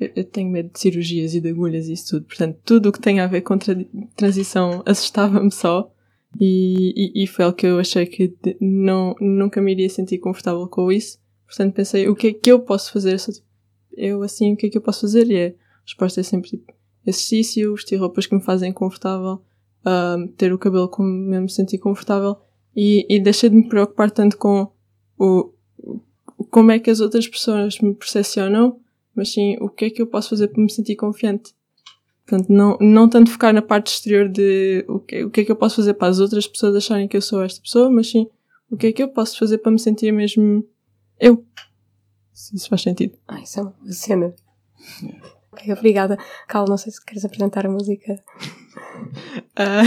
Eu, 0.00 0.22
tenho 0.24 0.48
medo 0.48 0.70
de 0.72 0.78
cirurgias 0.78 1.34
e 1.34 1.40
de 1.40 1.48
agulhas 1.48 1.88
e 1.88 1.92
isso 1.92 2.10
tudo, 2.10 2.26
portanto, 2.26 2.56
tudo 2.64 2.88
o 2.88 2.92
que 2.92 3.00
tem 3.00 3.18
a 3.18 3.26
ver 3.26 3.40
com 3.40 3.58
tra- 3.58 3.74
transição 4.14 4.80
assustava-me 4.86 5.50
só. 5.50 5.92
E, 6.40 6.92
e, 7.16 7.24
e 7.24 7.26
foi 7.26 7.44
algo 7.44 7.56
que 7.56 7.66
eu 7.66 7.80
achei 7.80 8.06
que 8.06 8.28
de- 8.28 8.56
não, 8.60 9.16
nunca 9.20 9.60
me 9.60 9.72
iria 9.72 9.88
sentir 9.90 10.18
confortável 10.18 10.68
com 10.68 10.92
isso. 10.92 11.18
Portanto, 11.46 11.74
pensei, 11.74 12.08
o 12.08 12.14
que 12.14 12.28
é 12.28 12.32
que 12.32 12.52
eu 12.52 12.60
posso 12.60 12.92
fazer? 12.92 13.14
Eu, 13.14 13.32
tipo, 13.32 14.22
assim, 14.22 14.52
o 14.52 14.56
que 14.56 14.66
é 14.66 14.70
que 14.70 14.78
eu 14.78 14.82
posso 14.82 15.00
fazer? 15.00 15.28
E 15.30 15.36
é, 15.36 15.46
a 15.48 15.82
resposta 15.82 16.20
é 16.20 16.22
sempre 16.22 16.50
tipo, 16.50 16.72
exercício, 17.04 17.74
vestir 17.74 17.96
roupas 17.96 18.26
que 18.26 18.34
me 18.36 18.42
fazem 18.42 18.72
confortável, 18.72 19.42
ahm, 19.84 20.28
ter 20.36 20.52
o 20.52 20.58
cabelo 20.58 20.88
como 20.88 21.08
mesmo 21.08 21.44
me 21.44 21.50
sentir 21.50 21.78
confortável 21.78 22.36
e, 22.74 23.06
e 23.08 23.20
deixar 23.20 23.48
de 23.48 23.56
me 23.56 23.68
preocupar 23.68 24.10
tanto 24.10 24.36
com 24.36 24.70
o, 25.18 25.52
como 26.50 26.70
é 26.70 26.78
que 26.78 26.90
as 26.90 27.00
outras 27.00 27.26
pessoas 27.26 27.78
me 27.80 27.94
percepcionam, 27.94 28.80
mas 29.14 29.32
sim 29.32 29.56
o 29.60 29.68
que 29.68 29.86
é 29.86 29.90
que 29.90 30.00
eu 30.00 30.06
posso 30.06 30.30
fazer 30.30 30.48
para 30.48 30.62
me 30.62 30.70
sentir 30.70 30.96
confiante. 30.96 31.54
Portanto, 32.26 32.52
não, 32.52 32.76
não 32.78 33.08
tanto 33.08 33.30
focar 33.30 33.54
na 33.54 33.62
parte 33.62 33.88
exterior 33.88 34.28
de 34.28 34.84
o 34.86 34.98
que, 35.00 35.24
o 35.24 35.30
que 35.30 35.40
é 35.40 35.44
que 35.44 35.52
eu 35.52 35.56
posso 35.56 35.76
fazer 35.76 35.94
para 35.94 36.08
as 36.08 36.20
outras 36.20 36.46
pessoas 36.46 36.76
acharem 36.76 37.08
que 37.08 37.16
eu 37.16 37.22
sou 37.22 37.42
esta 37.42 37.60
pessoa, 37.60 37.90
mas 37.90 38.10
sim 38.10 38.28
o 38.70 38.76
que 38.76 38.88
é 38.88 38.92
que 38.92 39.02
eu 39.02 39.08
posso 39.08 39.38
fazer 39.38 39.58
para 39.58 39.72
me 39.72 39.78
sentir 39.78 40.12
mesmo 40.12 40.62
eu. 41.18 41.44
Se 42.32 42.54
isso 42.54 42.68
faz 42.68 42.82
sentido. 42.82 43.16
Ah, 43.26 43.40
isso 43.40 43.58
é 43.58 43.62
uma 43.62 43.74
cena. 43.90 44.34
Ok, 45.50 45.72
obrigada. 45.72 46.16
Carla, 46.46 46.68
não 46.68 46.76
sei 46.76 46.92
se 46.92 47.04
queres 47.04 47.24
apresentar 47.24 47.66
a 47.66 47.70
música. 47.70 48.22
Ah, 49.56 49.82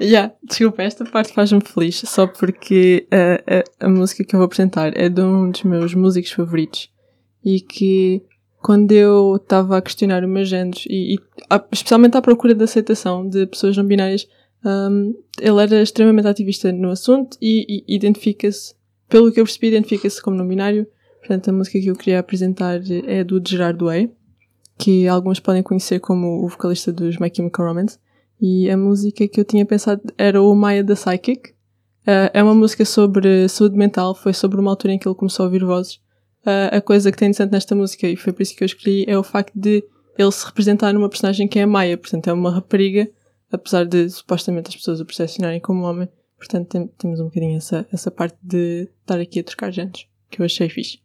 yeah, 0.00 0.32
desculpa, 0.44 0.82
esta 0.82 1.04
parte 1.04 1.32
faz-me 1.32 1.60
feliz, 1.60 1.96
só 2.06 2.26
porque 2.28 3.08
ah, 3.10 3.62
a, 3.80 3.86
a 3.86 3.88
música 3.88 4.22
que 4.24 4.34
eu 4.34 4.38
vou 4.38 4.44
apresentar 4.46 4.96
é 4.96 5.08
de 5.08 5.20
um 5.20 5.50
dos 5.50 5.64
meus 5.64 5.94
músicos 5.94 6.30
favoritos 6.30 6.88
e 7.44 7.60
que 7.60 8.22
quando 8.60 8.92
eu 8.92 9.36
estava 9.36 9.78
a 9.78 9.82
questionar 9.82 10.22
o 10.22 10.28
meu 10.28 10.44
género 10.44 10.78
e, 10.88 11.14
e 11.14 11.18
a- 11.48 11.64
especialmente 11.72 12.16
à 12.16 12.22
procura 12.22 12.54
da 12.54 12.64
aceitação 12.64 13.28
de 13.28 13.46
pessoas 13.46 13.76
não 13.76 13.84
binárias, 13.84 14.28
ahm, 14.64 15.12
ele 15.40 15.60
era 15.62 15.82
extremamente 15.82 16.28
ativista 16.28 16.70
no 16.70 16.90
assunto 16.90 17.36
e, 17.42 17.82
e 17.88 17.96
identifica-se, 17.96 18.74
pelo 19.08 19.32
que 19.32 19.40
eu 19.40 19.44
percebi, 19.44 19.68
identifica-se 19.68 20.22
como 20.22 20.36
não 20.36 20.46
binário. 20.46 20.86
Portanto, 21.18 21.48
a 21.48 21.52
música 21.52 21.80
que 21.80 21.88
eu 21.88 21.96
queria 21.96 22.20
apresentar 22.20 22.80
é 23.06 23.24
do 23.24 23.42
Gerard 23.44 23.82
Way, 23.82 24.10
que 24.78 25.08
alguns 25.08 25.40
podem 25.40 25.62
conhecer 25.62 25.98
como 26.00 26.44
o 26.44 26.48
vocalista 26.48 26.92
dos 26.92 27.18
My 27.18 27.30
Chemical 27.34 27.66
Romance. 27.66 27.98
E 28.40 28.70
a 28.70 28.76
música 28.76 29.26
que 29.28 29.38
eu 29.40 29.44
tinha 29.44 29.66
pensado 29.66 30.02
era 30.16 30.40
o 30.42 30.54
Maya 30.54 30.82
da 30.82 30.94
Psychic. 30.94 31.52
Ah, 32.06 32.30
é 32.32 32.42
uma 32.42 32.54
música 32.54 32.84
sobre 32.84 33.48
saúde 33.48 33.76
mental, 33.76 34.14
foi 34.14 34.32
sobre 34.32 34.58
uma 34.60 34.70
altura 34.70 34.94
em 34.94 34.98
que 34.98 35.06
ele 35.06 35.14
começou 35.14 35.44
a 35.44 35.46
ouvir 35.46 35.64
vozes. 35.64 36.00
Ah, 36.44 36.76
a 36.76 36.80
coisa 36.80 37.10
que 37.12 37.18
tem 37.18 37.28
interessante 37.28 37.52
nesta 37.52 37.74
música, 37.74 38.06
e 38.08 38.16
foi 38.16 38.32
por 38.32 38.42
isso 38.42 38.56
que 38.56 38.64
eu 38.64 38.66
escolhi, 38.66 39.04
é 39.06 39.18
o 39.18 39.22
facto 39.22 39.52
de 39.54 39.84
ele 40.16 40.32
se 40.32 40.44
representar 40.46 40.92
numa 40.92 41.08
personagem 41.08 41.46
que 41.46 41.58
é 41.58 41.62
a 41.62 41.66
Maya, 41.66 41.96
portanto 41.98 42.28
é 42.28 42.32
uma 42.32 42.50
rapariga, 42.50 43.08
apesar 43.52 43.84
de 43.84 44.08
supostamente 44.08 44.68
as 44.68 44.76
pessoas 44.76 45.00
o 45.00 45.04
percepcionarem 45.06 45.60
como 45.60 45.84
homem. 45.84 46.08
Portanto 46.38 46.68
tem- 46.68 46.86
temos 46.98 47.20
um 47.20 47.24
bocadinho 47.24 47.58
essa, 47.58 47.86
essa 47.92 48.10
parte 48.10 48.38
de 48.42 48.88
estar 49.02 49.20
aqui 49.20 49.40
a 49.40 49.44
trocar 49.44 49.70
géneros, 49.70 50.06
que 50.30 50.40
eu 50.40 50.46
achei 50.46 50.68
fixe. 50.70 50.98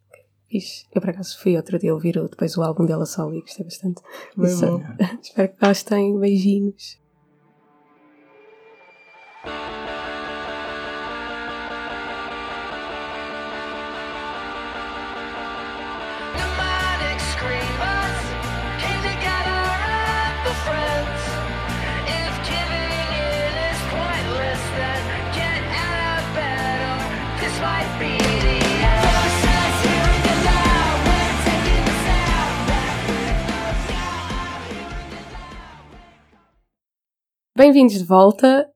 Fixe. 0.48 0.86
Eu, 0.94 1.00
por 1.02 1.10
acaso, 1.10 1.38
fui 1.38 1.56
outro 1.56 1.78
dia 1.78 1.92
ouvir 1.92 2.14
depois 2.14 2.56
o 2.56 2.62
álbum 2.62 2.86
dela 2.86 3.04
solo 3.04 3.34
e 3.34 3.40
gostei 3.40 3.64
bastante. 3.64 4.00
Isso. 4.38 4.66
bom. 4.66 4.82
Espero 5.20 5.48
que 5.52 5.60
gostem. 5.66 6.18
Beijinhos. 6.18 6.98
Bem-vindos 37.56 37.98
de 37.98 38.04
volta. 38.04 38.70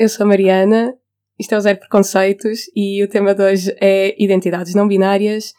Eu 0.00 0.08
sou 0.08 0.26
Mariana. 0.26 0.96
Isto 1.38 1.54
é 1.54 1.58
o 1.58 1.60
Zero 1.60 1.78
Preconceitos 1.78 2.60
e 2.74 3.04
o 3.04 3.08
tema 3.08 3.34
de 3.34 3.42
hoje 3.42 3.76
é 3.78 4.16
identidades 4.18 4.74
não 4.74 4.88
binárias. 4.88 5.52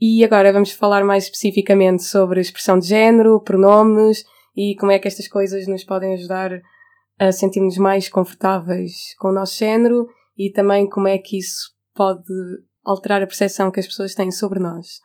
E 0.00 0.24
agora 0.24 0.52
vamos 0.52 0.70
falar 0.70 1.04
mais 1.04 1.24
especificamente 1.24 2.04
sobre 2.04 2.40
expressão 2.40 2.78
de 2.78 2.86
género, 2.86 3.40
pronomes 3.40 4.22
e 4.56 4.76
como 4.78 4.92
é 4.92 5.00
que 5.00 5.08
estas 5.08 5.26
coisas 5.26 5.66
nos 5.66 5.82
podem 5.82 6.14
ajudar 6.14 6.60
a 7.18 7.32
sentirmos 7.32 7.76
mais 7.76 8.08
confortáveis 8.08 8.92
com 9.18 9.30
o 9.30 9.34
nosso 9.34 9.58
género 9.58 10.06
e 10.38 10.52
também 10.52 10.88
como 10.88 11.08
é 11.08 11.18
que 11.18 11.36
isso 11.36 11.72
pode 11.92 12.22
alterar 12.84 13.20
a 13.20 13.26
percepção 13.26 13.72
que 13.72 13.80
as 13.80 13.86
pessoas 13.88 14.14
têm 14.14 14.30
sobre 14.30 14.60
nós. 14.60 15.00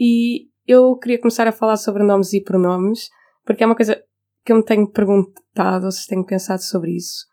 E 0.00 0.48
eu 0.66 0.96
queria 0.96 1.20
começar 1.20 1.46
a 1.46 1.52
falar 1.52 1.76
sobre 1.76 2.02
nomes 2.02 2.32
e 2.32 2.42
pronomes, 2.42 3.10
porque 3.44 3.62
é 3.62 3.66
uma 3.66 3.76
coisa 3.76 4.02
que 4.42 4.52
eu 4.52 4.56
me 4.56 4.64
tenho 4.64 4.90
perguntado, 4.90 5.84
ou 5.84 5.92
se 5.92 6.06
tenho 6.06 6.24
pensado 6.24 6.62
sobre 6.62 6.96
isso, 6.96 7.30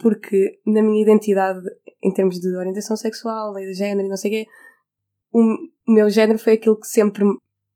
porque 0.00 0.60
na 0.66 0.82
minha 0.82 1.02
identidade, 1.02 1.60
em 2.02 2.12
termos 2.12 2.40
de 2.40 2.56
orientação 2.56 2.96
sexual, 2.96 3.52
lei 3.52 3.66
de 3.66 3.74
género 3.74 4.06
e 4.06 4.10
não 4.10 4.16
sei 4.16 4.30
o 4.30 4.34
quê, 4.34 4.46
o 5.32 5.92
meu 5.92 6.08
género 6.10 6.38
foi 6.38 6.54
aquilo 6.54 6.78
que 6.78 6.86
sempre 6.86 7.24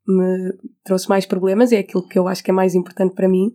me 0.07 0.53
trouxe 0.83 1.09
mais 1.09 1.27
problemas, 1.27 1.73
é 1.73 1.79
aquilo 1.79 2.07
que 2.07 2.19
eu 2.19 2.27
acho 2.29 2.43
que 2.43 2.51
é 2.51 2.55
mais 2.55 2.75
importante 2.75 3.15
para 3.15 3.29
mim, 3.29 3.53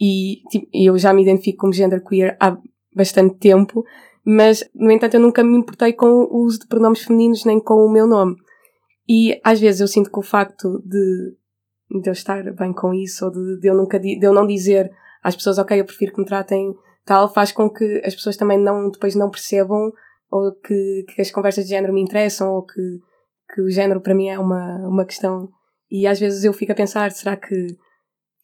e 0.00 0.42
tipo, 0.50 0.66
eu 0.72 0.98
já 0.98 1.12
me 1.12 1.22
identifico 1.22 1.58
como 1.58 1.72
genderqueer 1.72 2.36
há 2.40 2.56
bastante 2.94 3.38
tempo, 3.38 3.84
mas, 4.24 4.68
no 4.74 4.90
entanto, 4.90 5.14
eu 5.14 5.20
nunca 5.20 5.42
me 5.42 5.56
importei 5.56 5.92
com 5.92 6.06
o 6.06 6.44
uso 6.44 6.60
de 6.60 6.66
pronomes 6.66 7.02
femininos 7.02 7.44
nem 7.44 7.60
com 7.60 7.74
o 7.74 7.92
meu 7.92 8.06
nome. 8.06 8.36
E 9.08 9.40
às 9.42 9.60
vezes 9.60 9.80
eu 9.80 9.88
sinto 9.88 10.10
que 10.10 10.18
o 10.18 10.22
facto 10.22 10.80
de, 10.86 11.36
de 12.00 12.08
eu 12.08 12.12
estar 12.12 12.42
bem 12.54 12.72
com 12.72 12.94
isso, 12.94 13.24
ou 13.24 13.32
de, 13.32 13.60
de 13.60 13.68
eu 13.68 13.74
nunca 13.74 13.98
de 13.98 14.18
eu 14.22 14.32
não 14.32 14.46
dizer 14.46 14.90
às 15.22 15.34
pessoas, 15.34 15.58
ok, 15.58 15.80
eu 15.80 15.84
prefiro 15.84 16.12
que 16.12 16.20
me 16.20 16.26
tratem 16.26 16.72
tal, 17.04 17.32
faz 17.32 17.52
com 17.52 17.68
que 17.70 18.02
as 18.04 18.14
pessoas 18.14 18.36
também 18.36 18.58
não, 18.58 18.90
depois 18.90 19.14
não 19.14 19.30
percebam, 19.30 19.92
ou 20.30 20.52
que, 20.52 21.04
que 21.08 21.20
as 21.20 21.30
conversas 21.30 21.64
de 21.64 21.70
género 21.70 21.92
me 21.92 22.00
interessam, 22.00 22.52
ou 22.52 22.64
que, 22.64 23.00
que 23.54 23.60
o 23.60 23.70
género 23.70 24.00
para 24.00 24.14
mim 24.14 24.28
é 24.28 24.38
uma, 24.38 24.88
uma 24.88 25.04
questão. 25.04 25.48
E 25.90 26.06
às 26.06 26.18
vezes 26.18 26.44
eu 26.44 26.52
fico 26.52 26.72
a 26.72 26.76
pensar, 26.76 27.10
será 27.12 27.36
que, 27.36 27.76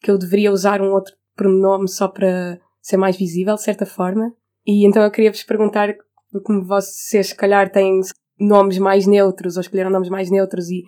que 0.01 0.11
eu 0.11 0.17
deveria 0.17 0.51
usar 0.51 0.81
um 0.81 0.91
outro 0.91 1.13
pronome 1.35 1.87
só 1.87 2.07
para 2.07 2.59
ser 2.81 2.97
mais 2.97 3.17
visível, 3.17 3.55
de 3.55 3.63
certa 3.63 3.85
forma? 3.85 4.33
E 4.65 4.87
então 4.87 5.01
eu 5.01 5.11
queria 5.11 5.31
vos 5.31 5.43
perguntar, 5.43 5.95
como 6.43 6.63
vocês 6.65 7.29
se 7.29 7.35
calhar 7.35 7.71
têm 7.71 8.01
nomes 8.39 8.77
mais 8.77 9.07
neutros, 9.07 9.57
ou 9.57 9.61
escolheram 9.61 9.89
nomes 9.89 10.09
mais 10.09 10.29
neutros 10.29 10.69
e 10.69 10.83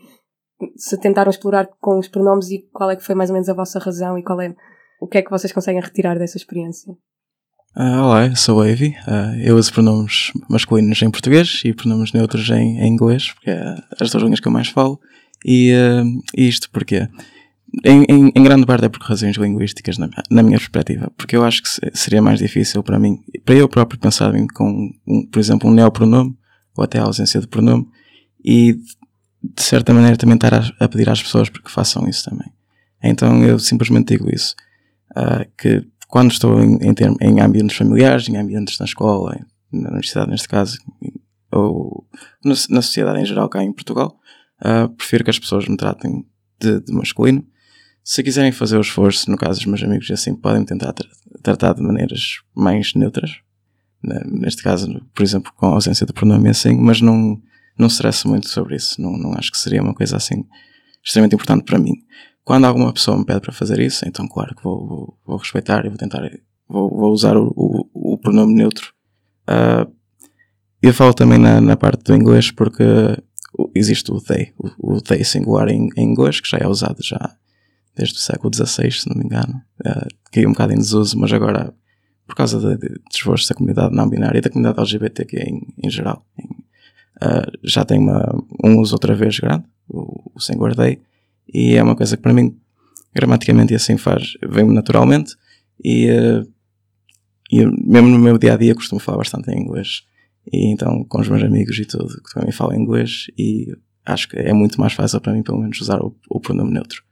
se 0.76 1.00
tentaram 1.00 1.30
explorar 1.30 1.68
com 1.80 1.98
os 1.98 2.08
pronomes 2.08 2.50
e 2.52 2.70
qual 2.72 2.92
é 2.92 2.96
que 2.96 3.04
foi 3.04 3.16
mais 3.16 3.30
ou 3.30 3.34
menos 3.34 3.50
a 3.50 3.54
vossa 3.54 3.80
razão 3.80 4.18
e 4.18 4.24
qual 4.24 4.40
é 4.40 4.54
o 5.02 5.08
que 5.08 5.18
é 5.18 5.22
que 5.24 5.32
vocês 5.32 5.52
conseguem 5.52 5.82
retirar 5.82 6.18
dessa 6.20 6.38
experiência? 6.38 6.96
Ah, 7.74 8.06
olá, 8.06 8.28
eu 8.28 8.36
sou 8.36 8.60
o 8.60 8.62
Avi. 8.62 8.96
Ah, 9.08 9.34
eu 9.40 9.56
uso 9.58 9.72
pronomes 9.72 10.32
masculinos 10.50 11.02
em 11.02 11.10
português 11.10 11.62
e 11.64 11.74
pronomes 11.74 12.12
neutros 12.12 12.50
em, 12.50 12.80
em 12.80 12.88
inglês, 12.88 13.32
porque 13.32 13.50
é 13.50 13.76
as 14.00 14.12
duas 14.12 14.24
línguas 14.24 14.40
que 14.40 14.48
eu 14.48 14.52
mais 14.52 14.68
falo. 14.68 15.00
E, 15.46 15.72
e 16.38 16.48
isto 16.48 16.70
porque, 16.70 17.08
em, 17.86 18.04
em, 18.10 18.32
em 18.36 18.44
grande 18.44 18.66
parte, 18.66 18.86
é 18.86 18.90
por 18.90 19.02
razões 19.02 19.38
linguísticas, 19.38 19.98
na, 19.98 20.10
na 20.30 20.44
minha 20.44 20.58
perspectiva. 20.58 21.12
Porque 21.18 21.36
eu 21.36 21.44
acho 21.46 21.64
que 21.64 21.70
se- 21.70 21.80
seria 21.94 22.22
mais 22.22 22.40
difícil 22.40 22.84
para 22.84 23.00
mim, 23.00 23.18
para 23.46 23.56
eu 23.56 23.70
próprio 23.70 24.00
pensar 24.00 24.36
em, 24.36 24.46
com, 24.48 24.92
um, 25.08 25.26
por 25.26 25.40
exemplo, 25.40 25.70
um 25.70 25.74
neopronome, 25.74 26.36
ou 26.78 26.84
até 26.84 27.00
a 27.00 27.04
ausência 27.04 27.40
de 27.40 27.48
pronome, 27.48 27.88
e 28.44 28.74
de 29.44 29.64
certa 29.64 29.94
maneira 29.94 30.18
também 30.18 30.36
estar 30.36 30.54
a, 30.54 30.72
a 30.80 30.88
pedir 30.90 31.10
às 31.10 31.22
pessoas 31.24 31.50
para 31.50 31.62
que 31.62 31.72
façam 31.72 32.08
isso 32.08 32.30
também. 32.30 32.48
Então 33.02 33.44
eu 33.44 33.58
simplesmente 33.58 34.10
digo 34.10 34.30
isso. 34.34 34.56
Ah, 35.16 35.46
que 35.58 35.84
quando 36.12 36.32
estou 36.32 36.62
em, 36.62 36.76
em, 36.82 36.94
term- 36.94 37.16
em 37.22 37.40
ambientes 37.42 37.76
familiares, 37.78 38.28
em 38.30 38.38
ambientes 38.38 38.78
na 38.78 38.86
escola, 38.86 39.40
na 39.72 39.90
universidade 39.90 40.30
neste 40.30 40.48
caso, 40.48 40.78
ou 41.52 42.06
na, 42.44 42.54
na 42.70 42.82
sociedade 42.82 43.20
em 43.22 43.26
geral 43.26 43.50
cá 43.50 43.64
em 43.64 43.72
Portugal, 43.74 44.16
ah, 44.60 44.88
prefiro 44.96 45.24
que 45.24 45.30
as 45.30 45.40
pessoas 45.40 45.68
me 45.68 45.78
tratem 45.78 46.24
de, 46.60 46.80
de 46.82 46.94
masculino. 46.94 47.44
Se 48.04 48.22
quiserem 48.24 48.52
fazer 48.52 48.78
o 48.78 48.82
esforço, 48.82 49.30
no 49.32 49.38
caso 49.38 49.60
dos 49.60 49.66
meus 49.68 49.82
amigos, 49.84 50.10
assim, 50.12 50.36
podem 50.36 50.66
tentar 50.66 50.92
tra- 50.94 51.08
tratar 51.42 51.74
de 51.74 51.82
maneiras 51.82 52.40
mais 52.56 52.94
neutras. 52.94 53.32
Neste 54.26 54.64
caso, 54.64 55.00
por 55.14 55.22
exemplo, 55.24 55.52
com 55.56 55.68
a 55.68 55.74
ausência 55.74 56.06
de 56.08 56.12
pronome 56.14 56.50
assim, 56.50 56.76
mas 56.76 57.00
não, 57.02 57.40
não 57.78 57.88
stresse 57.88 58.28
muito 58.28 58.50
sobre 58.50 58.76
isso. 58.76 59.00
Não, 59.02 59.16
não 59.18 59.34
acho 59.34 59.52
que 59.52 59.58
seria 59.60 59.82
uma 59.82 59.94
coisa 59.94 60.18
assim 60.18 60.44
extremamente 61.04 61.36
importante 61.36 61.64
para 61.64 61.78
mim. 61.80 61.94
Quando 62.44 62.66
alguma 62.66 62.92
pessoa 62.92 63.18
me 63.18 63.26
pede 63.26 63.42
para 63.42 63.54
fazer 63.54 63.80
isso, 63.80 64.08
então 64.08 64.28
claro 64.28 64.56
que 64.56 64.64
vou, 64.64 64.88
vou, 64.88 65.18
vou 65.26 65.38
respeitar 65.38 65.86
e 65.86 65.90
vou 65.90 65.98
tentar, 65.98 66.22
vou, 66.68 66.90
vou 66.90 67.12
usar 67.12 67.38
o, 67.38 67.52
o, 67.56 68.14
o 68.14 68.18
pronome 68.18 68.54
neutro. 68.54 68.94
Ah, 69.48 69.88
eu 70.82 70.94
falo 70.94 71.14
também 71.14 71.38
na, 71.38 71.62
na 71.62 71.78
parte 71.78 72.04
do 72.04 72.16
inglês 72.16 72.50
porque 72.52 72.84
existe 73.76 74.12
o 74.12 74.20
they, 74.20 74.52
o, 74.58 74.96
o 74.96 75.02
they 75.02 75.24
singular 75.24 75.70
em, 75.70 75.90
em 75.96 76.04
inglês, 76.12 76.40
que 76.40 76.50
já 76.50 76.58
é 76.58 76.68
usado 76.68 76.98
já 77.04 77.36
desde 77.96 78.16
o 78.16 78.22
século 78.22 78.52
XVI, 78.54 78.92
se 78.92 79.08
não 79.10 79.16
me 79.18 79.26
engano. 79.26 79.62
Ah, 79.86 80.08
caiu 80.32 80.50
um 80.50 80.54
bocado 80.54 80.74
em 80.74 80.78
desuso, 80.78 81.18
mas 81.20 81.32
agora, 81.32 81.74
por 82.26 82.36
causa 82.36 82.60
de, 82.60 82.78
de, 82.78 82.90
de 82.96 83.02
esforços 83.14 83.48
da 83.48 83.56
comunidade 83.56 83.96
não 83.96 84.10
binária 84.10 84.40
e 84.40 84.42
da 84.42 84.50
comunidade 84.50 84.80
LGBTQ 84.80 85.38
em, 85.38 85.62
em 85.84 85.90
geral, 85.90 86.26
em- 86.40 86.62
ah, 87.22 87.46
já 87.64 87.86
tem 87.86 88.00
uma, 88.00 88.34
um 88.64 88.80
uso 88.80 88.96
outra 88.96 89.14
vez 89.14 89.38
grande, 89.38 89.66
o, 89.88 90.32
o 90.34 90.40
singular 90.40 90.76
they, 90.76 91.00
E 91.54 91.76
é 91.76 91.84
uma 91.84 91.96
coisa 91.96 92.16
que 92.16 92.24
para 92.24 92.34
mim, 92.34 92.58
gramaticamente 93.14 93.74
e 93.74 93.76
assim 93.76 93.98
faz, 93.98 94.34
vem-me 94.48 94.74
naturalmente. 94.74 95.36
E, 95.84 96.08
eh, 96.08 96.44
e 97.52 97.66
mesmo 97.66 98.10
no 98.10 98.20
meu 98.20 98.38
dia 98.38 98.54
a 98.54 98.58
dia 98.58 98.76
costumo 98.76 99.00
falar 99.00 99.18
bastante 99.18 99.52
em 99.52 99.60
inglês. 99.60 100.04
E 100.52 100.72
então, 100.72 101.04
com 101.06 101.22
os 101.22 101.28
meus 101.28 101.44
amigos 101.44 101.78
e 101.78 101.86
tudo, 101.86 102.08
que 102.08 102.34
também 102.34 102.52
falam 102.52 102.76
inglês, 102.76 103.28
e 103.38 103.68
acho 104.06 104.28
que 104.30 104.38
é 104.38 104.54
muito 104.54 104.80
mais 104.80 104.94
fácil 104.94 105.22
para 105.22 105.34
mim, 105.34 105.44
pelo 105.44 105.60
menos, 105.60 105.80
usar 105.80 106.02
o, 106.02 106.16
o 106.30 106.40
pronome 106.40 106.72
neutro. 106.72 107.04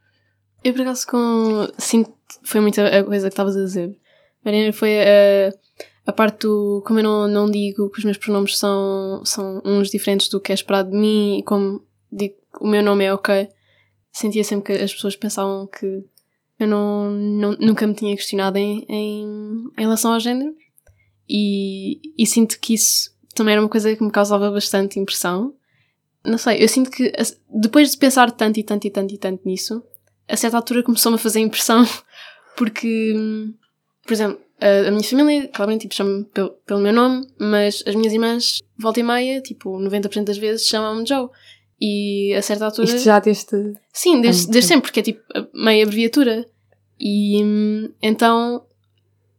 Eu, 0.63 0.73
por 0.73 0.81
acaso, 0.81 1.07
com. 1.07 1.67
Sinto. 1.77 2.11
Foi 2.43 2.61
muito 2.61 2.79
a 2.79 3.03
coisa 3.03 3.27
que 3.27 3.33
estavas 3.33 3.55
a 3.55 3.63
dizer. 3.63 3.97
Mariana, 4.43 4.73
foi 4.73 4.99
a, 4.99 5.51
a 6.05 6.13
parte 6.13 6.47
do. 6.47 6.83
Como 6.85 6.99
eu 6.99 7.03
não, 7.03 7.27
não 7.27 7.51
digo 7.51 7.89
que 7.89 7.99
os 7.99 8.05
meus 8.05 8.17
pronomes 8.17 8.57
são, 8.57 9.21
são 9.25 9.61
uns 9.65 9.89
diferentes 9.89 10.27
do 10.29 10.39
que 10.39 10.51
é 10.51 10.55
esperado 10.55 10.91
de 10.91 10.97
mim 10.97 11.39
e 11.39 11.43
como 11.43 11.81
digo 12.11 12.35
o 12.59 12.67
meu 12.67 12.83
nome 12.83 13.05
é 13.05 13.13
ok, 13.13 13.47
sentia 14.11 14.43
sempre 14.43 14.73
que 14.73 14.83
as 14.83 14.93
pessoas 14.93 15.15
pensavam 15.15 15.67
que 15.67 16.03
eu 16.59 16.67
não, 16.67 17.09
não, 17.11 17.51
nunca 17.53 17.87
me 17.87 17.93
tinha 17.93 18.15
questionado 18.15 18.57
em, 18.57 18.85
em, 18.89 19.23
em 19.77 19.81
relação 19.81 20.13
ao 20.13 20.19
género. 20.19 20.53
E, 21.27 22.01
e 22.17 22.25
sinto 22.25 22.59
que 22.59 22.73
isso 22.73 23.11
também 23.35 23.53
era 23.53 23.61
uma 23.61 23.69
coisa 23.69 23.95
que 23.95 24.03
me 24.03 24.11
causava 24.11 24.51
bastante 24.51 24.99
impressão. 24.99 25.53
Não 26.25 26.37
sei, 26.37 26.61
eu 26.61 26.67
sinto 26.67 26.91
que 26.91 27.13
depois 27.49 27.91
de 27.91 27.97
pensar 27.97 28.29
tanto 28.31 28.59
e 28.59 28.63
tanto 28.63 28.85
e 28.85 28.89
tanto 28.89 29.13
e 29.13 29.17
tanto 29.17 29.47
nisso, 29.47 29.81
a 30.27 30.35
certa 30.35 30.57
altura 30.57 30.83
começou-me 30.83 31.15
a 31.15 31.19
fazer 31.19 31.39
impressão, 31.39 31.85
porque, 32.57 33.15
por 34.05 34.11
exemplo, 34.11 34.39
a, 34.59 34.89
a 34.89 34.91
minha 34.91 35.03
família, 35.03 35.47
claramente, 35.47 35.83
tipo, 35.83 35.95
chama-me 35.95 36.25
pelo, 36.25 36.49
pelo 36.65 36.81
meu 36.81 36.91
nome, 36.91 37.25
mas 37.39 37.83
as 37.87 37.95
minhas 37.95 38.11
irmãs, 38.11 38.59
volta 38.77 38.99
e 38.99 39.03
meia, 39.03 39.41
tipo, 39.41 39.71
90% 39.79 40.25
das 40.25 40.37
vezes 40.37 40.67
chamam-me 40.67 41.07
Joe. 41.07 41.29
E 41.81 42.33
a 42.35 42.41
certa 42.41 42.65
altura. 42.65 42.87
Isto 42.87 43.05
já 43.05 43.19
desde. 43.19 43.73
Sim, 43.93 44.21
desde, 44.21 44.51
desde 44.51 44.67
sempre, 44.67 44.89
porque 44.89 44.99
é 44.99 45.03
tipo 45.03 45.21
a 45.33 45.47
meia 45.53 45.83
abreviatura. 45.83 46.45
E 46.99 47.43
hum, 47.43 47.93
então, 48.01 48.65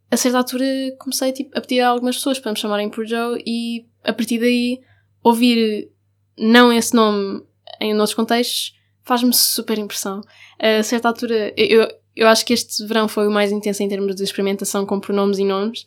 a 0.09 0.17
certa 0.17 0.39
altura, 0.39 0.65
comecei 0.99 1.31
tipo, 1.31 1.57
a 1.57 1.61
pedir 1.61 1.81
a 1.81 1.89
algumas 1.89 2.15
pessoas 2.15 2.39
para 2.39 2.51
me 2.51 2.57
chamarem 2.57 2.89
por 2.89 3.05
Joe 3.05 3.41
e 3.45 3.85
a 4.03 4.11
partir 4.11 4.39
daí 4.39 4.81
ouvir 5.23 5.91
não 6.37 6.73
esse 6.73 6.95
nome 6.95 7.43
em 7.79 7.93
outros 7.93 8.15
contextos 8.15 8.73
faz-me 9.03 9.33
super 9.33 9.77
impressão. 9.77 10.21
A 10.59 10.83
certa 10.83 11.07
altura, 11.07 11.53
eu, 11.55 11.87
eu 12.15 12.27
acho 12.27 12.45
que 12.45 12.53
este 12.53 12.85
verão 12.85 13.07
foi 13.07 13.27
o 13.27 13.31
mais 13.31 13.51
intenso 13.51 13.83
em 13.83 13.89
termos 13.89 14.15
de 14.15 14.23
experimentação 14.23 14.85
com 14.85 14.99
pronomes 14.99 15.37
e 15.37 15.45
nomes. 15.45 15.85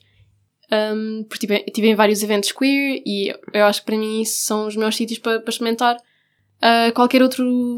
Um, 0.72 1.24
porque 1.24 1.46
tive, 1.46 1.60
tive 1.70 1.88
em 1.88 1.94
vários 1.94 2.22
eventos 2.22 2.50
queer 2.50 3.02
e 3.04 3.34
eu 3.52 3.64
acho 3.66 3.80
que 3.80 3.86
para 3.86 3.98
mim 3.98 4.22
isso 4.22 4.40
são 4.46 4.66
os 4.66 4.74
melhores 4.74 4.96
sítios 4.96 5.18
para, 5.18 5.38
para 5.38 5.50
experimentar 5.50 5.96
uh, 6.62 6.92
qualquer 6.92 7.22
outro 7.22 7.76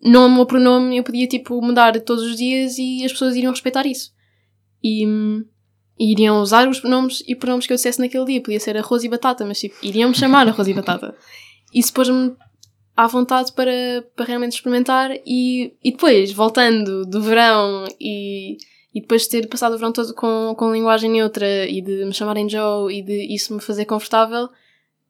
nome 0.00 0.38
ou 0.38 0.46
pronome 0.46 0.96
eu 0.96 1.02
podia 1.04 1.26
tipo 1.26 1.60
mudar 1.60 1.98
todos 2.00 2.24
os 2.24 2.36
dias 2.36 2.78
e 2.78 3.04
as 3.04 3.12
pessoas 3.12 3.34
iriam 3.34 3.52
respeitar 3.52 3.86
isso. 3.86 4.12
E, 4.82 5.06
hum, 5.06 5.44
e 5.98 6.12
iriam 6.12 6.40
usar 6.40 6.68
os 6.68 6.80
pronomes 6.80 7.22
e 7.26 7.34
pronomes 7.34 7.66
que 7.66 7.72
eu 7.72 7.76
dissesse 7.76 7.98
naquele 7.98 8.24
dia. 8.24 8.42
Podia 8.42 8.60
ser 8.60 8.76
arroz 8.76 9.02
e 9.04 9.08
batata 9.08 9.44
mas 9.44 9.60
tipo 9.60 9.74
iriam 9.82 10.10
me 10.10 10.16
chamar 10.16 10.46
arroz 10.48 10.68
e 10.68 10.74
batata. 10.74 11.14
Isso 11.74 11.92
pôs-me 11.92 12.34
à 12.96 13.06
vontade 13.06 13.52
para, 13.52 13.70
para 14.16 14.24
realmente 14.24 14.54
experimentar 14.54 15.10
e, 15.24 15.72
e 15.84 15.92
depois 15.92 16.32
voltando 16.32 17.04
do 17.04 17.22
verão 17.22 17.84
e, 18.00 18.56
e 18.92 19.00
depois 19.00 19.22
de 19.22 19.28
ter 19.28 19.46
passado 19.46 19.74
o 19.74 19.78
verão 19.78 19.92
todo 19.92 20.12
com, 20.14 20.54
com 20.56 20.72
linguagem 20.72 21.10
neutra 21.10 21.68
e 21.68 21.80
de 21.80 22.04
me 22.04 22.12
chamarem 22.12 22.48
Joe 22.48 22.92
e 22.92 23.02
de 23.02 23.34
isso 23.34 23.54
me 23.54 23.60
fazer 23.60 23.84
confortável 23.84 24.48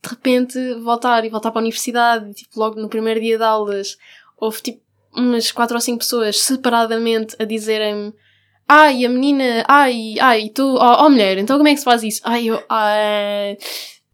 de 0.02 0.08
repente 0.10 0.74
voltar 0.74 1.24
e 1.24 1.28
voltar 1.28 1.50
para 1.50 1.60
a 1.60 1.62
universidade, 1.62 2.32
tipo, 2.34 2.58
logo 2.58 2.80
no 2.80 2.88
primeiro 2.88 3.20
dia 3.20 3.36
de 3.36 3.44
aulas, 3.44 3.96
houve 4.36 4.62
tipo 4.62 4.80
umas 5.14 5.50
quatro 5.50 5.74
ou 5.74 5.80
cinco 5.80 5.98
pessoas 5.98 6.40
separadamente 6.40 7.34
a 7.38 7.44
dizerem-me 7.44 8.12
ai, 8.68 9.04
a 9.04 9.08
menina, 9.08 9.64
ai, 9.66 10.16
ai, 10.20 10.50
tu, 10.50 10.76
ó 10.76 11.06
oh, 11.06 11.10
mulher, 11.10 11.38
então 11.38 11.56
como 11.56 11.68
é 11.68 11.72
que 11.72 11.78
se 11.78 11.84
faz 11.84 12.02
isso? 12.02 12.20
Ai, 12.22 12.48
eu, 12.48 12.62
ai, 12.68 13.56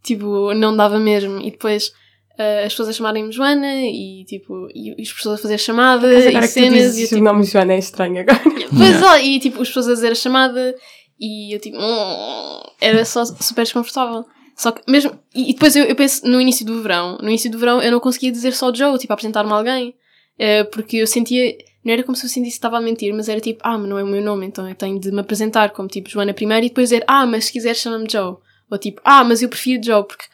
tipo, 0.02 0.54
não 0.54 0.76
dava 0.76 1.00
mesmo. 1.00 1.40
E 1.40 1.50
depois 1.50 1.92
ah, 2.38 2.64
as 2.64 2.72
pessoas 2.72 2.90
a 2.90 2.92
chamarem-me 2.92 3.32
Joana 3.32 3.82
e 3.82 4.24
tipo, 4.26 4.68
e 4.72 4.94
as 5.00 5.12
pessoas 5.12 5.38
a 5.38 5.42
fazer 5.42 5.54
a 5.54 5.58
chamada 5.58 6.06
Mas 6.06 6.26
e 6.26 6.32
que 6.32 6.40
tu 6.40 6.48
cenas 6.48 6.72
e 6.72 6.90
dizes 6.90 7.12
o 7.12 7.14
tipo, 7.16 7.24
nome 7.24 7.42
Joana 7.44 7.72
é 7.72 7.78
estranho 7.78 8.20
agora. 8.20 8.40
Pois 8.76 9.02
ó, 9.02 9.16
e 9.18 9.40
tipo, 9.40 9.60
as 9.60 9.68
pessoas 9.68 9.88
a 9.88 9.94
dizer 9.94 10.12
a 10.12 10.14
chamada 10.16 10.74
e 11.18 11.54
eu 11.54 11.60
tipo, 11.60 11.76
"Hum", 11.78 12.62
era 12.80 13.04
só 13.04 13.24
super 13.24 13.62
desconfortável. 13.62 14.24
Só 14.56 14.70
que 14.72 14.82
mesmo, 14.90 15.18
e 15.34 15.50
e 15.50 15.52
depois 15.54 15.74
eu, 15.74 15.84
eu 15.84 15.96
penso 15.96 16.26
no 16.26 16.40
início 16.40 16.64
do 16.64 16.80
verão, 16.80 17.18
no 17.18 17.28
início 17.28 17.50
do 17.50 17.58
verão 17.58 17.82
eu 17.82 17.90
não 17.90 18.00
conseguia 18.00 18.30
dizer 18.30 18.52
só 18.52 18.72
Joe, 18.72 18.98
tipo, 18.98 19.12
apresentar-me 19.12 19.50
a 19.50 19.54
alguém, 19.56 19.94
eh, 20.38 20.64
porque 20.64 20.98
eu 20.98 21.06
sentia, 21.06 21.56
não 21.84 21.92
era 21.92 22.02
como 22.02 22.16
se 22.16 22.24
eu 22.24 22.30
sentisse 22.30 22.52
que 22.52 22.58
estava 22.58 22.78
a 22.78 22.80
mentir, 22.80 23.12
mas 23.12 23.28
era 23.28 23.40
tipo, 23.40 23.60
ah, 23.64 23.76
mas 23.76 23.88
não 23.88 23.98
é 23.98 24.04
o 24.04 24.06
meu 24.06 24.22
nome, 24.22 24.46
então 24.46 24.68
eu 24.68 24.74
tenho 24.74 24.98
de 24.98 25.10
me 25.10 25.20
apresentar 25.20 25.70
como 25.70 25.88
tipo 25.88 26.08
Joana 26.08 26.32
primeiro 26.32 26.66
e 26.66 26.68
depois 26.68 26.90
dizer, 26.90 27.04
ah, 27.06 27.26
mas 27.26 27.46
se 27.46 27.52
quiser 27.52 27.74
chama-me 27.74 28.06
Joe. 28.10 28.36
Ou 28.70 28.78
tipo, 28.78 29.00
ah, 29.04 29.24
mas 29.24 29.42
eu 29.42 29.48
prefiro 29.48 29.82
Joe, 29.84 30.04
porque 30.04 30.24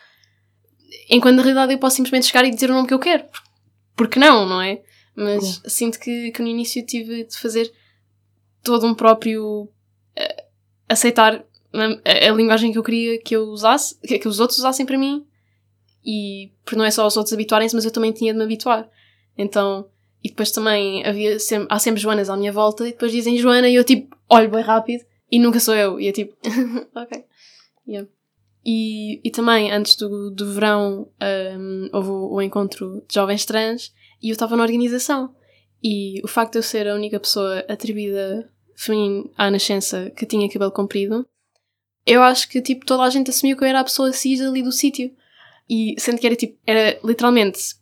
enquanto 1.09 1.37
na 1.37 1.43
realidade 1.43 1.73
eu 1.73 1.79
posso 1.79 1.97
simplesmente 1.97 2.27
chegar 2.27 2.45
e 2.45 2.51
dizer 2.51 2.71
o 2.71 2.75
nome 2.75 2.89
que 2.89 2.95
eu 2.95 2.99
quero. 2.99 3.25
Porque 3.97 4.19
não, 4.19 4.47
não 4.47 4.63
é? 4.63 4.83
Mas 5.15 5.61
sinto 5.67 5.99
que, 5.99 6.31
que 6.31 6.41
no 6.41 6.49
início 6.49 6.85
tive 6.87 7.25
de 7.25 7.37
fazer 7.37 7.71
todo 8.63 8.87
um 8.87 8.95
próprio 8.95 9.69
eh, 10.17 10.45
aceitar 10.89 11.45
a, 11.73 12.29
a 12.29 12.33
linguagem 12.33 12.73
que 12.73 12.79
eu 12.79 12.83
queria 12.83 13.21
que 13.21 13.35
eu 13.35 13.45
usasse, 13.45 13.99
que, 14.01 14.29
os 14.29 14.41
outros 14.41 14.59
usassem 14.59 14.87
para 14.87 14.99
mim. 14.99 15.25
E 16.05 16.53
porque 16.65 16.77
não 16.77 16.85
é 16.85 16.91
só 16.91 17.07
os 17.07 17.17
outros 17.17 17.33
habituarem-se, 17.33 17.75
mas 17.75 17.85
eu 17.85 17.91
também 17.91 18.13
tinha 18.13 18.33
de 18.33 18.39
me 18.39 18.45
habituar. 18.45 18.89
Então, 19.37 19.89
e 20.23 20.29
depois 20.29 20.51
também 20.51 21.05
havia 21.05 21.37
há 21.69 21.79
sempre 21.79 22.01
Joanas 22.01 22.31
à 22.31 22.37
minha 22.37 22.53
volta 22.53 22.87
e 22.87 22.93
depois 22.93 23.13
dizem 23.13 23.39
Joana 23.39 23.69
e 23.69 23.75
eu 23.75 23.85
tipo 23.85 24.17
olho 24.29 24.51
bem 24.51 24.63
rápido 24.63 25.05
e 25.31 25.39
nunca 25.39 25.61
sou 25.61 25.75
eu. 25.75 26.01
E 26.01 26.07
eu 26.07 26.13
tipo, 26.13 26.35
ok. 26.95 27.25
Yeah. 27.87 28.09
E, 28.65 29.21
e 29.25 29.31
também, 29.31 29.73
antes 29.73 29.97
do, 29.97 30.31
do 30.31 30.53
verão, 30.53 31.09
um, 31.59 31.89
houve 31.93 32.11
o, 32.11 32.35
o 32.35 32.43
encontro 32.43 33.03
de 33.09 33.15
jovens 33.15 33.45
trans 33.45 33.93
e 34.23 34.29
eu 34.29 34.33
estava 34.33 34.57
na 34.57 34.63
organização. 34.63 35.35
E 35.83 36.21
o 36.23 36.29
facto 36.29 36.53
de 36.53 36.59
eu 36.59 36.63
ser 36.63 36.87
a 36.87 36.95
única 36.95 37.19
pessoa 37.19 37.65
atribuída 37.69 38.51
feminina 38.77 39.29
à 39.37 39.51
nascença 39.51 40.11
que 40.11 40.27
tinha 40.27 40.51
cabelo 40.51 40.73
comprido, 40.73 41.27
eu 42.07 42.23
acho 42.23 42.49
que 42.49 42.61
tipo 42.61 42.85
toda 42.85 43.03
a 43.03 43.11
gente 43.11 43.31
assumiu 43.31 43.57
que 43.57 43.65
eu 43.65 43.69
era 43.69 43.81
a 43.81 43.85
pessoa 43.85 44.13
cis 44.13 44.41
ali 44.41 44.63
do 44.63 44.73
sítio. 44.73 45.11
E 45.69 45.95
sendo 45.99 46.19
que 46.19 46.27
era 46.27 46.35
tipo, 46.35 46.59
era 46.67 46.99
literalmente, 47.05 47.77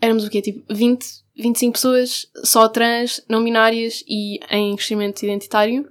éramos 0.00 0.24
o 0.24 0.30
quê? 0.30 0.40
Tipo 0.40 0.62
20, 0.72 1.04
25 1.36 1.72
pessoas 1.72 2.26
só 2.44 2.68
trans, 2.68 3.20
não 3.28 3.42
binárias 3.42 4.04
e 4.06 4.38
em 4.50 4.76
crescimento 4.76 5.22
identitário. 5.22 5.88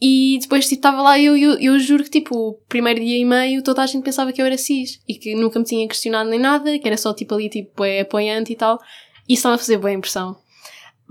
E 0.00 0.38
depois, 0.40 0.68
tipo, 0.68 0.80
estava 0.80 1.00
lá 1.00 1.18
eu, 1.18 1.36
eu, 1.36 1.58
eu 1.58 1.78
juro 1.78 2.04
que, 2.04 2.10
tipo, 2.10 2.36
o 2.36 2.54
primeiro 2.68 3.00
dia 3.00 3.16
e 3.16 3.24
meio 3.24 3.62
toda 3.62 3.82
a 3.82 3.86
gente 3.86 4.04
pensava 4.04 4.32
que 4.32 4.42
eu 4.42 4.44
era 4.44 4.58
cis 4.58 5.00
e 5.08 5.14
que 5.14 5.34
nunca 5.34 5.58
me 5.58 5.64
tinha 5.64 5.88
questionado 5.88 6.28
nem 6.28 6.38
nada, 6.38 6.78
que 6.78 6.86
era 6.86 6.96
só, 6.98 7.14
tipo, 7.14 7.34
ali, 7.34 7.48
tipo, 7.48 7.84
é 7.84 8.00
apoiante 8.00 8.52
e 8.52 8.56
tal. 8.56 8.78
E 9.26 9.32
isso 9.32 9.40
estava 9.40 9.54
a 9.54 9.58
fazer 9.58 9.78
boa 9.78 9.92
impressão. 9.92 10.36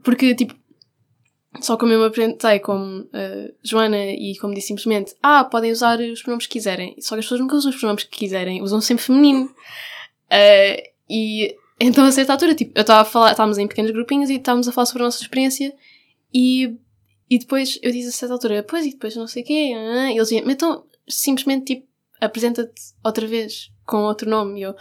Porque, 0.04 0.36
tipo, 0.36 0.54
só 1.62 1.78
como 1.78 1.93
eu 1.93 1.99
me 1.99 2.06
apresentei 2.06 2.60
como 2.60 3.08
eh, 3.14 3.54
Joana 3.64 4.06
e 4.06 4.38
como 4.39 4.54
disse 4.54 4.68
simplesmente, 4.68 5.16
ah, 5.22 5.43
podem 5.43 5.72
usar 5.72 5.99
os 5.99 6.22
pronomes 6.22 6.47
que 6.47 6.54
quiserem. 6.54 6.95
Só 6.99 7.16
que 7.16 7.20
as 7.20 7.26
pessoas 7.26 7.41
nunca 7.41 7.56
usam 7.56 7.72
os 7.72 7.78
pronomes 7.78 8.04
que 8.04 8.18
quiserem, 8.18 8.62
usam 8.62 8.82
sempre 8.82 9.04
feminino. 9.04 9.54
Eh, 10.30 10.91
e 11.10 11.56
então 11.80 12.06
a 12.06 12.12
certa 12.12 12.34
altura, 12.34 12.56
tipo, 12.56 12.72
eu 12.76 12.82
estava 12.82 13.01
a 13.01 13.06
falar, 13.06 13.32
estávamos 13.32 13.58
em 13.58 13.68
pequenos 13.68 13.91
grupinhos 13.91 14.30
e 14.30 14.36
estávamos 14.36 14.68
a 14.68 14.72
falar 14.72 14.86
sobre 14.86 15.04
a 15.04 15.06
nossa 15.06 15.22
experiência 15.22 15.74
e, 16.34 16.76
e 17.30 17.38
depois 17.38 17.78
eu 17.82 17.91
disse 17.91 18.10
a 18.10 18.12
certa 18.12 18.34
altura, 18.34 18.64
pois 18.64 18.86
e 18.86 18.91
depois 18.91 19.16
não 19.16 19.28
sei 19.28 19.43
o 19.43 19.45
quê, 19.45 19.54
e 19.54 20.12
eles 20.12 20.30
diziam, 20.30 20.45
"Mas 20.45 20.56
então 20.56 20.86
simplesmente 21.08 21.76
tipo, 21.76 21.88
apresenta-te 22.20 22.82
outra 23.04 23.28
vez 23.28 23.72
com 23.86 23.97
outro 24.04 24.30
nome. 24.30 24.60
E 24.60 24.64
eu, 24.64 24.76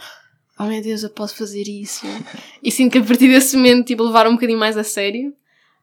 oh 0.59 0.63
meu 0.63 0.81
Deus, 0.81 1.03
eu 1.03 1.09
posso 1.09 1.35
fazer 1.35 1.67
isso. 1.67 2.05
e 2.61 2.71
sinto 2.71 2.93
que 2.93 2.97
a 2.99 3.03
partir 3.03 3.27
desse 3.27 3.55
momento, 3.55 3.87
tipo, 3.87 4.03
levaram 4.03 4.31
um 4.31 4.35
bocadinho 4.35 4.59
mais 4.59 4.77
a 4.77 4.83
sério. 4.83 5.33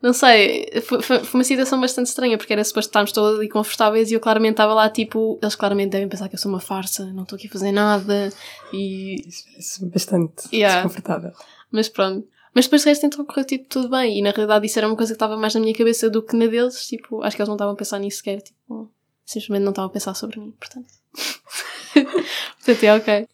Não 0.02 0.14
sei, 0.14 0.70
foi, 0.82 1.02
foi, 1.02 1.20
uma 1.34 1.44
situação 1.44 1.78
bastante 1.78 2.06
estranha, 2.06 2.38
porque 2.38 2.52
era 2.52 2.64
suposto 2.64 2.88
estarmos 2.88 3.12
todos 3.12 3.38
ali 3.38 3.50
confortáveis 3.50 4.10
e 4.10 4.14
eu 4.14 4.20
claramente 4.20 4.52
estava 4.52 4.72
lá, 4.72 4.88
tipo, 4.88 5.38
eles 5.42 5.54
claramente 5.54 5.90
devem 5.90 6.08
pensar 6.08 6.28
que 6.28 6.36
eu 6.36 6.38
sou 6.38 6.50
uma 6.50 6.60
farsa, 6.60 7.12
não 7.12 7.24
estou 7.24 7.36
aqui 7.36 7.48
a 7.48 7.50
fazer 7.50 7.70
nada, 7.70 8.32
e 8.72 9.28
Isso 9.28 9.44
parece 9.50 9.86
bastante 9.86 10.48
Yeah. 10.52 10.82
desconfortável. 10.82 11.32
mas 11.70 11.88
pronto. 11.88 12.26
Mas 12.54 12.64
depois 12.64 12.82
de 12.82 12.88
resto 12.88 13.06
então 13.06 13.24
correu 13.24 13.44
tipo 13.44 13.66
tudo 13.68 13.88
bem. 13.88 14.18
E 14.18 14.22
na 14.22 14.30
realidade 14.30 14.66
isso 14.66 14.78
era 14.78 14.88
uma 14.88 14.96
coisa 14.96 15.12
que 15.12 15.16
estava 15.16 15.36
mais 15.36 15.54
na 15.54 15.60
minha 15.60 15.74
cabeça 15.74 16.10
do 16.10 16.22
que 16.22 16.34
na 16.34 16.46
deles. 16.46 16.86
Tipo, 16.86 17.22
acho 17.22 17.36
que 17.36 17.42
eles 17.42 17.48
não 17.48 17.54
estavam 17.54 17.74
a 17.74 17.76
pensar 17.76 17.98
nisso 17.98 18.18
sequer. 18.18 18.40
Tipo, 18.40 18.90
simplesmente 19.24 19.62
não 19.62 19.70
estavam 19.70 19.88
a 19.88 19.92
pensar 19.92 20.14
sobre 20.14 20.40
mim. 20.40 20.52
Portanto. 20.58 20.88
portanto, 21.94 22.84
é 22.84 22.94
ok. 22.96 23.28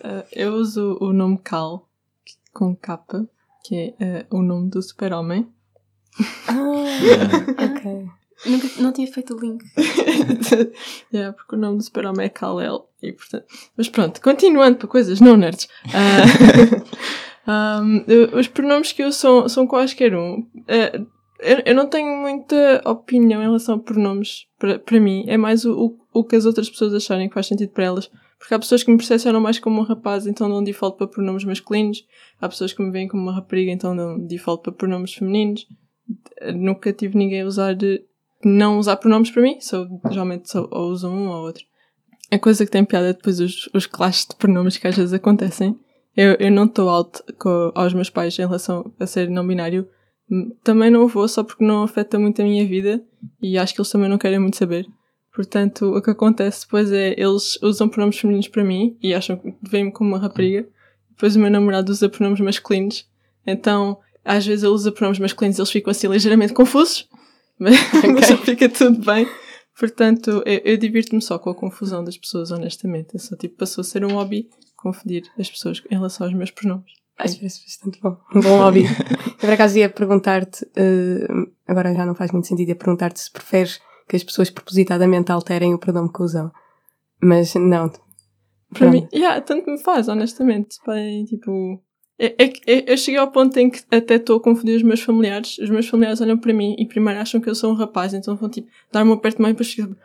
Uh, 0.00 0.26
eu 0.32 0.54
uso 0.54 0.98
o 1.00 1.12
nome 1.12 1.38
Cal, 1.38 1.88
com 2.52 2.74
capa, 2.74 3.26
que 3.64 3.94
é 4.00 4.26
uh, 4.30 4.36
o 4.36 4.42
nome 4.42 4.68
do 4.68 4.82
super-homem. 4.82 5.48
Ah, 6.48 7.64
ok. 7.76 8.08
Nunca, 8.46 8.68
não 8.78 8.92
tinha 8.92 9.06
feito 9.10 9.34
o 9.34 9.40
link. 9.40 9.64
yeah, 11.12 11.32
porque 11.32 11.56
o 11.56 11.58
nome 11.58 11.78
do 11.78 11.82
super-homem 11.82 12.26
é 12.26 12.28
Kal-El. 12.28 12.88
Portanto... 13.00 13.44
Mas 13.76 13.88
pronto, 13.88 14.20
continuando 14.20 14.76
para 14.76 14.88
coisas 14.88 15.20
não 15.20 15.36
nerds. 15.36 15.68
Uh, 15.86 16.84
Um, 17.46 18.04
os 18.38 18.48
pronomes 18.48 18.92
que 18.92 19.02
eu 19.02 19.12
são, 19.12 19.48
são 19.48 19.66
quaisquer 19.66 20.14
um. 20.14 20.46
Eh, 20.66 21.00
eu, 21.40 21.62
eu 21.66 21.74
não 21.74 21.86
tenho 21.86 22.16
muita 22.16 22.82
opinião 22.86 23.40
em 23.42 23.44
relação 23.44 23.76
a 23.76 23.78
pronomes 23.78 24.46
para, 24.58 24.78
para 24.78 25.00
mim. 25.00 25.24
É 25.28 25.36
mais 25.36 25.64
o, 25.64 25.98
o, 26.12 26.20
o 26.20 26.24
que 26.24 26.36
as 26.36 26.46
outras 26.46 26.70
pessoas 26.70 26.94
acharem 26.94 27.28
que 27.28 27.34
faz 27.34 27.46
sentido 27.46 27.70
para 27.70 27.84
elas. 27.84 28.10
Porque 28.38 28.54
há 28.54 28.58
pessoas 28.58 28.82
que 28.82 28.90
me 28.90 28.96
percepcionam 28.96 29.40
mais 29.40 29.58
como 29.58 29.80
um 29.80 29.84
rapaz, 29.84 30.26
então 30.26 30.48
dão 30.48 30.62
default 30.62 30.96
para 30.96 31.06
pronomes 31.06 31.44
masculinos. 31.44 32.06
Há 32.40 32.48
pessoas 32.48 32.72
que 32.72 32.82
me 32.82 32.90
veem 32.90 33.08
como 33.08 33.22
uma 33.22 33.34
rapariga, 33.34 33.70
então 33.70 33.94
dão 33.94 34.18
default 34.18 34.62
para 34.62 34.72
pronomes 34.72 35.14
femininos. 35.14 35.66
Nunca 36.54 36.92
tive 36.92 37.16
ninguém 37.16 37.42
a 37.42 37.46
usar 37.46 37.74
de 37.74 38.02
não 38.44 38.78
usar 38.78 38.96
pronomes 38.96 39.30
para 39.30 39.42
mim. 39.42 39.58
Só, 39.60 39.86
geralmente 40.10 40.50
só 40.50 40.68
ou 40.70 40.90
usam 40.90 41.12
um 41.12 41.28
ou 41.28 41.44
outro. 41.46 41.64
A 42.30 42.38
coisa 42.38 42.64
que 42.64 42.70
tem 42.70 42.84
piada 42.84 43.08
é 43.10 43.12
depois 43.12 43.40
os, 43.40 43.68
os 43.72 43.86
clashes 43.86 44.26
de 44.26 44.36
pronomes 44.36 44.76
que 44.76 44.86
às 44.86 44.96
vezes 44.96 45.12
acontecem. 45.12 45.78
Eu, 46.16 46.34
eu 46.38 46.50
não 46.50 46.64
estou 46.64 46.88
alto 46.88 47.22
co- 47.38 47.72
aos 47.74 47.92
meus 47.94 48.10
pais 48.10 48.38
em 48.38 48.42
relação 48.42 48.92
a 48.98 49.06
ser 49.06 49.28
não 49.30 49.46
binário. 49.46 49.88
Também 50.62 50.90
não 50.90 51.06
vou 51.06 51.28
só 51.28 51.42
porque 51.44 51.64
não 51.64 51.82
afeta 51.82 52.18
muito 52.18 52.40
a 52.40 52.44
minha 52.44 52.66
vida 52.66 53.02
e 53.42 53.58
acho 53.58 53.74
que 53.74 53.80
eles 53.80 53.90
também 53.90 54.08
não 54.08 54.18
querem 54.18 54.38
muito 54.38 54.56
saber. 54.56 54.86
Portanto, 55.34 55.96
o 55.96 56.00
que 56.00 56.10
acontece 56.10 56.64
depois 56.64 56.92
é 56.92 57.14
eles 57.18 57.60
usam 57.62 57.88
pronomes 57.88 58.18
femininos 58.18 58.48
para 58.48 58.64
mim 58.64 58.96
e 59.02 59.12
acham 59.12 59.36
que 59.36 59.52
veem-me 59.62 59.90
como 59.92 60.10
uma 60.10 60.18
rapariga. 60.18 60.66
Depois 61.10 61.34
o 61.36 61.40
meu 61.40 61.50
namorado 61.50 61.90
usa 61.90 62.08
pronomes 62.08 62.40
masculinos. 62.40 63.08
Então, 63.46 63.98
às 64.24 64.46
vezes 64.46 64.62
ele 64.62 64.72
usa 64.72 64.92
pronomes 64.92 65.18
masculinos 65.18 65.58
e 65.58 65.60
eles 65.60 65.70
ficam 65.70 65.90
assim 65.90 66.08
ligeiramente 66.08 66.52
confusos. 66.52 67.08
Mas, 67.56 67.76
mas 68.12 68.26
já 68.26 68.36
fica 68.36 68.68
tudo 68.68 68.98
bem. 69.06 69.28
Portanto, 69.78 70.42
eu, 70.44 70.60
eu 70.64 70.76
divirto-me 70.76 71.22
só 71.22 71.38
com 71.38 71.50
a 71.50 71.54
confusão 71.54 72.02
das 72.02 72.18
pessoas, 72.18 72.50
honestamente. 72.50 73.14
Eu 73.14 73.20
só 73.20 73.36
tipo, 73.36 73.56
passou 73.56 73.82
a 73.82 73.84
ser 73.84 74.04
um 74.04 74.14
hobby 74.14 74.48
confundir 74.74 75.22
as 75.38 75.48
pessoas 75.48 75.80
em 75.88 75.94
relação 75.94 76.26
aos 76.26 76.34
meus 76.34 76.50
pronomes. 76.50 76.90
Acho 77.16 77.34
que 77.34 77.40
parece 77.40 77.62
bastante 77.62 78.00
bom. 78.00 78.16
Um 78.34 78.40
bom 78.40 78.58
hobby. 78.58 78.84
Eu 79.24 79.36
por 79.38 79.50
acaso 79.50 79.78
ia 79.78 79.88
perguntar-te, 79.88 80.66
eh, 80.74 81.28
agora 81.66 81.94
já 81.94 82.04
não 82.04 82.14
faz 82.14 82.32
muito 82.32 82.48
sentido, 82.48 82.70
ia 82.70 82.76
perguntar-te 82.76 83.20
se 83.20 83.30
preferes 83.30 83.80
que 84.08 84.16
as 84.16 84.24
pessoas 84.24 84.50
propositadamente 84.50 85.30
alterem 85.30 85.74
o 85.74 85.78
pronome 85.78 86.12
que 86.12 86.22
usam. 86.22 86.50
Mas 87.22 87.54
não. 87.54 87.88
Para 87.88 88.00
Pronto. 88.90 88.92
mim, 88.92 89.08
yeah, 89.14 89.40
tanto 89.40 89.70
me 89.70 89.78
faz, 89.78 90.08
honestamente. 90.08 90.76
Bem, 90.86 91.24
tipo. 91.24 91.80
É, 92.18 92.44
é 92.44 92.48
que 92.48 92.60
eu- 92.86 92.96
cheguei 92.96 93.18
ao 93.18 93.30
ponto 93.30 93.58
em 93.58 93.68
que 93.70 93.80
até 93.90 94.14
estou 94.14 94.36
a 94.36 94.40
confundir 94.40 94.76
os 94.76 94.82
meus 94.82 95.00
familiares. 95.00 95.58
Os 95.58 95.68
meus 95.68 95.88
familiares 95.88 96.20
olham 96.20 96.38
para 96.38 96.52
mim 96.52 96.76
e 96.78 96.86
primeiro 96.86 97.20
acham 97.20 97.40
que 97.40 97.50
eu 97.50 97.54
sou 97.54 97.72
um 97.72 97.74
rapaz, 97.74 98.14
então 98.14 98.36
vão 98.36 98.48
tipo 98.48 98.68
dar-me 98.92 99.10
um 99.10 99.14
aperto 99.14 99.36
de 99.38 99.42
mão 99.42 99.50
e 99.50 99.54
depois 99.54 99.72
ficam. 99.72 99.96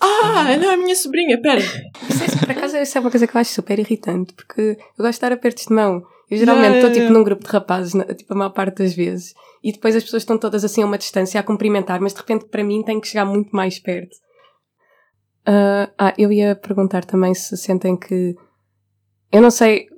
Ah, 0.00 0.56
não 0.58 0.70
é 0.70 0.74
a 0.74 0.76
minha 0.76 0.94
sobrinha, 0.94 1.40
pera. 1.40 1.60
Isso 1.60 2.24
é- 2.24 2.38
por 2.38 2.50
acaso, 2.50 2.76
isso 2.76 2.96
é 2.98 3.00
uma 3.00 3.10
coisa 3.10 3.26
que 3.26 3.36
eu 3.36 3.40
acho 3.40 3.52
super 3.52 3.78
irritante, 3.78 4.32
porque 4.34 4.76
eu 4.96 5.04
gosto 5.04 5.14
de 5.18 5.20
dar 5.22 5.32
apertos 5.32 5.66
de 5.66 5.74
mão. 5.74 6.04
Eu 6.30 6.36
geralmente 6.36 6.76
estou 6.76 6.92
tipo 6.92 7.10
num 7.10 7.24
grupo 7.24 7.42
de 7.44 7.50
rapazes, 7.50 7.92
tipo 8.16 8.34
a 8.34 8.36
maior 8.36 8.50
parte 8.50 8.82
das 8.82 8.92
vezes, 8.94 9.34
e 9.64 9.72
depois 9.72 9.96
as 9.96 10.04
pessoas 10.04 10.22
estão 10.22 10.36
todas 10.36 10.62
assim 10.62 10.82
a 10.82 10.86
uma 10.86 10.98
distância 10.98 11.40
a 11.40 11.42
cumprimentar, 11.42 12.00
mas 12.00 12.12
de 12.12 12.18
repente 12.20 12.44
para 12.44 12.62
mim 12.62 12.82
tem 12.82 13.00
que 13.00 13.08
chegar 13.08 13.24
muito 13.24 13.50
mais 13.56 13.78
perto. 13.78 14.14
Ah, 15.46 15.90
ah, 15.98 16.14
eu 16.18 16.30
ia 16.30 16.54
perguntar 16.54 17.04
também 17.06 17.32
se 17.34 17.56
sentem 17.56 17.96
que. 17.96 18.36
Eu 19.32 19.40
não 19.40 19.50
sei 19.50 19.88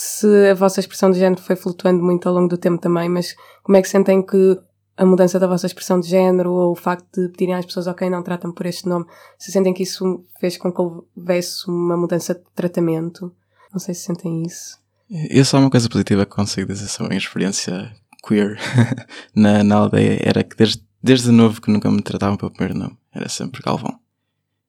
se 0.00 0.26
a 0.50 0.54
vossa 0.54 0.80
expressão 0.80 1.10
de 1.10 1.18
género 1.18 1.40
foi 1.42 1.56
flutuando 1.56 2.02
muito 2.02 2.28
ao 2.28 2.34
longo 2.34 2.48
do 2.48 2.56
tempo 2.56 2.80
também, 2.80 3.08
mas 3.08 3.34
como 3.62 3.76
é 3.76 3.82
que 3.82 3.88
sentem 3.88 4.24
que 4.24 4.58
a 4.96 5.04
mudança 5.04 5.38
da 5.38 5.46
vossa 5.46 5.66
expressão 5.66 6.00
de 6.00 6.08
género 6.08 6.52
ou 6.52 6.72
o 6.72 6.76
facto 6.76 7.20
de 7.20 7.28
pedirem 7.28 7.54
às 7.54 7.66
pessoas, 7.66 7.86
ok, 7.86 8.08
não 8.08 8.22
tratam 8.22 8.52
por 8.52 8.66
este 8.66 8.88
nome, 8.88 9.06
se 9.38 9.52
sentem 9.52 9.72
que 9.72 9.82
isso 9.82 10.24
fez 10.38 10.56
com 10.56 10.72
que 10.72 10.80
houvesse 10.80 11.68
uma 11.68 11.96
mudança 11.96 12.34
de 12.34 12.42
tratamento? 12.54 13.34
Não 13.72 13.78
sei 13.78 13.94
se 13.94 14.02
sentem 14.02 14.42
isso. 14.42 14.78
E 15.08 15.44
só 15.44 15.58
uma 15.58 15.70
coisa 15.70 15.88
positiva 15.88 16.24
que 16.24 16.34
consigo 16.34 16.72
dizer 16.72 16.88
sobre 16.88 17.06
a 17.06 17.08
minha 17.10 17.18
experiência 17.18 17.92
queer 18.26 18.58
na, 19.34 19.64
na 19.64 19.76
aldeia 19.76 20.20
era 20.22 20.44
que 20.44 20.56
desde, 20.56 20.82
desde 21.02 21.30
novo 21.30 21.60
que 21.60 21.70
nunca 21.70 21.90
me 21.90 22.02
tratavam 22.02 22.36
pelo 22.36 22.52
primeiro 22.52 22.78
nome. 22.78 22.96
Era 23.12 23.28
sempre 23.28 23.60
Galvão. 23.62 23.98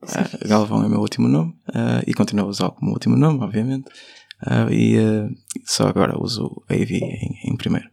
Ah, 0.03 0.47
Galvão 0.47 0.84
é 0.84 0.88
o 0.88 0.89
meu 0.89 0.99
último 0.99 1.27
nome 1.27 1.55
ah, 1.73 2.01
e 2.07 2.13
continuo 2.13 2.45
a 2.45 2.49
usar 2.49 2.69
como 2.71 2.91
último 2.91 3.15
nome, 3.15 3.43
obviamente. 3.43 3.91
Ah, 4.45 4.67
e 4.71 4.97
ah, 4.97 5.29
só 5.65 5.87
agora 5.87 6.21
uso 6.21 6.63
a 6.69 6.75
Ivy 6.75 6.97
em, 6.97 7.51
em 7.51 7.55
primeiro. 7.55 7.87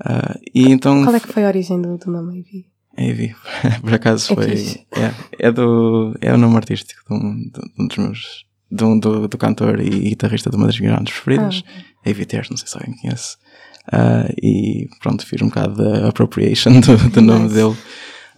Ah, 0.00 0.38
e 0.54 0.70
então. 0.70 1.04
Qual 1.04 1.14
é 1.14 1.20
que 1.20 1.32
foi 1.32 1.44
a 1.44 1.48
origem 1.48 1.80
do, 1.80 1.98
do 1.98 2.10
nome 2.10 2.38
Ivy? 2.38 2.66
A 2.96 3.02
Ivy, 3.02 3.34
por 3.82 3.94
acaso 3.94 4.32
É 4.32 4.34
foi. 4.34 4.86
É, 4.92 5.46
é, 5.46 5.52
do, 5.52 6.16
é 6.20 6.32
o 6.32 6.38
nome 6.38 6.56
artístico 6.56 7.02
de 7.08 7.14
um, 7.14 7.34
de 7.36 7.60
um 7.82 7.86
dos 7.86 7.96
meus. 7.96 8.48
De 8.70 8.84
um, 8.84 8.98
do, 8.98 9.26
do 9.26 9.38
cantor 9.38 9.80
e 9.80 9.88
guitarrista 9.88 10.50
de 10.50 10.56
uma 10.56 10.66
das 10.66 10.78
minhas 10.78 10.94
bandas 10.94 11.12
preferidas. 11.14 11.64
Ah, 12.04 12.10
Ivy 12.10 12.26
Tears, 12.26 12.50
não 12.50 12.56
sei 12.56 12.68
se 12.68 12.76
alguém 12.76 12.94
conhece. 12.98 13.36
Ah, 13.90 14.28
e 14.42 14.86
pronto, 15.00 15.24
fiz 15.24 15.40
um 15.40 15.48
bocado 15.48 15.74
de 15.76 16.06
appropriation 16.06 16.78
do, 16.80 16.96
do 17.10 17.20
nome 17.22 17.44
Nice. 17.44 17.54
dele 17.54 17.74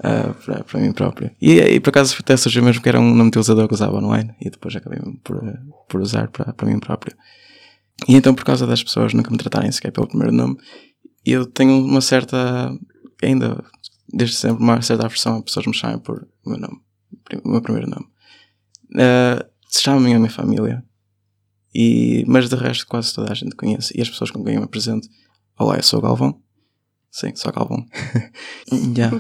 ah, 0.03 0.33
para, 0.45 0.65
para 0.65 0.81
mim 0.81 0.93
próprio. 0.93 1.31
E, 1.41 1.59
e 1.59 1.81
por 1.81 1.91
acaso 1.91 2.17
até 2.21 2.37
surgiu 2.37 2.63
mesmo 2.63 2.81
que 2.81 2.89
era 2.89 3.01
um 3.01 3.15
nome 3.15 3.31
de 3.31 3.39
utilizador 3.39 3.67
que 3.67 3.75
usava 3.75 3.97
online 3.97 4.33
e 4.41 4.49
depois 4.49 4.75
acabei 4.77 5.01
por, 5.25 5.43
por 5.89 6.01
usar 6.01 6.29
para, 6.29 6.53
para 6.53 6.69
mim 6.69 6.79
próprio. 6.79 7.17
E 8.09 8.15
então, 8.15 8.35
por 8.35 8.45
causa 8.45 8.67
das 8.67 8.83
pessoas 8.83 9.13
nunca 9.13 9.31
me 9.31 9.39
tratarem 9.39 9.71
sequer 9.71 9.93
pelo 9.93 10.07
primeiro 10.09 10.33
nome, 10.33 10.57
eu 11.25 11.47
tenho 11.47 11.85
uma 11.85 12.01
certa, 12.01 12.73
ainda 13.23 13.63
desde 14.13 14.37
sempre, 14.37 14.63
uma 14.63 14.81
certa 14.83 15.05
aversão 15.05 15.37
a 15.37 15.43
pessoas 15.43 15.67
me 15.67 15.75
chamem 15.75 15.99
por 15.99 16.27
o 16.45 16.51
meu 16.51 16.59
nome, 16.59 16.81
o 17.45 17.51
meu 17.51 17.63
primeiro 17.63 17.89
nome. 17.89 18.07
Ah, 18.97 19.45
se 19.69 19.83
chamam 19.83 20.13
a 20.13 20.19
minha 20.19 20.31
família, 20.31 20.85
e, 21.75 22.25
mas 22.27 22.49
de 22.49 22.57
resto 22.57 22.87
quase 22.87 23.15
toda 23.15 23.31
a 23.31 23.35
gente 23.35 23.55
conhece. 23.55 23.97
E 23.97 24.03
as 24.03 24.09
pessoas 24.11 24.31
com 24.31 24.43
quem 24.45 24.55
eu 24.55 24.61
me 24.61 24.65
apresento, 24.67 25.07
olá, 25.59 25.77
eu 25.77 25.83
sou 25.83 26.01
o 26.01 26.03
Galvão. 26.03 26.41
Sim, 27.11 27.33
o 27.47 27.53
Galvão. 27.53 27.87
Já. 28.97 29.11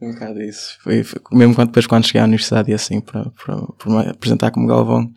Um 0.00 0.12
bocado 0.12 0.42
isso. 0.42 0.76
Foi, 0.82 1.02
foi- 1.02 1.20
mesmo 1.32 1.54
quando, 1.54 1.68
depois 1.68 1.86
quando 1.86 2.06
cheguei 2.06 2.20
à 2.20 2.24
universidade 2.24 2.70
e 2.70 2.74
assim, 2.74 3.00
para, 3.00 3.30
para, 3.30 3.56
para 3.66 3.90
me 3.92 4.10
apresentar 4.10 4.50
como 4.50 4.66
Galvão, 4.66 5.12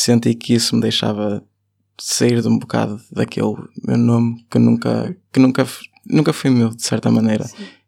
senti 0.00 0.34
que 0.34 0.54
isso 0.54 0.74
me 0.74 0.82
deixava 0.82 1.42
sair 1.98 2.42
de 2.42 2.48
um 2.48 2.58
bocado 2.58 3.00
daquele 3.10 3.54
meu 3.86 3.96
nome 3.96 4.44
que 4.50 4.58
nunca, 4.58 5.16
que 5.32 5.40
nunca, 5.40 5.66
nunca 6.06 6.32
foi 6.32 6.50
meu, 6.50 6.70
de 6.70 6.82
certa 6.82 7.10
maneira. 7.10 7.44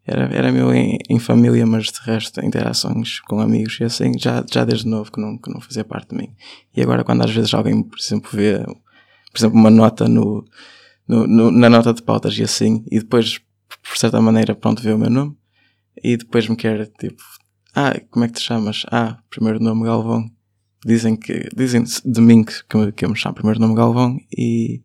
Era, 0.07 0.25
era 0.35 0.51
meu 0.51 0.73
em, 0.73 0.97
em 1.11 1.19
família, 1.19 1.67
mas 1.67 1.85
de 1.87 2.01
resto, 2.03 2.43
interações 2.43 3.21
com 3.21 3.41
amigos 3.41 3.79
e 3.79 3.85
assim, 3.85 4.19
já, 4.19 4.43
já 4.51 4.65
desde 4.65 4.89
novo 4.89 5.13
que 5.13 5.21
não, 5.21 5.37
que 5.37 5.53
não 5.53 5.61
fazia 5.61 5.85
parte 5.85 6.11
de 6.11 6.17
mim. 6.17 6.35
E 6.75 6.81
agora, 6.81 7.05
quando 7.05 7.23
às 7.25 7.31
vezes 7.31 7.53
alguém, 7.53 7.83
por 7.83 7.99
exemplo, 7.99 8.31
vê, 8.33 8.59
por 8.65 9.37
exemplo, 9.39 9.59
uma 9.59 9.69
nota 9.71 10.09
no, 10.09 10.43
no, 11.07 11.27
no- 11.27 11.51
na 11.51 11.69
nota 11.69 11.93
de 11.93 12.03
pautas 12.03 12.39
e 12.39 12.43
assim, 12.43 12.83
e 12.91 13.01
depois, 13.01 13.39
por 13.87 13.99
certa 13.99 14.19
maneira, 14.23 14.55
pronto, 14.55 14.83
vê 14.83 14.93
o 14.95 14.99
meu 14.99 15.11
nome, 15.11 15.37
e 16.03 16.17
depois 16.17 16.49
me 16.49 16.57
quer, 16.57 16.87
tipo, 16.99 17.23
ah, 17.75 17.93
como 18.11 18.25
é 18.25 18.29
que 18.29 18.35
te 18.35 18.41
chamas? 18.41 18.87
Ah, 18.91 19.19
primeiro 19.29 19.61
nome 19.63 19.85
Galvão. 19.85 20.25
Dizem 20.85 21.17
que, 21.17 21.49
dizem 21.57 21.83
de 22.05 22.21
mim 22.21 22.45
que, 22.45 22.53
que, 22.69 22.77
eu- 22.77 22.93
eu 23.03 23.11
me 23.11 23.17
chamo 23.17 23.35
primeiro 23.35 23.61
nome 23.61 23.75
Galvão, 23.75 24.17
e, 24.37 24.81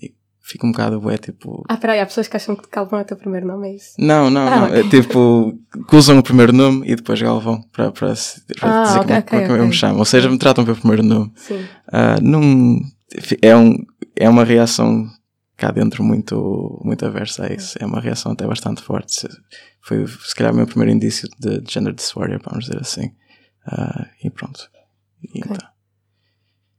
e 0.00 0.14
fico 0.40 0.66
um 0.66 0.70
bocado, 0.70 1.00
ué, 1.04 1.18
tipo, 1.18 1.64
Ah, 1.68 1.76
peraí, 1.76 1.98
há 2.00 2.06
pessoas 2.06 2.28
que 2.28 2.36
acham 2.36 2.54
que 2.54 2.68
Calvão 2.68 3.00
é 3.00 3.02
o 3.02 3.04
teu 3.04 3.16
primeiro 3.16 3.44
nome, 3.46 3.68
é 3.70 3.74
isso? 3.74 3.94
não, 3.98 4.30
não, 4.30 4.46
Ah, 4.46 4.56
não. 4.60 4.66
ok. 4.68 4.78
É 4.80 4.88
tipo, 4.88 5.58
que 5.88 5.96
usam 5.96 6.18
o 6.18 6.22
primeiro 6.22 6.52
nome 6.52 6.86
e 6.88 6.94
depois 6.94 7.20
Galvão 7.20 7.60
para, 7.72 7.90
para, 7.90 8.12
Ah, 8.62 8.82
dizer 8.84 9.00
como, 9.00 9.14
é- 9.14 9.18
ok, 9.18 9.28
como 9.28 9.40
é 9.40 9.44
que 9.44 9.50
eu 9.50 9.54
ok. 9.56 9.66
me 9.66 9.72
chamo. 9.72 9.98
Ou 9.98 10.04
seja, 10.04 10.30
me 10.30 10.38
tratam 10.38 10.64
pelo 10.64 10.76
primeiro 10.76 11.02
nome. 11.02 11.32
Sim. 11.34 11.66
Ah, 11.92 12.18
não, 12.22 12.80
é, 13.42 13.56
um, 13.56 13.76
é 14.14 14.28
uma 14.28 14.44
reação 14.44 15.08
cá 15.56 15.72
dentro 15.72 16.04
muito, 16.04 16.80
muito 16.84 17.04
aversa 17.04 17.46
a 17.46 17.52
isso. 17.52 17.76
É 17.80 17.84
uma 17.86 18.00
reação 18.00 18.30
até 18.30 18.46
bastante 18.46 18.80
forte. 18.82 19.26
Foi 19.80 20.06
se 20.06 20.34
calhar 20.36 20.52
o 20.52 20.56
meu 20.56 20.66
primeiro 20.66 20.92
indício 20.92 21.28
de 21.40 21.62
gender 21.68 21.92
dysphoria, 21.94 22.38
vamos 22.44 22.66
dizer 22.66 22.80
assim. 22.80 23.10
Ah, 23.66 24.06
e 24.22 24.30
pronto. 24.30 24.70
E 25.22 25.28
Ok. 25.38 25.52
então, 25.52 25.56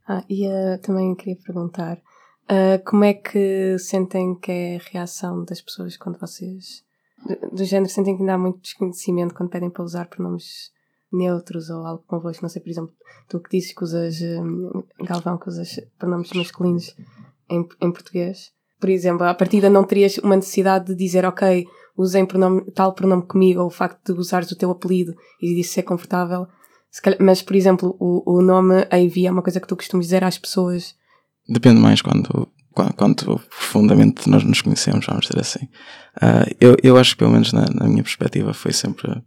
Ah, 0.08 0.24
e 0.30 0.48
ah, 0.48 0.78
também 0.82 1.14
queria 1.16 1.36
perguntar 1.44 2.02
ah, 2.48 2.80
como 2.86 3.04
é 3.04 3.14
que 3.14 3.78
sentem 3.78 4.36
que 4.36 4.52
é 4.52 4.76
a 4.78 4.80
reação 4.92 5.44
das 5.44 5.62
pessoas 5.62 5.98
quando 5.98 6.18
vocês. 6.20 6.84
do- 7.26 7.56
Do 7.58 7.64
género, 7.66 7.92
sentem 7.92 8.16
que 8.16 8.22
ainda 8.22 8.36
há 8.36 8.38
muito 8.38 8.60
desconhecimento 8.62 9.34
quando 9.34 9.50
pedem 9.50 9.70
para 9.70 9.84
usar 9.84 10.08
pronomes 10.08 10.72
neutros 11.12 11.70
ou 11.70 11.86
algo 11.86 12.04
convosco? 12.08 12.44
Não 12.44 12.50
sei, 12.50 12.62
por 12.62 12.70
exemplo, 12.70 12.94
tu 13.28 13.40
que 13.40 13.50
dizes 13.50 13.74
que 13.74 13.84
usas. 13.84 14.22
hum, 14.22 14.84
Galvão, 15.02 15.38
que 15.38 15.50
usas 15.50 15.80
pronomes 15.98 16.32
masculinos 16.34 16.96
em, 17.50 17.68
em 17.82 17.92
português. 17.92 18.52
Por 18.80 18.90
exemplo, 18.90 19.24
à 19.26 19.34
partida 19.34 19.70
não 19.70 19.84
terias 19.84 20.18
uma 20.20 20.36
necessidade 20.36 20.86
de 20.86 20.96
dizer, 20.96 21.26
ok, 21.26 21.66
usem 21.98 22.26
pronome, 22.28 22.70
tal 22.72 22.94
pronome 22.94 23.24
comigo, 23.26 23.60
ou 23.62 23.68
o 23.68 23.72
facto 23.72 24.14
de 24.14 24.20
usares 24.20 24.52
o 24.52 24.56
teu 24.58 24.70
apelido 24.70 25.16
e 25.42 25.56
disso 25.56 25.74
ser 25.74 25.84
confortável. 25.84 26.48
Calhar- 27.02 27.22
mas, 27.22 27.42
por 27.42 27.56
exemplo, 27.56 27.96
o, 28.00 28.38
o 28.38 28.42
nome 28.42 28.88
AV 28.92 29.26
é 29.26 29.32
uma 29.32 29.42
coisa 29.42 29.60
que 29.60 29.68
tu 29.68 29.76
costumas 29.76 30.06
dizer 30.08 30.24
às 30.24 30.38
pessoas. 30.38 30.96
Depende 31.48 31.80
mais 31.80 32.02
quando, 32.02 32.48
quando, 32.72 32.94
quando 32.94 33.40
profundamente 33.50 34.30
nós 34.30 34.44
nos 34.44 34.62
conhecemos, 34.62 35.06
vamos 35.06 35.28
dizer 35.28 35.40
assim. 35.40 35.68
Ah, 36.22 36.46
eu, 36.60 36.76
eu 36.84 36.98
acho 36.98 37.12
que, 37.12 37.18
pelo 37.20 37.32
menos 37.32 37.54
na, 37.54 37.66
na 37.74 37.88
minha 37.88 38.04
perspectiva, 38.04 38.54
foi 38.54 38.74
sempre. 38.74 39.22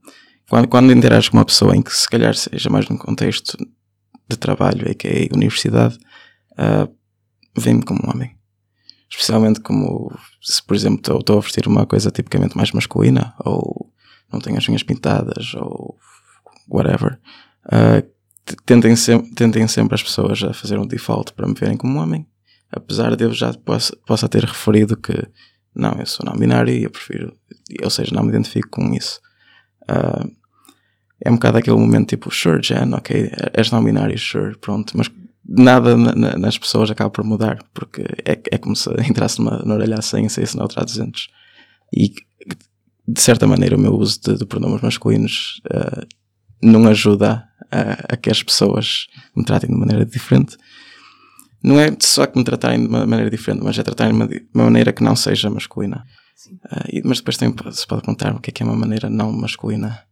Quando, 0.49 0.69
quando 0.69 0.93
interages 0.93 1.29
com 1.29 1.37
uma 1.39 1.45
pessoa 1.45 1.77
em 1.77 1.83
que, 1.83 1.93
se 1.97 2.09
calhar, 2.09 2.35
seja 2.35 2.69
mais 2.69 2.89
num 2.89 2.97
contexto 2.97 3.57
de 4.29 4.37
trabalho, 4.37 4.91
a.k.a. 4.91 5.35
universidade, 5.35 5.99
ah, 6.59 6.89
vem-me 7.57 7.83
como 7.83 8.01
um 8.05 8.11
homem. 8.11 8.37
Especialmente 9.09 9.61
como 9.61 10.11
se, 10.41 10.63
por 10.63 10.77
exemplo, 10.77 11.19
estou 11.19 11.39
a 11.39 11.41
vestir 11.41 11.67
uma 11.67 11.85
coisa 11.85 12.11
tipicamente 12.11 12.57
mais 12.57 12.71
masculina, 12.73 13.35
ou 13.45 13.93
não 14.33 14.39
tenho 14.41 14.57
as 14.57 14.69
unhas 14.69 14.83
pintadas, 14.85 15.53
ou 15.55 15.97
whatever. 16.69 17.19
T- 18.45 18.57
tentem, 18.67 18.97
sem- 18.97 19.33
tentem 19.35 19.69
sempre 19.69 19.95
as 19.95 20.03
pessoas 20.03 20.43
a 20.43 20.53
fazer 20.53 20.79
um 20.79 20.87
default 20.87 21.33
para 21.35 21.47
me 21.47 21.55
verem 21.55 21.77
como 21.77 21.99
homem. 22.01 22.27
Apesar 22.73 23.15
de 23.17 23.25
eu 23.25 23.33
já 23.33 23.53
possa, 23.55 23.97
possa 24.07 24.29
ter 24.29 24.45
referido 24.45 24.97
que 24.97 25.13
não, 25.75 25.93
eu 25.99 26.07
sou 26.07 26.25
não 26.27 26.37
binário 26.39 26.73
e 26.73 26.85
eu 26.85 26.91
prefiro, 26.91 27.37
ou 27.83 27.91
seja, 27.91 28.15
não 28.15 28.23
me 28.23 28.31
identifico 28.31 28.69
com 28.71 28.93
isso. 28.95 29.21
Ah, 29.89 30.27
é 31.25 31.31
um 31.31 31.35
bocado 31.35 31.59
aquele 31.59 31.77
momento 31.77 32.09
tipo, 32.09 32.31
sure, 32.33 32.63
Jen, 32.63 32.93
ok, 32.95 33.31
és 33.53 33.71
não 33.71 33.85
binário, 33.85 34.19
sure, 34.19 34.57
pronto, 34.59 34.97
mas 34.97 35.11
nada 35.47 35.97
na- 35.97 36.15
na- 36.15 36.37
nas 36.39 36.57
pessoas 36.59 36.91
acaba 36.91 37.11
por 37.11 37.25
mudar, 37.25 37.59
porque 37.75 38.03
é, 38.25 38.41
é 38.53 38.59
como 38.59 38.75
se 38.75 38.89
entrasse 39.09 39.39
numa, 39.39 39.59
na 39.65 39.75
orelha 39.75 39.97
a 39.99 40.03
100 40.03 40.27
e 40.27 40.31
saísse 40.31 40.57
na 40.57 40.63
outra 40.63 40.81
a 40.83 40.85
200. 40.85 41.29
E 41.95 42.13
de 43.07 43.21
certa 43.21 43.47
maneira 43.47 43.77
o 43.77 43.81
meu 43.81 43.93
uso 43.95 44.21
de, 44.23 44.39
de 44.39 44.47
pronomes 44.47 44.81
masculinos 44.81 45.61
ah, 45.73 46.07
não 46.63 46.87
ajuda 46.89 47.45
a, 47.71 48.15
a 48.15 48.17
que 48.17 48.31
as 48.31 48.43
pessoas 48.43 49.07
me 49.37 49.45
tratem 49.45 49.71
de 49.71 49.77
maneira 49.77 50.05
diferente. 50.05 50.57
Não 51.63 51.79
é 51.79 51.95
só 52.01 52.27
que 52.27 52.39
me 52.39 52.45
tratarem 52.45 52.81
de 52.81 52.87
uma 52.89 53.07
maneira 53.07 53.31
diferente, 53.31 53.63
mas 53.63 53.79
é 53.79 53.83
tratarem 53.83 54.15
de 54.17 54.47
uma, 54.55 54.65
maneira 54.65 54.93
que 54.93 55.03
não 55.03 55.15
seja 55.15 55.51
masculina. 55.51 56.05
E- 56.91 57.03
mas 57.05 57.19
depois 57.19 57.37
também 57.37 57.55
se 57.73 57.87
pode 57.87 58.01
perguntar 58.03 58.35
o 58.35 58.41
que 58.41 58.51
é 58.51 58.53
que 58.53 58.63
é 58.63 58.67
uma 58.67 58.77
maneira 58.77 59.11
não 59.11 59.31
masculina. 59.33 60.03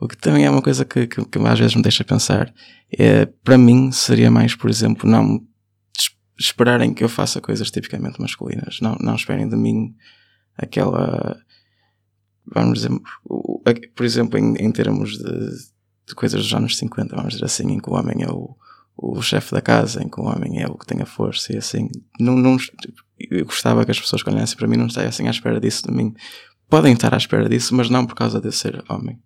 O 0.00 0.08
que 0.08 0.16
também 0.16 0.44
é 0.44 0.50
uma 0.50 0.60
coisa 0.60 0.84
que, 0.84 1.06
que, 1.06 1.24
que 1.24 1.38
às 1.38 1.58
vezes 1.58 1.76
me 1.76 1.82
deixa 1.82 2.02
pensar. 2.02 2.52
É, 2.98 3.26
para 3.26 3.56
mim 3.56 3.92
seria 3.92 4.28
mais, 4.32 4.56
por 4.56 4.68
exemplo, 4.68 5.08
não 5.08 5.36
es- 5.96 6.10
esperarem 6.36 6.92
que 6.92 7.04
eu 7.04 7.08
faça 7.08 7.40
coisas 7.40 7.70
tipicamente 7.70 8.20
masculinas. 8.20 8.80
Não, 8.80 8.96
não 9.00 9.14
esperem 9.14 9.48
de 9.48 9.54
mim 9.56 9.94
aquela. 10.58 11.40
Vamos 12.52 12.80
dizer, 12.80 12.90
por 13.94 14.04
exemplo, 14.04 14.36
em, 14.36 14.56
em 14.56 14.72
termos 14.72 15.16
de, 15.16 15.50
de 16.06 16.14
coisas 16.14 16.42
dos 16.42 16.52
anos 16.54 16.76
50, 16.76 17.14
vamos 17.14 17.34
dizer 17.34 17.44
assim, 17.44 17.70
em 17.72 17.78
que 17.78 17.88
o 17.90 17.94
homem 17.94 18.22
é 18.22 18.30
o, 18.30 18.56
o 18.96 19.22
chefe 19.22 19.52
da 19.52 19.60
casa, 19.60 20.02
em 20.02 20.08
que 20.08 20.20
o 20.20 20.24
homem 20.24 20.60
é 20.62 20.66
o 20.66 20.76
que 20.76 20.86
tem 20.86 21.00
a 21.00 21.06
força 21.06 21.52
e 21.52 21.56
assim. 21.58 21.88
Não, 22.18 22.34
não, 22.36 22.56
eu 23.30 23.44
gostava 23.44 23.84
que 23.84 23.90
as 23.90 24.00
pessoas 24.00 24.22
que 24.22 24.30
olhassem 24.30 24.56
para 24.56 24.66
mim 24.68 24.76
não 24.76 24.86
estivessem 24.86 25.26
à 25.28 25.30
espera 25.30 25.60
disso 25.60 25.86
de 25.86 25.92
mim. 25.92 26.14
Podem 26.68 26.92
estar 26.94 27.12
à 27.14 27.16
espera 27.16 27.48
disso, 27.48 27.74
mas 27.74 27.88
não 27.90 28.06
por 28.06 28.14
causa 28.14 28.40
de 28.40 28.48
eu 28.48 28.52
ser 28.52 28.82
homem, 28.88 29.20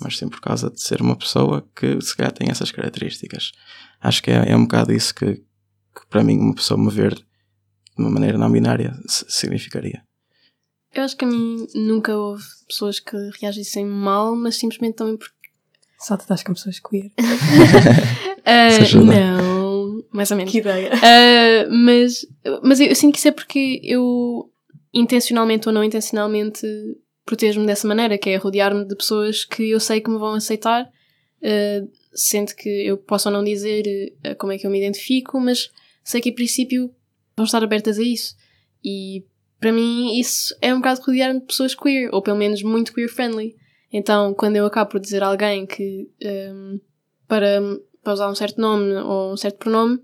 mas 0.00 0.18
sim 0.18 0.28
por 0.28 0.40
causa 0.40 0.70
de 0.70 0.80
ser 0.82 1.00
uma 1.00 1.16
pessoa 1.16 1.66
que 1.74 2.00
se 2.00 2.16
calhar 2.16 2.32
tem 2.32 2.50
essas 2.50 2.70
características. 2.70 3.52
Acho 4.00 4.22
que 4.22 4.30
é, 4.30 4.50
é 4.50 4.56
um 4.56 4.62
bocado 4.62 4.92
isso 4.92 5.14
que, 5.14 5.34
que 5.36 6.06
para 6.10 6.22
mim 6.24 6.38
uma 6.38 6.54
pessoa 6.54 6.78
me 6.78 6.90
ver 6.90 7.14
de 7.14 7.24
uma 7.96 8.10
maneira 8.10 8.36
não 8.38 8.50
binária 8.50 8.92
si- 9.06 9.24
significaria. 9.28 10.02
Eu 10.92 11.02
acho 11.04 11.16
que 11.16 11.24
a 11.24 11.28
mim 11.28 11.66
nunca 11.74 12.16
houve 12.16 12.42
pessoas 12.66 12.98
que 12.98 13.16
reagissem 13.40 13.84
mal, 13.86 14.34
mas 14.34 14.56
simplesmente 14.56 14.96
também 14.96 15.16
porque. 15.16 15.34
Só 15.98 16.16
te 16.16 16.26
das 16.28 16.42
com 16.42 16.54
pessoas 16.54 16.78
queer. 16.80 17.10
Ah, 18.50 18.68
Isso 18.68 18.80
ajuda. 18.80 19.12
não, 19.20 20.02
mais 20.10 20.30
ou 20.30 20.36
menos. 20.38 20.50
Que 20.50 20.58
ideia. 20.58 20.90
Ah, 20.94 21.68
mas 21.70 22.24
mas 22.62 22.80
eu, 22.80 22.86
eu 22.86 22.94
sinto 22.94 23.12
que 23.12 23.18
isso 23.18 23.28
é 23.28 23.32
porque 23.32 23.78
eu, 23.82 24.50
intencionalmente 24.94 25.68
ou 25.68 25.74
não 25.74 25.84
intencionalmente, 25.84 26.66
protejo-me 27.26 27.66
dessa 27.66 27.86
maneira, 27.86 28.16
que 28.16 28.30
é 28.30 28.36
rodear-me 28.36 28.86
de 28.86 28.96
pessoas 28.96 29.44
que 29.44 29.68
eu 29.70 29.78
sei 29.78 30.00
que 30.00 30.08
me 30.08 30.16
vão 30.18 30.32
aceitar, 30.32 30.88
ah, 31.44 31.86
sendo 32.14 32.54
que 32.54 32.70
eu 32.86 32.96
posso 32.96 33.28
ou 33.28 33.34
não 33.34 33.44
dizer 33.44 33.82
ah, 34.24 34.34
como 34.36 34.52
é 34.52 34.56
que 34.56 34.66
eu 34.66 34.70
me 34.70 34.78
identifico, 34.78 35.38
mas 35.38 35.68
sei 36.02 36.22
que, 36.22 36.30
em 36.30 36.34
princípio, 36.34 36.90
vão 37.36 37.44
estar 37.44 37.62
abertas 37.62 37.98
a 37.98 38.02
isso. 38.02 38.34
E 38.82 39.24
para 39.60 39.72
mim, 39.72 40.18
isso 40.18 40.56
é 40.62 40.72
um 40.72 40.78
bocado 40.78 41.02
rodear-me 41.02 41.40
de 41.40 41.46
pessoas 41.46 41.74
queer, 41.74 42.08
ou 42.14 42.22
pelo 42.22 42.38
menos 42.38 42.62
muito 42.62 42.94
queer-friendly. 42.94 43.54
Então, 43.92 44.34
quando 44.34 44.56
eu 44.56 44.66
acabo 44.66 44.90
por 44.90 45.00
dizer 45.00 45.22
a 45.22 45.28
alguém 45.28 45.66
que 45.66 46.08
ahm, 46.24 46.78
para, 47.26 47.60
para 48.02 48.12
usar 48.12 48.30
um 48.30 48.34
certo 48.34 48.60
nome 48.60 48.92
ou 48.94 49.32
um 49.32 49.36
certo 49.36 49.56
pronome, 49.58 50.00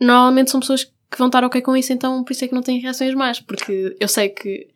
normalmente 0.00 0.50
são 0.50 0.60
pessoas 0.60 0.84
que 0.84 1.18
vão 1.18 1.26
estar 1.26 1.44
ok 1.44 1.60
com 1.62 1.76
isso, 1.76 1.92
então 1.92 2.22
por 2.24 2.32
isso 2.32 2.44
é 2.44 2.48
que 2.48 2.54
não 2.54 2.62
têm 2.62 2.80
reações 2.80 3.14
más, 3.14 3.40
porque 3.40 3.96
eu 4.00 4.08
sei 4.08 4.28
que. 4.28 4.68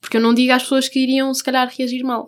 Porque 0.00 0.16
eu 0.16 0.20
não 0.20 0.32
digo 0.32 0.52
às 0.52 0.62
pessoas 0.62 0.88
que 0.88 0.98
iriam, 1.00 1.32
se 1.34 1.42
calhar, 1.44 1.68
reagir 1.76 2.02
mal. 2.04 2.26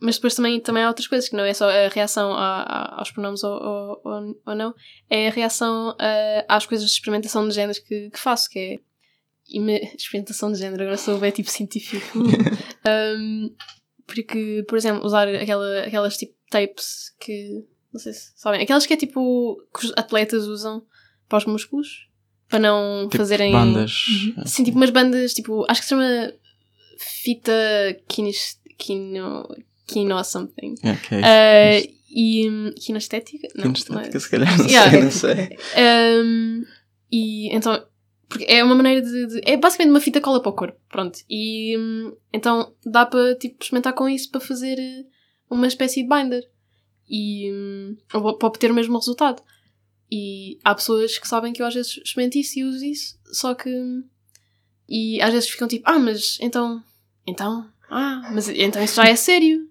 Mas 0.00 0.14
depois 0.16 0.34
também, 0.34 0.60
também 0.60 0.82
há 0.84 0.88
outras 0.88 1.06
coisas, 1.08 1.28
que 1.28 1.36
não 1.36 1.44
é 1.44 1.52
só 1.52 1.68
a 1.68 1.88
reação 1.88 2.32
a- 2.32 2.62
a- 2.62 2.98
aos 3.00 3.10
pronomes 3.10 3.42
ou, 3.44 4.00
ou, 4.04 4.40
ou, 4.46 4.54
não, 4.54 4.72
é 5.10 5.28
a 5.28 5.30
reação 5.30 5.94
a- 5.98 6.44
às 6.48 6.66
coisas 6.66 6.86
de 6.86 6.92
experimentação 6.92 7.46
de 7.48 7.54
géneros 7.54 7.78
que, 7.80 8.08
que 8.10 8.18
faço, 8.18 8.48
que 8.48 8.58
é. 8.58 8.78
ime- 9.48 9.80
Experimentação 9.98 10.50
de 10.52 10.58
género, 10.58 10.82
agora 10.82 10.96
sou 10.96 11.18
bem 11.18 11.30
tipo 11.32 11.50
científico. 11.50 12.18
Um, 12.88 13.54
porque, 14.08 14.64
por 14.66 14.76
exemplo, 14.76 15.04
usar 15.06 15.28
aquela, 15.28 15.82
aquelas 15.82 16.16
tipo 16.16 16.34
tapes 16.50 17.12
que. 17.20 17.64
Não 17.92 18.00
sei 18.00 18.12
se 18.12 18.32
sabem. 18.34 18.60
Aquelas 18.62 18.84
que 18.86 18.94
é 18.94 18.96
tipo. 18.96 19.56
que 19.78 19.86
os 19.86 19.92
atletas 19.96 20.46
usam 20.46 20.82
para 21.28 21.38
os 21.38 21.44
músculos. 21.44 22.08
Para 22.48 22.58
não 22.58 23.04
Tipo, 23.10 23.18
fazerem. 23.18 23.52
bandas. 23.52 23.92
Sim, 24.46 24.64
tipo 24.64 24.76
umas 24.78 24.90
bandas, 24.90 25.34
tipo. 25.34 25.64
Acho 25.68 25.80
que 25.82 25.84
se 25.86 25.90
chama. 25.90 26.32
Fita 26.98 27.52
kinis, 28.08 28.58
kino. 28.78 29.46
Kino 29.86 30.22
something. 30.24 30.74
Ok. 30.84 31.18
Uh, 31.18 31.94
e. 32.10 32.72
Kinestética? 32.80 33.48
Não. 33.54 33.72
Kinestética, 33.72 33.94
não 33.94 34.00
é. 34.00 34.20
se 34.20 34.30
calhar, 34.30 34.58
não 34.58 34.66
Yeah. 34.66 34.90
sei, 34.90 35.02
não 35.02 35.10
sei. 35.10 35.58
Um, 36.24 36.64
e 37.10 37.54
então, 37.56 37.82
porque 38.28 38.44
é 38.48 38.62
uma 38.62 38.74
maneira 38.74 39.00
de, 39.02 39.26
de- 39.26 39.40
É 39.44 39.56
basicamente 39.56 39.90
uma 39.92 40.00
fita 40.00 40.20
cola 40.20 40.40
para 40.42 40.50
o 40.50 40.54
corpo, 40.54 40.78
pronto. 40.88 41.18
E 41.28 41.76
hum, 41.78 42.14
então 42.32 42.74
dá 42.84 43.06
para 43.06 43.34
tipo, 43.36 43.56
experimentar 43.62 43.92
com 43.94 44.08
isso 44.08 44.30
para 44.30 44.40
fazer 44.40 44.78
eh, 44.78 45.04
uma 45.50 45.66
espécie 45.66 46.02
de 46.02 46.08
binder. 46.08 46.42
E 47.08 47.50
hum, 47.52 47.96
ou 48.14 48.36
para 48.36 48.48
obter 48.48 48.70
o 48.70 48.74
mesmo 48.74 48.98
resultado. 48.98 49.42
E 50.10 50.58
há 50.64 50.74
pessoas 50.74 51.18
que 51.18 51.26
sabem 51.28 51.52
que 51.52 51.60
eu 51.62 51.66
às 51.66 51.74
vezes 51.74 51.98
experimento 52.04 52.38
isso 52.38 52.58
e 52.58 52.64
uso 52.64 52.84
isso, 52.84 53.18
só 53.32 53.54
que. 53.54 53.70
E 54.88 55.20
às 55.20 55.32
vezes 55.32 55.48
ficam 55.50 55.68
tipo, 55.68 55.84
ah, 55.86 55.98
mas 55.98 56.38
então. 56.40 56.82
Então. 57.26 57.68
Ah, 57.90 58.30
mas 58.34 58.48
então 58.48 58.82
isso 58.82 58.96
já 58.96 59.04
é 59.06 59.16
sério. 59.16 59.66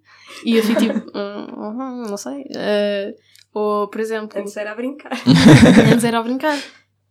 E 0.45 0.55
eu 0.55 0.63
fico 0.63 0.79
tipo, 0.79 0.93
"Hum, 1.15 1.47
uhum, 1.57 2.03
não 2.09 2.17
sei. 2.17 2.43
Eh, 2.55 3.15
ou, 3.53 3.87
por 3.87 3.99
exemplo. 4.01 4.39
Antes 4.39 4.55
era 4.57 4.71
a 4.71 4.75
brincar. 4.75 5.11
Antes 5.91 6.03
era 6.03 6.19
a 6.19 6.23
brincar. 6.23 6.59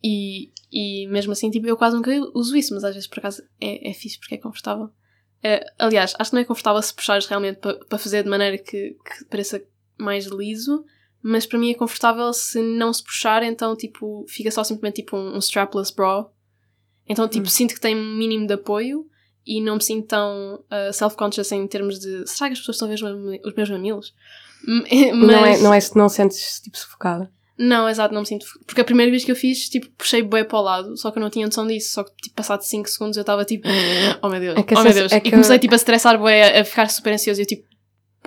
E, 0.05 0.51
e 0.71 1.07
mesmo 1.09 1.33
assim, 1.33 1.51
tipo, 1.51 1.67
eu 1.67 1.77
quase 1.77 1.97
nunca 1.97 2.11
uso 2.35 2.57
isso, 2.57 2.75
mas 2.75 2.85
às 2.85 2.95
vezes 2.95 3.09
por 3.09 3.19
acaso 3.19 3.43
é, 3.61 3.91
é 3.91 3.93
fixe 3.95 4.19
porque 4.19 4.35
é 4.35 4.39
confortável. 4.39 4.91
Eh, 5.43 5.65
aliás, 5.79 6.15
acho 6.19 6.31
que 6.31 6.35
não 6.37 6.43
é 6.43 6.45
confortável 6.45 6.83
se 6.83 6.93
puxares 6.95 7.27
realmente 7.27 7.59
para 7.59 7.75
pa 7.85 7.99
fazer 7.99 8.23
de 8.25 8.29
maneira 8.29 8.59
que, 8.59 8.91
que 9.05 9.25
pareça 9.31 9.63
mais 9.99 10.27
liso, 10.27 10.85
mas 11.23 11.47
para 11.47 11.59
mim 11.59 11.71
é 11.71 11.75
confortável 11.75 12.33
se 12.33 12.61
não 12.61 12.93
se 12.93 13.03
puxar, 13.03 13.43
então 13.43 13.77
tipo, 13.77 14.25
fica 14.29 14.51
só 14.51 14.65
simplesmente 14.65 15.03
tipo 15.03 15.17
um, 15.17 15.35
um 15.37 15.39
strapless 15.39 15.95
bra. 15.95 16.27
Então, 17.09 17.29
tipo, 17.29 17.49
sinto 17.49 17.75
que 17.75 17.81
tem 17.81 17.95
um 17.95 18.17
mínimo 18.17 18.47
de 18.49 18.55
apoio 18.55 19.07
e 19.47 19.61
não 19.61 19.77
me 19.77 19.83
sinto 19.83 20.09
tão 20.09 20.65
ah, 20.69 20.93
self-conscious 20.93 21.53
em 21.53 21.67
termos 21.69 22.01
de 22.01 22.27
será 22.29 22.49
que 22.49 22.55
as 22.55 22.59
pessoas 22.59 22.75
estão 22.77 22.87
a 22.87 22.89
ver 22.89 22.95
os 22.97 23.03
meus- 23.03 23.41
os 23.47 23.55
meus 23.55 23.71
mamilos? 23.71 24.15
M- 24.67 25.13
Não 25.13 25.31
é, 25.31 25.41
mas- 25.51 25.63
não 25.63 25.73
é 25.75 25.81
se 25.81 25.97
não 25.97 26.09
sentes 26.09 26.61
tipo 26.61 26.77
sufocada. 26.77 27.31
Não, 27.59 27.89
exato, 27.89 28.13
não 28.15 28.21
me 28.23 28.27
sinto. 28.27 28.45
Porque 28.67 28.81
a 28.81 28.85
primeira 28.85 29.11
vez 29.11 29.25
que 29.25 29.31
eu 29.31 29.37
fiz, 29.37 29.69
tipo, 29.69 29.89
puxei 29.97 30.23
bué 30.23 30.45
para 30.45 30.59
o 30.59 30.63
lado, 30.63 30.97
só 30.97 31.11
que 31.11 31.19
eu 31.19 31.23
não 31.23 31.31
tinha 31.31 31.47
noção 31.47 31.67
disso. 31.67 31.93
Só 31.93 32.05
que, 32.05 32.15
tipo, 32.17 32.35
passado 32.37 32.63
5 32.63 32.89
segundos 32.89 33.17
eu 33.17 33.23
estava 33.23 33.45
tipo, 33.45 33.67
oh 34.23 34.29
meu 34.29 34.41
Deus, 34.41 34.57
É 34.59 34.61
oh 34.77 34.83
meu 34.83 34.93
Deus. 34.95 35.13
é 35.13 35.17
E 35.25 35.31
comecei, 35.31 35.59
tipo, 35.59 35.73
a 35.75 35.77
estressar 35.77 36.19
bué, 36.19 36.61
a 36.61 36.65
ficar 36.65 36.89
super 36.91 37.13
ansioso. 37.13 37.41
E 37.41 37.43
eu, 37.43 37.47
tipo, 37.47 37.65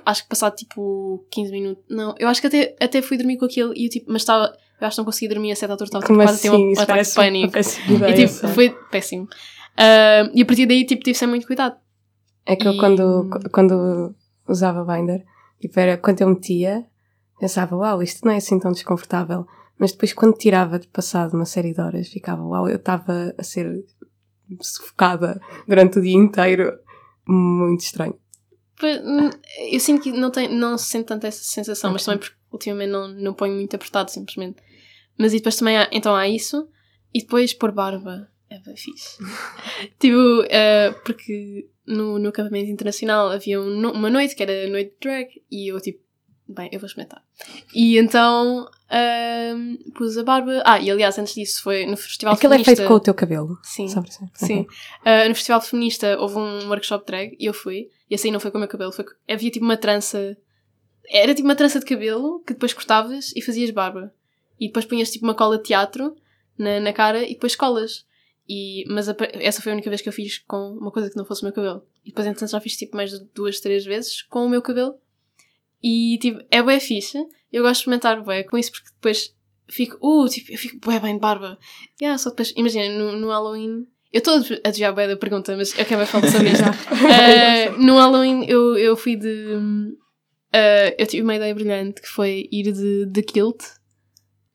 acho 0.06 0.24
que 0.24 0.30
passado, 0.30 0.56
tipo, 0.56 1.26
15 1.32 1.52
minutos. 1.52 1.84
Não, 1.90 2.16
eu 2.18 2.28
acho 2.28 2.42
que 2.42 2.48
até, 2.48 2.76
até 2.80 3.02
fui 3.02 3.18
dormir 3.18 3.38
com 3.38 3.46
aquilo 3.46 3.74
e 3.76 3.86
eu, 3.86 3.90
tipo, 3.90 4.12
mas 4.12 4.22
estava, 4.24 4.52
eu 4.82 4.88
acho 4.88 4.96
que 4.96 5.00
não 5.02 5.06
consegui 5.06 5.28
dormir 5.34 5.52
a 5.52 5.56
certa 5.56 5.74
altura, 5.74 5.88
estava 5.88 6.06
tipo, 6.06 6.16
quase 6.16 6.38
a 6.38 6.42
ter 6.42 6.48
assim? 6.56 6.66
um, 6.66 6.72
Isso 6.72 6.82
ataque 6.82 7.04
de 7.10 7.14
pânico. 7.16 7.58
E, 8.10 8.14
tipo, 8.28 8.48
foi 8.50 8.70
péssimo. 8.92 9.28
Ah, 9.78 10.30
e 10.34 10.42
a 10.42 10.46
partir 10.46 10.66
daí, 10.66 10.86
tipo, 10.86 11.04
tive 11.04 11.18
sem 11.18 11.28
muito 11.28 11.46
cuidado. 11.46 11.76
É 12.46 12.56
que 12.56 12.68
eu 12.68 12.74
E- 12.74 12.78
quando, 12.78 13.30
quando 13.52 14.16
usava 14.48 14.84
binder, 14.84 15.24
tipo, 15.62 15.80
era, 15.80 15.98
quando 15.98 16.22
eu 16.22 16.30
metia, 16.30 16.84
pensava, 17.40 17.76
uau, 17.76 18.04
isto 18.04 18.26
não 18.26 18.32
é 18.32 18.38
assim 18.38 18.60
tão 18.60 18.72
desconfortável. 18.72 19.46
Mas 19.78 19.92
depois 19.92 20.14
quando 20.14 20.38
tirava 20.38 20.78
de 20.78 20.88
passado 20.88 21.34
uma 21.36 21.46
série 21.46 21.74
de 21.74 21.80
horas, 21.80 22.10
ficava, 22.10 22.44
uau, 22.44 22.68
eu 22.68 22.76
estava 22.76 23.34
a 23.38 23.44
ser 23.44 23.84
sufocada 24.62 25.40
durante 25.68 26.00
o 26.00 26.02
dia 26.02 26.16
inteiro. 26.16 26.78
Muito 27.28 27.82
estranho. 27.82 28.18
Hum, 28.84 29.30
Eu 29.72 29.80
sinto 29.80 30.04
que 30.04 30.12
não, 30.12 30.32
tem, 30.32 30.54
não 30.54 30.78
se 30.78 30.86
sente 30.86 31.06
tanto 31.06 31.28
essa 31.28 31.44
sensação, 31.44 31.92
mas 31.92 32.04
também 32.04 32.20
porque 32.20 32.36
ultimamente 32.52 32.92
não, 32.92 33.08
não 33.08 33.34
ponho 33.34 33.56
muito 33.56 33.76
apertado, 33.76 34.10
simplesmente. 34.10 34.62
Mas 35.18 35.34
e 35.34 35.38
depois 35.38 35.56
também 35.56 35.78
há, 35.78 35.90
então 35.92 36.16
há 36.16 36.28
isso, 36.28 36.68
e 37.14 37.20
depois 37.20 37.54
pôr 37.54 37.72
barba 37.72 38.30
é 38.50 38.60
bem 38.60 38.76
fixe. 38.76 39.18
tipo, 40.00 40.44
eh, 40.50 40.92
porque 41.06 41.70
no, 41.86 42.18
no 42.18 42.30
acampamento 42.30 42.72
internacional 42.72 43.30
havia 43.30 43.62
um 43.62 43.92
uma 43.92 44.10
noite 44.10 44.36
que 44.36 44.42
era 44.42 44.66
a 44.66 44.70
noite 44.70 44.92
de 44.92 44.98
drag, 45.00 45.28
e 45.52 45.72
eu 45.72 45.80
tipo, 45.80 46.00
bem, 46.54 46.70
eu 46.72 46.80
vou 46.80 46.88
experimentar. 46.88 47.24
E 47.74 47.98
então 47.98 48.68
ahm, 48.90 49.76
pus 49.96 50.18
a 50.18 50.24
barba. 50.24 50.62
Ah, 50.66 50.80
e 50.80 50.90
aliás, 50.90 51.18
antes 51.18 51.34
disso 51.36 51.62
foi 51.64 51.86
no 51.86 51.96
Festival 51.98 52.34
Aquilo 52.34 52.54
é 52.54 52.58
Feminista. 52.58 52.76
feito 52.76 52.88
com 52.88 52.94
o 52.96 53.00
teu 53.00 53.14
cabelo. 53.14 53.58
Sim. 53.64 53.88
Saber. 53.88 54.10
Sim. 54.34 54.66
Ah, 55.06 55.28
no 55.28 55.36
Festival 55.36 55.62
Feminista 55.62 56.18
houve 56.20 56.38
um 56.38 56.68
workshop 56.68 57.06
drag 57.06 57.36
e 57.40 57.46
eu 57.46 57.54
fui. 57.54 57.90
E 58.10 58.16
assim 58.16 58.32
não 58.32 58.40
foi 58.40 58.50
com 58.52 58.58
o 58.58 58.60
meu 58.62 58.68
cabelo, 58.68 58.92
foi, 58.92 59.06
havia 59.30 59.52
tipo 59.52 59.64
uma 59.66 59.78
trança. 59.78 60.36
Era 61.12 61.34
tipo 61.34 61.48
uma 61.48 61.56
trança 61.56 61.80
de 61.80 61.86
cabelo 61.86 62.40
que 62.46 62.54
depois 62.54 62.74
cortavas 62.74 63.32
e 63.36 63.42
fazias 63.42 63.72
barba. 63.72 64.12
E 64.60 64.68
depois 64.68 64.86
punhas 64.86 65.10
tipo 65.12 65.26
uma 65.26 65.36
cola 65.36 65.58
de 65.58 65.64
teatro 65.64 66.16
na, 66.58 66.80
na 66.80 66.92
cara 66.94 67.24
e 67.24 67.34
depois 67.34 67.56
colas. 67.56 68.06
E, 68.48 68.84
mas 68.90 69.08
a- 69.08 69.16
essa 69.36 69.62
foi 69.62 69.72
a 69.72 69.76
única 69.76 69.90
vez 69.92 70.02
que 70.02 70.10
eu 70.10 70.14
fiz 70.14 70.40
com 70.40 70.72
uma 70.80 70.92
coisa 70.92 71.10
que 71.10 71.16
não 71.16 71.24
fosse 71.26 71.44
o 71.44 71.46
meu 71.46 71.54
cabelo. 71.54 71.84
E 72.04 72.10
depois 72.10 72.26
então 72.28 72.48
já 72.48 72.60
fiz 72.60 72.76
tipo 72.76 72.96
mais 72.96 73.12
de 73.12 73.20
duas, 73.34 73.60
três 73.60 73.86
vezes 73.86 74.24
com 74.24 74.44
o 74.46 74.50
meu 74.50 74.62
cabelo. 74.62 74.96
E 75.82 76.18
tipo, 76.20 76.40
é 76.52 76.62
bué 76.62 76.80
fixe. 76.80 77.18
Eu 77.52 77.64
gosto 77.64 77.74
de 77.74 77.80
experimentar 77.80 78.22
bué 78.24 78.44
com 78.44 78.58
isso 78.58 78.72
porque 78.72 78.90
depois 78.90 79.34
fico, 79.70 79.98
uh, 80.02 80.28
tipo, 80.28 80.52
eu 80.52 80.58
fico 80.58 80.80
bué 80.80 81.00
bem 81.00 81.16
de 81.16 81.20
barba. 81.20 81.58
Yeah, 82.02 82.18
só 82.18 82.30
depois, 82.30 82.54
imagina, 82.56 82.98
no, 82.98 83.18
no 83.18 83.30
Halloween. 83.30 83.88
Eu 84.12 84.20
estou 84.20 84.36
a 84.36 84.70
desviar 84.70 84.94
bué 84.94 85.08
da 85.08 85.18
pergunta, 85.18 85.56
mas 85.56 85.78
eu 85.78 85.86
quero 85.86 86.06
falar 86.06 86.28
sobre 86.28 86.50
isso. 86.50 86.64
Eh, 87.12 87.70
no 87.78 87.98
Halloween 87.98 88.46
eu, 88.48 88.78
eu 88.78 88.98
fui 88.98 89.16
de. 89.16 89.58
eh, 90.52 90.96
eu 90.98 91.06
tive 91.06 91.24
uma 91.24 91.36
ideia 91.36 91.54
brilhante 91.54 92.02
que 92.02 92.08
foi 92.08 92.48
ir 92.52 92.72
de, 92.72 93.06
de 93.06 93.22
kilt 93.22 93.79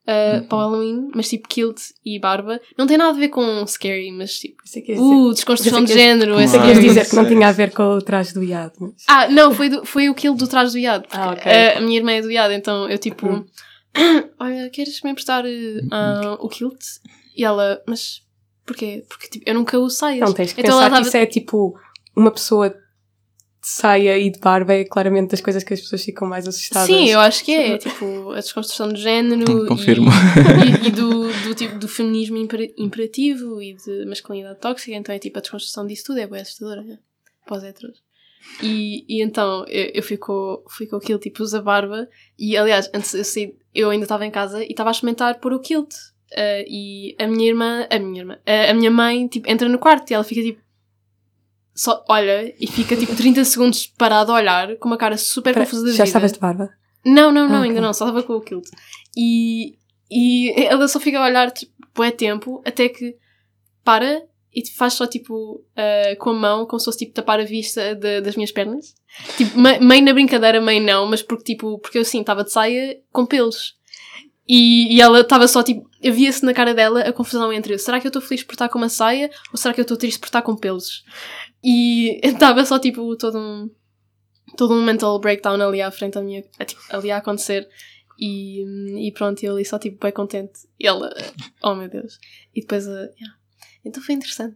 eh, 0.07 0.41
para 0.41 0.57
o 0.57 0.61
Halloween, 0.61 1.09
mas 1.15 1.27
tipo 1.29 1.47
kilt 1.47 1.79
e 2.05 2.19
barba. 2.19 2.59
Não 2.77 2.85
tem 2.87 2.97
nada 2.97 3.11
a 3.11 3.19
ver 3.19 3.29
com 3.29 3.65
scary, 3.65 4.11
mas 4.11 4.37
tipo. 4.39 4.63
Que 4.63 4.79
ias 4.91 4.99
dizer- 4.99 4.99
Uh, 5.01 5.33
desconstrução 5.33 5.79
de 5.83 5.87
que 5.93 5.97
ias- 5.97 6.01
género. 6.01 6.39
Essa 6.39 6.59
que 6.59 6.71
Ah, 6.71 6.73
dizer 6.73 7.09
que 7.09 7.15
não 7.15 7.25
tinha 7.27 7.47
a 7.47 7.51
ver 7.51 7.71
com 7.73 7.83
o 7.83 8.01
traje 8.01 8.33
do 8.33 8.43
iado. 8.43 8.73
mas- 8.79 8.93
Ah, 9.07 9.27
não, 9.27 9.53
foi, 9.53 9.69
do- 9.69 9.85
foi 9.85 10.09
o 10.09 10.13
kilt 10.15 10.37
do 10.37 10.47
trás 10.47 10.71
do 10.73 10.77
iado. 10.77 11.03
porque, 11.07 11.17
Ah, 11.17 11.31
ok. 11.31 11.51
eh, 11.51 11.77
a 11.77 11.81
minha 11.81 11.97
irmã 11.97 12.11
é 12.11 12.21
do 12.21 12.29
iado, 12.31 12.53
então 12.53 12.89
eu 12.89 12.97
tipo. 12.97 13.27
Hum. 13.27 13.45
Olha, 14.39 14.69
queres 14.69 15.01
me 15.03 15.11
emprestar 15.11 15.43
ah, 15.91 16.37
o 16.39 16.49
kilt? 16.49 16.79
E 17.35 17.43
ela, 17.43 17.81
mas 17.87 18.21
porquê? 18.65 19.03
Porque 19.09 19.27
tipo, 19.27 19.49
eu 19.49 19.53
nunca 19.55 19.77
uso 19.79 19.95
saias. 19.95 20.19
Não, 20.27 20.33
tens 20.33 20.53
que 20.53 20.61
então 20.61 20.71
pensar 20.75 20.81
ela 20.87 20.89
que 20.89 20.95
tava- 20.97 21.07
isso 21.07 21.17
é 21.17 21.25
tipo 21.25 21.77
uma 22.15 22.31
pessoa 22.31 22.75
saia 23.67 24.17
e 24.17 24.29
de 24.29 24.39
barba 24.39 24.73
é 24.73 24.83
claramente 24.85 25.31
das 25.31 25.41
coisas 25.41 25.63
que 25.63 25.73
as 25.73 25.81
pessoas 25.81 26.03
ficam 26.03 26.27
mais 26.27 26.47
assustadas. 26.47 26.87
Sim, 26.87 27.09
eu 27.09 27.19
acho 27.19 27.43
que 27.43 27.51
é. 27.51 27.77
Tipo, 27.77 28.31
a 28.31 28.39
desconstrução 28.39 28.89
do 28.89 28.95
género. 28.95 29.43
Hum, 29.51 29.65
e- 29.65 29.67
confirmo. 29.67 30.09
E, 30.83 30.87
e 30.87 30.91
do, 30.91 31.27
do 31.47 31.55
tipo 31.55 31.77
do 31.79 31.87
feminismo 31.87 32.37
impera- 32.37 32.71
imperativo 32.77 33.61
e 33.61 33.73
de 33.73 34.05
masculinidade 34.05 34.59
tóxica. 34.59 34.95
Então 34.95 35.13
é 35.13 35.19
tipo 35.19 35.37
a 35.37 35.41
desconstrução 35.41 35.85
disso 35.87 36.05
tudo. 36.05 36.19
É 36.19 36.27
bem 36.27 36.41
assustadora, 36.41 36.81
né? 36.83 36.99
Para 37.45 37.57
os 37.57 37.63
heteros. 37.63 38.03
E, 38.61 39.03
e 39.09 39.23
então 39.23 39.65
eu, 39.67 39.91
eu 39.95 40.03
fui, 40.03 40.17
com, 40.17 40.63
fui 40.69 40.85
com 40.85 40.97
aquilo, 40.97 41.17
tipo, 41.19 41.41
usa 41.41 41.61
barba. 41.61 42.07
E 42.37 42.55
aliás, 42.55 42.89
antes 42.93 43.13
eu 43.13 43.23
saí, 43.23 43.55
eu 43.73 43.89
ainda 43.89 44.05
estava 44.05 44.25
em 44.25 44.31
casa 44.31 44.63
e 44.63 44.67
estava 44.69 44.89
a 44.89 44.91
experimentar 44.91 45.39
pôr 45.39 45.53
o 45.53 45.59
kilt. 45.59 45.93
Ah, 46.35 46.63
e 46.67 47.15
a 47.19 47.27
minha 47.27 47.47
irmã, 47.49 47.87
a 47.89 47.97
minha 47.99 48.21
irmã, 48.21 48.37
a, 48.45 48.71
a 48.71 48.73
minha 48.73 48.91
mãe, 48.91 49.27
tipo, 49.27 49.49
entra 49.49 49.67
no 49.69 49.79
quarto 49.79 50.11
e 50.11 50.13
ela 50.13 50.23
fica 50.23 50.41
tipo. 50.41 50.64
Só 51.75 52.03
olha 52.09 52.53
e 52.59 52.67
fica 52.67 52.95
tipo 52.95 53.13
30 53.15 53.43
segundos 53.43 53.85
parada 53.97 54.31
a 54.31 54.35
olhar 54.35 54.75
com 54.77 54.87
uma 54.87 54.97
cara 54.97 55.17
super 55.17 55.49
Espera, 55.51 55.65
confusa 55.65 55.83
da 55.83 55.89
já 55.89 55.93
vida. 55.95 56.03
estavas 56.05 56.31
de 56.31 56.39
barba? 56.39 56.69
Não, 57.05 57.31
não, 57.31 57.47
não, 57.49 57.57
Ah, 57.57 57.63
ainda 57.63 57.81
não, 57.81 57.93
só 57.93 58.05
estava 58.05 58.23
com 58.23 58.33
o 58.33 58.41
kilt. 58.41 58.65
E, 59.15 59.75
e 60.09 60.51
ela 60.65 60.87
só 60.87 60.99
fica 60.99 61.19
a 61.19 61.25
olhar 61.25 61.51
tipo, 61.51 61.71
bué 61.93 62.11
tempo 62.11 62.61
até 62.65 62.89
que 62.89 63.15
para 63.83 64.21
e 64.53 64.65
faz 64.71 64.93
só 64.93 65.05
tipo 65.05 65.63
ah, 65.75 66.15
com 66.17 66.29
a 66.29 66.33
mão, 66.33 66.65
como 66.65 66.79
se 66.79 66.85
fosse 66.85 66.99
tipo 66.99 67.13
tapar 67.13 67.39
a 67.39 67.43
vista 67.43 67.93
de- 67.93 68.21
das 68.21 68.35
minhas 68.35 68.51
pernas. 68.51 68.93
Tipo, 69.37 69.59
me- 69.59 69.79
meio 69.79 70.03
na 70.03 70.13
brincadeira, 70.13 70.61
meio 70.61 70.81
não, 70.81 71.05
mas 71.05 71.21
porque 71.21 71.43
tipo, 71.43 71.77
porque 71.79 71.97
eu 71.97 72.01
assim 72.03 72.21
estava 72.21 72.43
de 72.43 72.51
saia 72.51 72.97
com 73.11 73.25
pelos. 73.25 73.75
E, 74.47 74.95
e 74.95 75.01
ela 75.01 75.21
estava 75.21 75.47
só 75.47 75.63
tipo, 75.63 75.89
havia-se 76.05 76.45
na 76.45 76.53
cara 76.53 76.73
dela 76.73 77.01
a 77.01 77.11
confusão 77.11 77.51
entre 77.51 77.77
será 77.79 77.99
que 77.99 78.05
eu 78.05 78.09
estou 78.09 78.21
feliz 78.21 78.43
por 78.43 78.53
estar 78.53 78.69
com 78.69 78.77
uma 78.77 78.89
saia 78.89 79.29
ou 79.51 79.57
será 79.57 79.73
que 79.73 79.79
eu 79.79 79.83
estou 79.83 79.97
triste 79.97 80.19
por 80.19 80.27
estar 80.27 80.41
com 80.43 80.55
pelos? 80.55 81.03
E 81.65 82.21
estava 82.23 82.63
só 82.63 82.77
tipo 82.77 83.15
todo 83.17 83.39
um 83.39 83.69
todo 84.55 84.75
um 84.75 84.85
mental 84.85 85.19
breakdown 85.19 85.59
ali 85.59 85.81
à 85.81 85.89
frente 85.89 86.17
a 86.17 86.21
minha, 86.21 86.43
a, 86.59 86.65
tipo, 86.65 86.81
ali 86.89 87.09
a 87.09 87.17
acontecer. 87.17 87.67
E, 88.17 88.63
e 89.07 89.11
pronto, 89.11 89.43
eu 89.43 89.53
ali 89.53 89.65
só 89.65 89.79
tipo 89.79 89.99
bem 89.99 90.11
contente. 90.11 90.59
E 90.79 90.87
ela, 90.87 91.13
oh 91.63 91.75
meu 91.75 91.89
Deus. 91.89 92.17
E 92.53 92.61
depois, 92.61 92.87
uh, 92.87 92.91
yeah. 92.91 93.35
então 93.83 94.01
foi 94.01 94.15
interessante. 94.15 94.55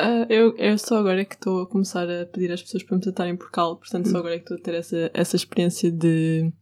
Ah, 0.00 0.26
eu, 0.28 0.56
eu 0.56 0.78
só 0.78 0.98
agora 0.98 1.20
é 1.20 1.24
que 1.24 1.34
estou 1.34 1.62
a 1.62 1.66
começar 1.66 2.08
a 2.08 2.24
pedir 2.24 2.50
às 2.52 2.62
pessoas 2.62 2.84
para 2.84 2.96
me 2.96 3.02
tratarem 3.02 3.36
por 3.36 3.50
Cal, 3.50 3.76
portanto 3.76 4.08
só 4.08 4.18
agora 4.18 4.36
é 4.36 4.38
que 4.38 4.44
estou 4.44 4.56
a 4.56 4.60
ter 4.60 4.74
essa, 4.74 5.10
essa 5.12 5.34
experiência 5.34 5.90
de 5.90 6.52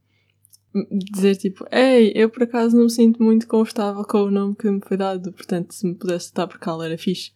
dizer 1.12 1.36
tipo, 1.36 1.66
ei, 1.70 2.12
eu 2.14 2.30
por 2.30 2.44
acaso 2.44 2.74
não 2.74 2.84
me 2.84 2.90
sinto 2.90 3.22
muito 3.22 3.46
confortável 3.46 4.04
com 4.04 4.22
o 4.22 4.30
nome 4.30 4.56
que 4.56 4.70
me 4.70 4.80
foi 4.82 4.96
dado, 4.96 5.32
portanto 5.32 5.72
se 5.72 5.86
me 5.86 5.94
pudesse 5.94 6.32
tratar 6.32 6.50
por 6.50 6.58
Cal 6.58 6.82
era 6.82 6.96
fixe. 6.96 7.32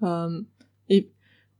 Um, 0.00 0.46
e 0.92 1.08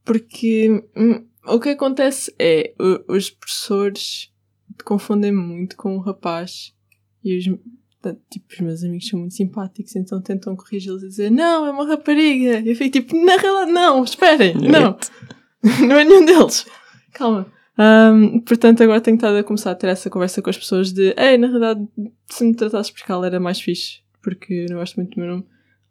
porque 0.05 0.83
hum, 0.95 1.25
o 1.47 1.59
que 1.59 1.69
acontece 1.69 2.33
é 2.37 2.73
o- 2.79 3.13
os 3.15 3.29
professores 3.29 4.31
confundem 4.83 5.31
muito 5.31 5.75
com 5.77 5.95
o 5.97 5.99
rapaz 6.01 6.73
e 7.23 7.37
os, 7.37 7.43
tipo, 8.29 8.53
os 8.53 8.59
meus 8.59 8.83
amigos 8.83 9.07
são 9.07 9.19
muito 9.19 9.33
simpáticos, 9.33 9.95
então 9.95 10.21
tentam 10.21 10.55
corrigi-los 10.55 11.03
e 11.03 11.07
dizer 11.07 11.31
não, 11.31 11.65
é 11.65 11.71
uma 11.71 11.87
rapariga. 11.87 12.59
E 12.59 12.69
eu 12.69 12.75
fico 12.75 12.91
tipo, 12.91 13.15
na 13.25 13.37
realidade, 13.37 13.71
não, 13.71 14.03
esperem, 14.03 14.53
não, 14.55 14.97
não 15.87 15.95
é 15.97 16.03
nenhum 16.03 16.25
deles. 16.25 16.65
Calma. 17.13 17.45
Um, 17.77 18.39
portanto, 18.41 18.83
agora 18.83 19.01
tenho 19.01 19.15
estado 19.15 19.37
a 19.37 19.43
começar 19.43 19.71
a 19.71 19.75
ter 19.75 19.87
essa 19.87 20.09
conversa 20.09 20.41
com 20.41 20.49
as 20.49 20.57
pessoas 20.57 20.91
de 20.91 21.13
ei, 21.17 21.37
na 21.37 21.47
realidade, 21.47 21.87
se 22.29 22.43
me 22.43 22.53
tratasses 22.55 22.91
por 22.91 23.03
Cal 23.03 23.23
era 23.25 23.39
mais 23.39 23.59
fixe, 23.59 24.01
porque 24.21 24.53
eu 24.53 24.65
não 24.69 24.77
gosto 24.77 24.95
muito 24.97 25.15
do 25.15 25.19
meu 25.21 25.29
nome. 25.29 25.45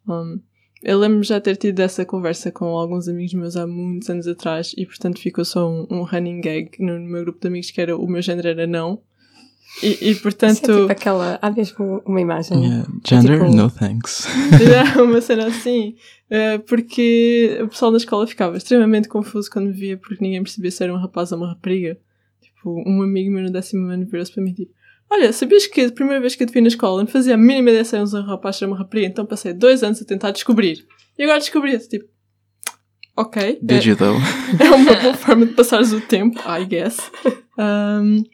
Um, 0.08 0.40
eu 0.82 0.98
lembro-me 0.98 1.24
já 1.24 1.40
ter 1.40 1.56
tido 1.56 1.80
essa 1.80 2.04
conversa 2.04 2.50
com 2.50 2.66
alguns 2.66 3.08
amigos 3.08 3.34
meus 3.34 3.56
há 3.56 3.66
muitos 3.66 4.08
anos 4.10 4.26
atrás 4.26 4.74
e, 4.76 4.84
portanto, 4.86 5.18
ficou 5.20 5.44
só 5.44 5.68
um, 5.70 5.86
um 5.90 6.02
running 6.02 6.40
gag 6.40 6.70
no 6.80 6.98
meu 7.00 7.22
grupo 7.22 7.40
de 7.40 7.48
amigos 7.48 7.70
que 7.70 7.80
era 7.80 7.96
o 7.96 8.06
meu 8.06 8.20
género 8.22 8.48
era 8.48 8.66
não. 8.66 9.00
E, 9.82 9.86
e 10.02 10.10
Isso 10.10 10.22
portanto. 10.22 10.70
é 10.70 10.74
tipo 10.80 10.92
aquela. 10.92 11.38
Há 11.40 11.50
mesmo 11.50 12.02
uma 12.04 12.20
imagem. 12.20 12.62
Yeah, 12.62 12.86
Gender, 13.08 13.38
Tipo- 13.40 13.56
no 13.56 13.70
thanks. 13.70 14.26
Era 14.60 15.02
uma 15.02 15.18
cena 15.22 15.46
assim. 15.46 15.94
eh, 16.28 16.58
porque 16.58 17.58
o 17.62 17.68
pessoal 17.68 17.90
na 17.90 17.96
escola 17.96 18.26
ficava 18.26 18.54
extremamente 18.58 19.08
confuso 19.08 19.50
quando 19.50 19.68
me 19.68 19.72
via 19.72 19.96
porque 19.96 20.22
ninguém 20.22 20.42
percebia 20.42 20.70
se 20.70 20.84
era 20.84 20.92
um 20.92 20.98
rapaz 20.98 21.32
ou 21.32 21.38
uma 21.38 21.48
rapariga. 21.48 21.96
Tipo, 22.42 22.82
um 22.86 23.00
amigo 23.00 23.30
meu 23.32 23.44
no 23.44 23.50
décimo 23.50 23.86
ano 23.88 24.04
virou-se 24.04 24.30
para 24.30 24.42
mim 24.44 24.52
tipo 24.52 24.70
Olha, 25.14 25.30
sabias 25.30 25.66
que 25.66 25.82
a 25.82 25.92
primeira 25.92 26.20
vez 26.22 26.34
que 26.34 26.42
eu 26.42 26.46
te 26.46 26.52
vi 26.54 26.62
na 26.62 26.68
escola 26.68 27.02
não 27.02 27.06
fazia 27.06 27.34
a 27.34 27.36
mínima 27.36 27.68
ideia 27.68 27.84
se 27.84 27.96
um 27.98 28.22
rapaz 28.22 28.62
ou 28.62 28.68
uma 28.68 28.78
rapariga, 28.78 29.06
então 29.08 29.26
passei 29.26 29.52
dois 29.52 29.82
anos 29.82 30.00
a 30.00 30.06
tentar 30.06 30.30
descobrir. 30.30 30.86
E 31.18 31.22
agora 31.24 31.38
descobri 31.38 31.78
tipo, 31.80 32.08
ok. 33.14 33.42
é- 33.42 33.58
Did 33.60 33.84
you 33.84 33.94
though? 33.96 34.16
é 34.58 34.70
uma 34.70 34.94
boa 35.02 35.14
forma 35.14 35.44
de 35.44 35.52
passares 35.52 35.92
o 35.92 36.00
tempo, 36.00 36.40
I 36.48 36.64
guess. 36.64 36.96
Um, 37.58 38.24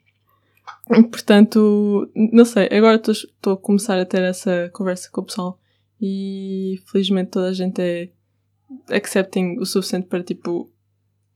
portanto, 1.10 2.08
não 2.14 2.44
sei, 2.44 2.68
agora 2.70 2.94
estou- 2.96 3.12
estou 3.12 3.52
a 3.54 3.56
começar 3.56 3.98
a 3.98 4.06
ter 4.06 4.22
essa 4.22 4.70
conversa 4.72 5.10
com 5.10 5.20
o 5.20 5.24
pessoal 5.24 5.58
e 6.00 6.80
felizmente 6.86 7.30
toda 7.32 7.48
a 7.48 7.52
gente 7.52 7.80
é 7.82 8.10
accepting 8.90 9.58
o 9.58 9.66
suficiente 9.66 10.06
para 10.06 10.22
tipo 10.22 10.70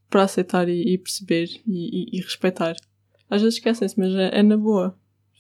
para 0.09 0.23
aceitar 0.25 0.69
e, 0.69 0.95
e 0.95 0.99
perceber 0.99 1.49
e, 1.67 2.05
e- 2.15 2.19
e 2.19 2.21
respeitar. 2.21 2.77
Às 3.31 3.41
vezes 3.43 3.57
esquecem-se, 3.59 3.99
mas 3.99 4.15
é, 4.15 4.39
é 4.39 4.43
na 4.43 4.57
boa. 4.59 4.95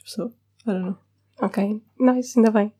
So, 0.05 0.33
I 0.67 0.73
don't 0.73 0.83
know. 0.83 0.97
Ok, 1.41 1.81
nice, 1.99 2.39
ainda 2.39 2.51
bem. 2.51 2.73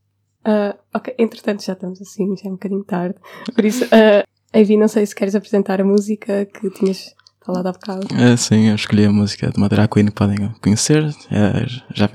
Ah, 0.45 0.77
ok, 0.95 1.15
entretanto 1.19 1.65
já 1.65 1.73
estamos 1.73 2.01
assim, 2.01 2.37
já 2.37 2.49
é 2.49 2.49
um 2.49 2.53
bocadinho 2.53 2.85
tarde. 2.85 3.17
Por 3.55 3.65
isso, 3.65 3.85
uh, 3.85 4.59
Avi, 4.59 4.77
não 4.77 4.89
sei 4.89 5.07
se 5.07 5.15
queres 5.15 5.35
apresentar 5.35 5.81
a 5.81 5.85
música 5.85 6.45
que 6.47 6.71
tinhas 6.71 7.15
falado 7.45 7.69
há 7.69 7.73
bocado. 7.73 8.07
É, 8.15 8.37
sim, 8.37 8.69
eu 8.69 8.75
escolhi 8.75 9.07
a 9.07 9.13
música 9.13 9.51
de 9.51 9.69
drag 9.69 9.89
queen 9.89 10.07
que 10.07 10.13
podem 10.13 10.37
conhecer. 10.61 11.05
É, 11.31 11.67
já, 11.95 12.09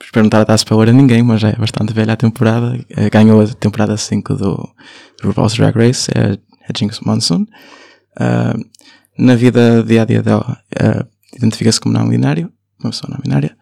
espero 0.00 0.24
não 0.24 0.26
estar 0.26 0.40
a 0.40 0.44
dar 0.44 0.54
spoiler 0.56 0.94
a 0.94 0.96
ninguém, 0.96 1.22
mas 1.22 1.40
já 1.40 1.48
é 1.50 1.56
bastante 1.56 1.92
velha 1.92 2.12
a 2.12 2.16
temporada. 2.16 2.78
É, 2.90 3.08
ganhou 3.08 3.40
a 3.40 3.46
temporada 3.46 3.96
5 3.96 4.34
do, 4.34 4.56
do 5.20 5.28
RuPaul's 5.28 5.54
Drag 5.54 5.76
Race, 5.76 6.10
é 6.14 6.38
a 6.68 6.78
Jinx 6.78 7.00
Monsoon. 7.00 7.46
Ah, 8.16 8.54
na 9.18 9.34
vida 9.34 9.82
dia 9.82 10.02
a 10.02 10.04
dia 10.04 10.22
dela, 10.22 10.58
ah, 10.78 11.06
identifica-se 11.36 11.80
como 11.80 11.94
não 11.94 12.08
binário, 12.08 12.52
uma 12.78 12.90
pessoa 12.90 13.10
não 13.12 13.20
binária. 13.20 13.56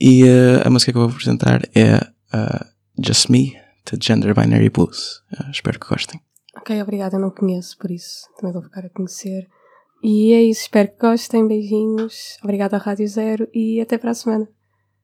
E 0.00 0.22
ah, 0.28 0.62
a 0.64 0.70
música 0.70 0.92
que 0.92 0.98
eu 0.98 1.02
vou 1.02 1.10
apresentar 1.10 1.62
é 1.74 1.96
ah, 2.32 2.66
Just 3.04 3.28
Me, 3.30 3.56
de 3.84 3.98
Gender 4.00 4.32
Binary 4.32 4.70
Blues. 4.70 5.24
Ah, 5.36 5.50
espero 5.50 5.80
que 5.80 5.88
gostem. 5.88 6.20
Ok, 6.56 6.80
obrigada, 6.80 7.16
eu 7.16 7.20
não 7.20 7.30
conheço, 7.30 7.76
por 7.78 7.90
isso 7.90 8.28
também 8.36 8.52
vou 8.52 8.62
ficar 8.62 8.86
a 8.86 8.90
conhecer. 8.90 9.48
E 10.02 10.32
é 10.32 10.42
isso, 10.42 10.62
espero 10.62 10.88
que 10.88 10.98
gostem, 11.00 11.48
beijinhos. 11.48 12.38
Obrigada 12.42 12.76
à 12.76 12.78
Rádio 12.78 13.08
Zero 13.08 13.48
e 13.52 13.80
até 13.80 13.98
para 13.98 14.12
a 14.12 14.14
semana. 14.14 14.48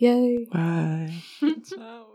Yay! 0.01 0.47
Bye! 0.47 1.13
Tchau. 1.63 2.05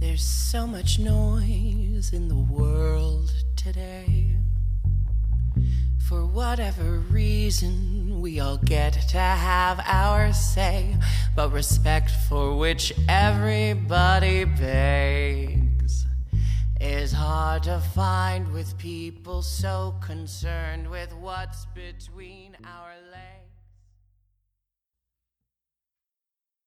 There's 0.00 0.24
so 0.24 0.66
much 0.66 0.98
noise 0.98 2.12
in 2.12 2.28
the 2.28 2.34
world 2.34 3.32
today. 3.54 4.39
For 6.10 6.26
whatever 6.26 6.98
reason, 7.08 8.20
we 8.20 8.40
all 8.40 8.56
get 8.56 8.94
to 9.10 9.16
have 9.16 9.80
our 9.86 10.32
say, 10.32 10.96
but 11.36 11.52
respect 11.52 12.10
for 12.28 12.56
which 12.56 12.92
everybody 13.08 14.42
begs 14.42 16.06
is 16.80 17.12
hard 17.12 17.62
to 17.62 17.78
find 17.94 18.52
with 18.52 18.76
people 18.76 19.40
so 19.40 19.94
concerned 20.00 20.90
with 20.90 21.14
what's 21.14 21.66
between 21.76 22.56
our 22.64 22.90
legs. 23.12 23.39